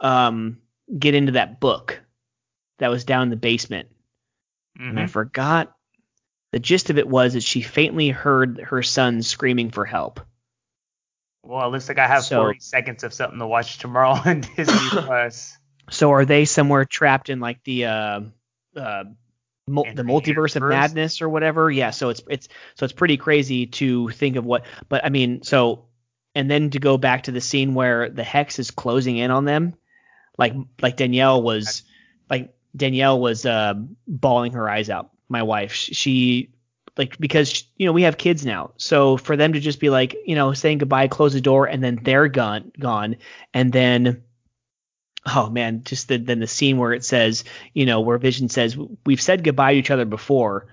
[0.00, 0.58] um,
[0.98, 2.02] get into that book
[2.78, 3.88] that was down in the basement,
[4.78, 5.10] and I Mhm.
[5.10, 5.70] forgot.
[6.52, 10.20] The gist of it was that she faintly heard her son screaming for help.
[11.42, 14.40] Well, it looks like I have So- 40 seconds of something to watch tomorrow on
[14.56, 15.56] Disney Plus.
[15.90, 18.20] So are they somewhere trapped in like the uh,
[18.76, 19.04] uh,
[19.66, 21.70] Mul- the multiverse of madness or whatever.
[21.70, 24.66] Yeah, so it's it's so it's pretty crazy to think of what.
[24.90, 25.86] But I mean, so
[26.34, 29.46] and then to go back to the scene where the hex is closing in on
[29.46, 29.74] them,
[30.36, 30.52] like
[30.82, 31.82] like Danielle was
[32.28, 33.72] like Danielle was uh,
[34.06, 35.10] bawling her eyes out.
[35.30, 36.50] My wife, she, she
[36.98, 40.14] like because you know we have kids now, so for them to just be like
[40.26, 43.16] you know saying goodbye, close the door, and then they're gone gone,
[43.54, 44.23] and then
[45.26, 48.76] oh man, just the, then the scene where it says, you know, where Vision says,
[49.06, 50.66] we've said goodbye to each other before.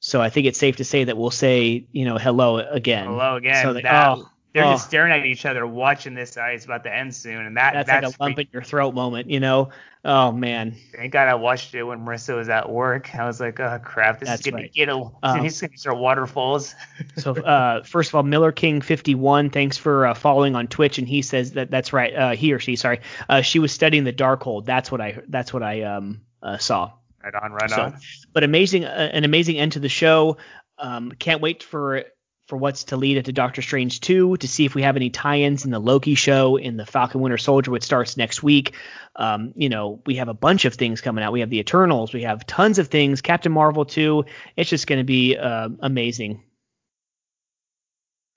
[0.00, 3.06] So I think it's safe to say that we'll say, you know, hello again.
[3.06, 3.62] Hello again.
[3.62, 6.36] So That- oh, They're oh, just staring at each other, watching this.
[6.38, 8.94] It's about to end soon, and that that's, that's, like a lump in your throat
[8.94, 9.70] moment, you know?
[10.04, 10.74] Oh man.
[10.94, 13.14] Thank God I watched it when Marissa was at work.
[13.14, 14.72] I was like, oh crap, this That's is gonna right.
[14.72, 15.10] get a.
[15.22, 16.74] Um, He's gonna start waterfalls.
[17.16, 21.06] So uh, first of all, Miller King 51, thanks for uh, following on Twitch, and
[21.06, 22.14] he says that that's right.
[22.14, 24.64] Uh, he or she, sorry, uh, she was studying the dark Darkhold.
[24.64, 26.92] That's what I that's what I um uh, saw.
[27.22, 27.98] right on, right So- on.
[28.32, 30.36] but amazing, uh, an amazing end to the show.
[30.78, 32.04] Um, can't wait for
[32.52, 35.64] for what's to lead into Doctor Strange 2 to see if we have any tie-ins
[35.64, 38.74] in the Loki show, in the Falcon Winter Soldier, which starts next week.
[39.16, 41.32] Um, you know, we have a bunch of things coming out.
[41.32, 43.22] We have the Eternals, we have tons of things.
[43.22, 44.26] Captain Marvel 2.
[44.54, 46.44] It's just going to be uh, amazing.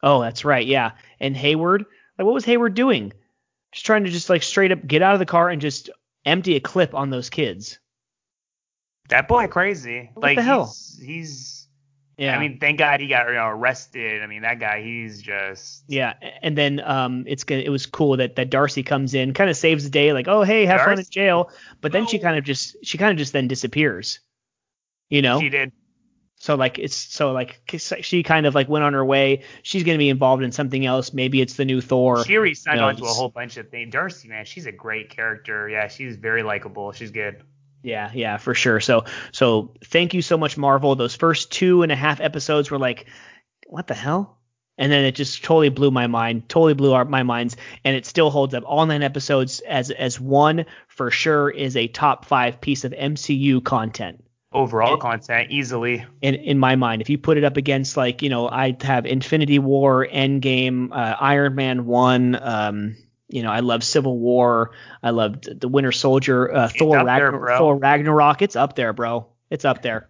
[0.02, 0.92] Oh, that's right, yeah.
[1.20, 1.84] And Hayward,
[2.18, 3.12] like, what was Hayward doing?
[3.74, 5.90] Just trying to just like straight up get out of the car and just
[6.24, 7.80] empty a clip on those kids.
[9.10, 10.10] That boy crazy.
[10.14, 10.68] What like the hell?
[10.68, 11.65] he's he's.
[12.18, 12.36] Yeah.
[12.36, 14.24] I mean, thank God he got you know, arrested.
[14.24, 15.84] I mean, that guy, he's just.
[15.88, 19.50] Yeah, and then um, it's gonna, it was cool that that Darcy comes in, kind
[19.50, 21.52] of saves the day, like, oh hey, have fun in jail,
[21.82, 24.20] but then she kind of just she kind of just then disappears,
[25.10, 25.40] you know.
[25.40, 25.74] She did.
[26.38, 29.44] So like it's so like she kind of like went on her way.
[29.64, 31.12] She's gonna be involved in something else.
[31.12, 32.24] Maybe it's the new Thor.
[32.24, 33.92] She already signed no, on to a whole bunch of things.
[33.92, 35.68] Darcy, man, she's a great character.
[35.68, 36.92] Yeah, she's very likable.
[36.92, 37.44] She's good.
[37.86, 38.80] Yeah, yeah, for sure.
[38.80, 40.96] So so thank you so much, Marvel.
[40.96, 43.06] Those first two and a half episodes were like,
[43.68, 44.40] what the hell?
[44.80, 48.08] And then it just totally blew my mind, totally blew our, my minds, and it
[48.08, 48.64] still holds up.
[48.66, 53.64] All nine episodes as as one for sure is a top five piece of MCU
[53.64, 56.04] content Overall content, easily.
[56.24, 57.04] in in my mind.
[57.04, 61.18] If you put it up against like you know I'd have Infinity War, Endgame, uh,
[61.20, 62.36] Iron Man one.
[62.42, 62.96] Um,
[63.30, 64.72] you know I love Civil War.
[65.02, 68.42] I loved the Winter Soldier, uh, Thor, up there, Thor Ragnarok.
[68.42, 69.28] It's up there, bro.
[69.50, 70.10] It's up there.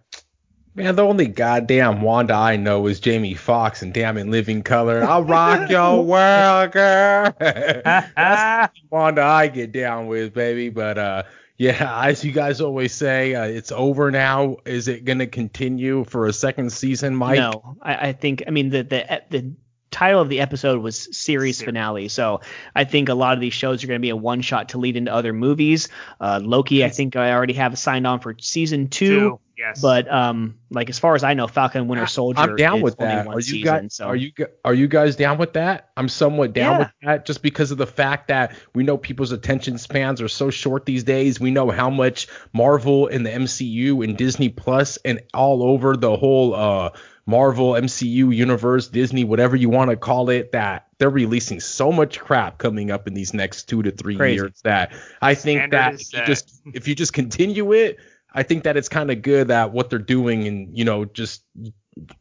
[0.76, 5.02] Man, the only goddamn Wanda I know is Jamie Foxx and Damn in Living Color.
[5.04, 7.34] I'll rock your world, girl.
[7.40, 10.68] That's the Wanda I get down with, baby.
[10.68, 11.22] But uh,
[11.56, 14.58] yeah, as you guys always say, uh, it's over now.
[14.66, 17.38] Is it gonna continue for a second season, Mike?
[17.38, 19.52] No, I, I think I mean the the the
[19.96, 22.42] title of the episode was series Ser- finale, so
[22.74, 24.78] I think a lot of these shows are going to be a one shot to
[24.78, 25.88] lead into other movies.
[26.20, 29.06] Uh, Loki, I think I already have signed on for season two.
[29.18, 29.80] Two, yes.
[29.80, 32.40] But um, like as far as I know, Falcon Winter Soldier.
[32.40, 33.26] I'm down is with that.
[33.26, 34.06] Are you season, guys so.
[34.06, 34.32] are you
[34.66, 35.88] are you guys down with that?
[35.96, 36.78] I'm somewhat down Yeah.
[36.78, 40.50] with that just because of the fact that we know people's attention spans are so
[40.50, 41.40] short these days.
[41.40, 46.16] We know how much Marvel and the MCU and Disney Plus and all over the
[46.16, 46.90] whole uh
[47.26, 52.20] Marvel MCU universe, Disney, whatever you want to call it, that they're releasing so much
[52.20, 54.34] crap coming up in these next 2 to 3 Crazy.
[54.36, 57.98] years that I think Standard that is if you just if you just continue it,
[58.32, 61.42] I think that it's kind of good that what they're doing and you know just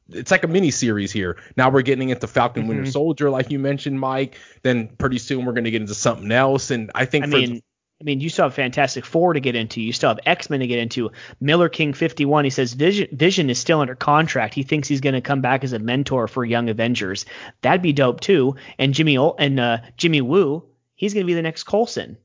[0.09, 1.37] it's like a mini series here.
[1.57, 2.91] Now we're getting into Falcon Winter Mhm.
[2.93, 4.37] Soldier, like you mentioned, Mike.
[4.63, 6.71] Then pretty soon we're going to get into something else.
[6.71, 7.61] And I think I for mean,
[8.01, 9.81] I mean, you still have Fantastic Four to get into.
[9.81, 11.11] You still have X Men to get into.
[11.39, 12.43] Miller King 51.
[12.43, 14.53] He says Vision, Vision is still under contract.
[14.53, 17.25] He thinks he's going to come back as a mentor for Young Avengers.
[17.61, 18.57] That'd be dope too.
[18.77, 20.63] And Jimmy Ol- and uh, Jimmy Woo,
[20.95, 22.17] he's going to be the next Coulson.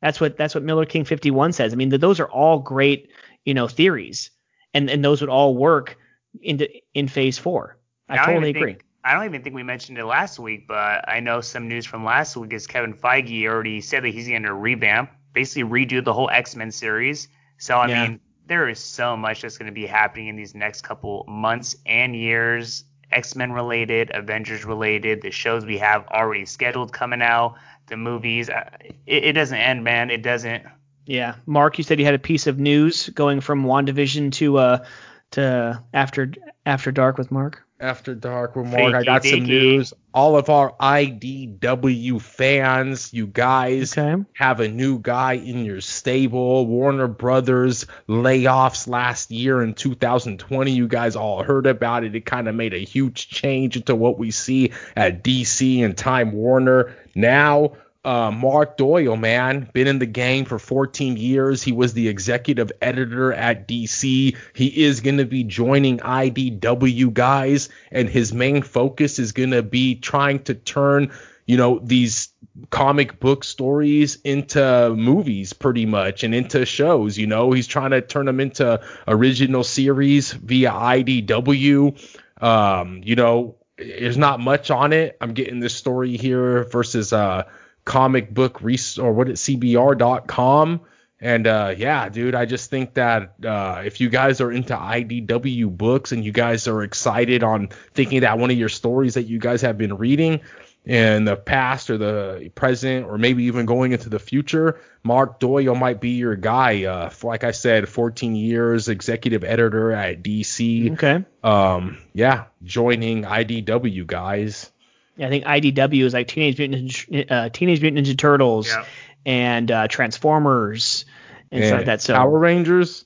[0.00, 1.72] That's what that's what Miller King 51 says.
[1.72, 3.10] I mean, th- those are all great,
[3.44, 4.30] you know, theories,
[4.72, 5.98] and and those would all work
[6.40, 7.76] into in Phase Four.
[8.08, 8.74] I, totally agree.
[8.74, 11.86] Think, I don't even think we mentioned it last week, but I know some news
[11.86, 16.04] from last week is Kevin Feige already said that he's going to revamp, basically redo
[16.04, 17.28] the whole X Men series.
[17.58, 18.02] So I Yeah.
[18.08, 21.76] mean, there is so much that's going to be happening in these next couple months
[21.86, 22.84] and years.
[23.10, 27.56] X Men related, Avengers related, the shows we have already scheduled coming out,
[27.88, 28.48] the movies.
[28.48, 28.68] uh,
[29.06, 30.10] It, it doesn't end, man.
[30.10, 30.64] It doesn't.
[31.06, 34.84] Yeah, Mark, you said you had a piece of news going from WandaVision to uh
[35.32, 36.32] to after
[36.64, 37.62] after dark with Mark.
[37.82, 39.46] After Dark with Mark, I Freaky got some deaky.
[39.48, 39.92] news.
[40.14, 44.22] All of our IDW fans, you guys Okay.
[44.34, 46.64] have a new guy in your stable.
[46.66, 50.70] Warner Brothers layoffs last year in 2020.
[50.70, 52.14] You guys all heard about it.
[52.14, 56.32] It kind of made a huge change into what we see at DC and Time
[56.32, 56.94] Warner.
[57.16, 57.72] Now,
[58.04, 61.62] uh, Mark Doyle, man, been in the game for 14 years.
[61.62, 64.36] He was the executive editor at DC.
[64.54, 69.62] He is going to be joining IDW guys, and his main focus is going to
[69.62, 71.12] be trying to turn,
[71.46, 72.30] you know, these
[72.70, 77.16] comic book stories into movies pretty much and into shows.
[77.16, 82.18] You know, he's trying to turn them into original series via IDW.
[82.42, 85.16] Um, you know, there's not much on it.
[85.20, 87.44] I'm getting this story here versus uh
[87.84, 90.80] comic book res- or what it cbr.com
[91.20, 95.76] and uh yeah dude i just think that uh if you guys are into idw
[95.76, 99.38] books and you guys are excited on thinking that one of your stories that you
[99.38, 100.40] guys have been reading
[100.84, 105.74] in the past or the present or maybe even going into the future, Mark Doyle
[105.74, 106.84] might be your guy.
[106.84, 110.92] Uh, like I said, 14 years, executive editor at DC.
[110.92, 111.24] Okay.
[111.44, 114.70] Um, yeah, joining IDW guys.
[115.16, 118.84] Yeah, I think IDW is like Teenage Mutant Ninja, uh, Teenage Mutant Ninja Turtles Yeah.
[119.26, 121.04] and uh, Transformers
[121.50, 122.00] and, stuff like that.
[122.00, 123.04] So Power Rangers,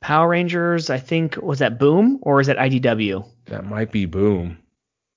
[0.00, 3.26] Power Rangers, I think was that Boom or is that IDW?
[3.46, 4.58] that might be Boom.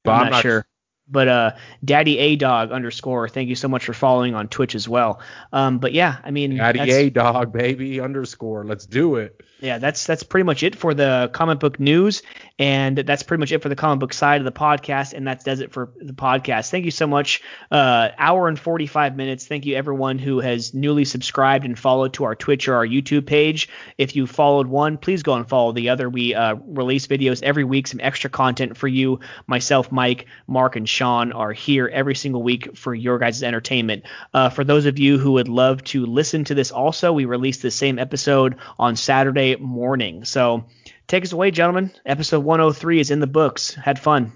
[0.03, 0.66] But I'm, not, sure.
[1.10, 1.52] But uh,
[1.84, 5.22] Daddy A Dog underscore, thank you so much for following on Twitch as well.
[5.52, 8.64] Um, but yeah, I mean, Daddy A Dog, baby, underscore.
[8.64, 9.41] Let's do it.
[9.60, 12.22] yeah, that's that's pretty much it for the comic book news,
[12.60, 15.45] and that's pretty much it for the comic book side of the podcast, and that
[15.45, 16.69] does it for the podcast.
[16.69, 17.41] Thank you so much.
[17.72, 19.48] Uh, hour and 45 minutes.
[19.48, 23.26] Thank you everyone who has newly subscribed and followed to our Twitch or our YouTube
[23.26, 23.69] page.
[23.98, 26.10] If you followed one, please go and follow the other.
[26.10, 29.22] We uh, release videos every week, some extra content for you.
[29.48, 34.03] Myself, Mike, Mark, and Sean are here every single week for your guys' entertainment.
[34.34, 37.60] Uh, for those of you who would love to listen to this, also we release
[37.60, 40.26] the same episode on Saturday morning.
[40.26, 40.65] So
[41.10, 41.91] take us away, gentlemen.
[42.06, 43.73] Episode 103 is in the books.
[43.73, 44.31] Had fun.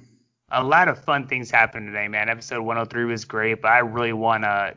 [0.51, 2.29] a lot of fun things happened today, man.
[2.29, 4.75] Episode 103 was great, but I really want to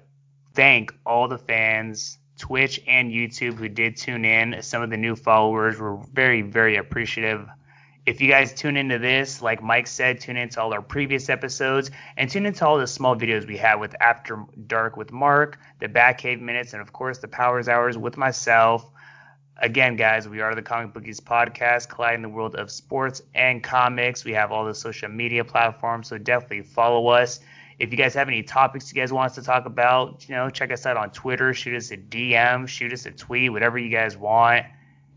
[0.55, 4.63] thank all the fans, Twitch and YouTube, who did tune in.
[4.63, 7.49] Some of the new followers were very, very appreciative.
[8.05, 11.91] If you guys tune into this, like Mike said, tune into all our previous episodes
[12.17, 15.89] and tune into all the small videos we have with After Dark with Mark, the
[15.89, 18.89] Batcave Minutes, and of course the Powers Hours with myself.
[19.59, 24.23] Again, guys, we are the Comic Bookies podcast, colliding the world of sports and comics.
[24.23, 27.41] We have all the social media platforms, so definitely follow us.
[27.79, 30.51] If you guys have any topics you guys want us to talk about, you know,
[30.51, 33.89] check us out on Twitter, shoot us a DM, shoot us a tweet, whatever you
[33.89, 34.67] guys want.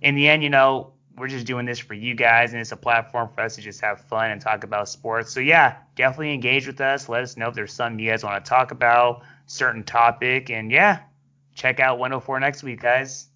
[0.01, 2.77] In the end, you know, we're just doing this for you guys, and it's a
[2.77, 5.33] platform for us to just have fun and talk about sports.
[5.33, 7.09] So yeah, definitely engage with us.
[7.09, 10.71] Let us know if there's something you guys want to talk about, certain topic, and
[10.71, 11.01] yeah,
[11.55, 13.28] check out 104 next week, guys.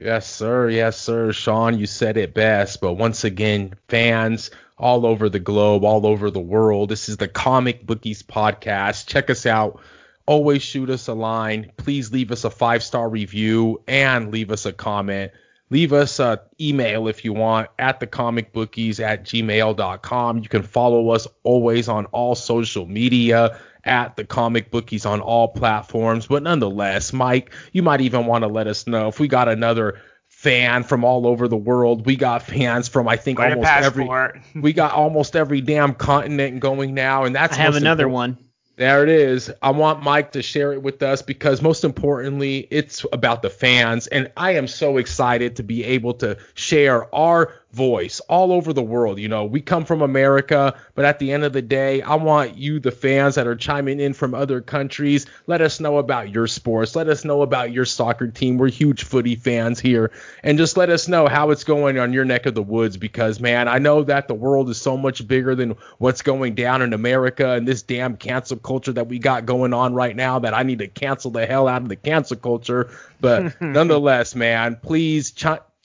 [0.00, 0.70] Yes, sir.
[0.70, 1.30] Yes, sir.
[1.30, 2.80] Sean, you said it best.
[2.80, 7.28] But once again, fans all over the globe, all over the world, this is the
[7.28, 9.06] Comic Bookies podcast.
[9.06, 9.78] Check us out.
[10.24, 11.72] Always shoot us a line.
[11.76, 15.32] Please leave us a five star review and leave us a comment.
[15.68, 20.38] Leave us an email if you want at the comic bookies at gmail.com.
[20.38, 25.48] You can follow us always on all social media at the comic bookies on all
[25.48, 26.26] platforms.
[26.26, 30.00] But nonetheless, Mike, you might even want to let us know if we got another
[30.28, 32.06] fan from all over the world.
[32.06, 34.08] We got fans from I think Write a almost every
[34.60, 38.38] we got almost every damn continent going now, and that's I have another important.
[38.38, 38.50] one.
[38.80, 39.52] There it is.
[39.60, 44.06] I want Mike to share it with us because most importantly, it's about the fans.
[44.06, 48.82] And I am so excited to be able to share our voice all over the
[48.82, 49.18] world.
[49.18, 52.56] You know, we come from America, but at the end of the day, I want
[52.56, 56.46] you, the fans that are chiming in from other countries, let us know about your
[56.46, 56.96] sports.
[56.96, 58.58] Let us know about your soccer team.
[58.58, 60.10] We're huge footy fans here.
[60.42, 63.40] And just let us know how it's going on your neck of the woods because,
[63.40, 66.92] man, I know that the world is so much bigger than what's going down in
[66.92, 70.62] America and this damn cancel culture that we got going on right now that I
[70.62, 72.90] need to cancel the hell out of the cancel culture.
[73.20, 75.30] But nonetheless, man, please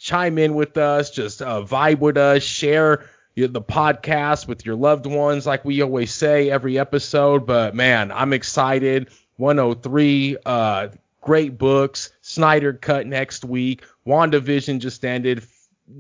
[0.06, 5.08] chime in with us, just uh, vibe with us, share the podcast with your loved
[5.08, 7.48] ones, like we always say every episode.
[7.48, 9.10] But man, I'm excited.
[9.38, 10.90] 103, uh,
[11.22, 12.12] great books.
[12.22, 13.84] Snyder cut next week.
[14.06, 15.44] WandaVision just ended.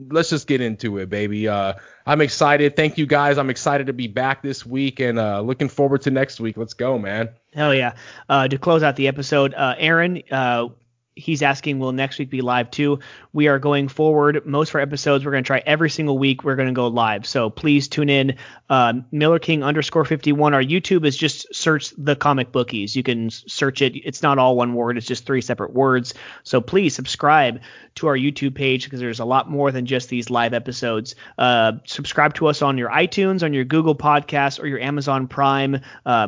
[0.09, 1.47] Let's just get into it, baby.
[1.47, 1.73] Uh,
[2.05, 2.75] I'm excited.
[2.75, 3.39] Thank you guys.
[3.39, 6.57] I'm excited to be back this week and uh, looking forward to next week.
[6.57, 7.29] Let's go, man.
[7.55, 7.95] Hell yeah.
[8.29, 10.69] Uh, to close out the episode, uh, Aaron, uh,
[11.15, 12.99] he's asking, will next week be live too?
[13.31, 14.45] We are going forward.
[14.45, 16.43] Most of our episodes, we're going to try every single week.
[16.43, 17.25] We're going to go live.
[17.25, 18.35] So please tune in.
[18.69, 20.53] Uh, Miller King underscore 51.
[20.53, 22.95] Our YouTube is just search the comic bookies.
[22.95, 23.95] You can search it.
[23.95, 24.97] It's not all one word.
[24.97, 26.13] It's just three separate words.
[26.43, 27.61] So please subscribe
[27.95, 31.15] to our YouTube page because there's a lot more than just these live episodes.
[31.37, 35.79] Uh, subscribe to us on your iTunes, on your Google Podcasts, or your Amazon Prime.
[36.05, 36.27] Uh,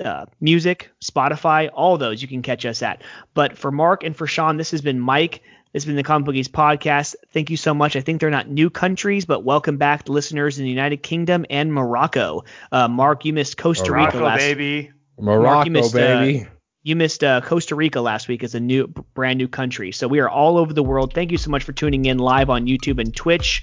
[0.00, 3.02] uh, music, Spotify, all those you can catch us at.
[3.34, 5.42] But for Mark and for Sean, this has been Mike.
[5.72, 7.14] This has been the Comic Bookies podcast.
[7.32, 7.94] Thank you so much.
[7.94, 11.44] I think they're not new countries, but welcome back to listeners in the United Kingdom
[11.50, 12.44] and Morocco.
[12.72, 14.38] Uh, Mark, you missed Costa Morocco, Rica last.
[14.38, 14.90] baby.
[15.18, 16.46] Morocco, Mark, you missed, uh, baby.
[16.84, 19.92] You missed uh, Costa Rica last week as a new, brand new country.
[19.92, 21.12] So we are all over the world.
[21.12, 23.62] Thank you so much for tuning in live on YouTube and Twitch.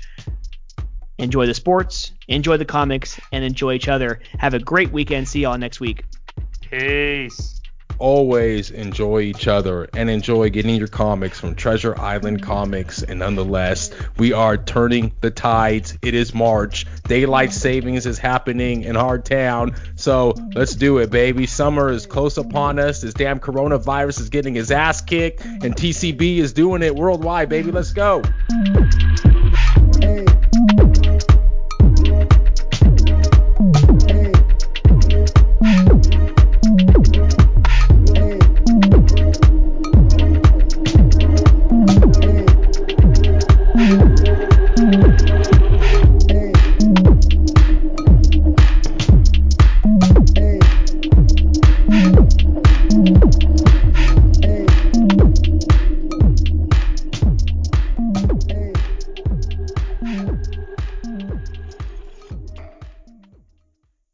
[1.18, 4.20] Enjoy the sports, enjoy the comics, and enjoy each other.
[4.38, 5.28] Have a great weekend.
[5.28, 6.04] See y'all next week.
[6.78, 7.62] Peace.
[7.98, 13.02] Always enjoy each other and enjoy getting your comics from Treasure Island Comics.
[13.02, 15.98] And nonetheless, we are turning the tides.
[16.02, 16.86] It is March.
[17.08, 19.76] Daylight savings is happening in our town.
[19.96, 21.46] So let's do it, baby.
[21.46, 23.00] Summer is close upon us.
[23.00, 27.72] This damn coronavirus is getting his ass kicked, and TCB is doing it worldwide, baby.
[27.72, 28.22] Let's go.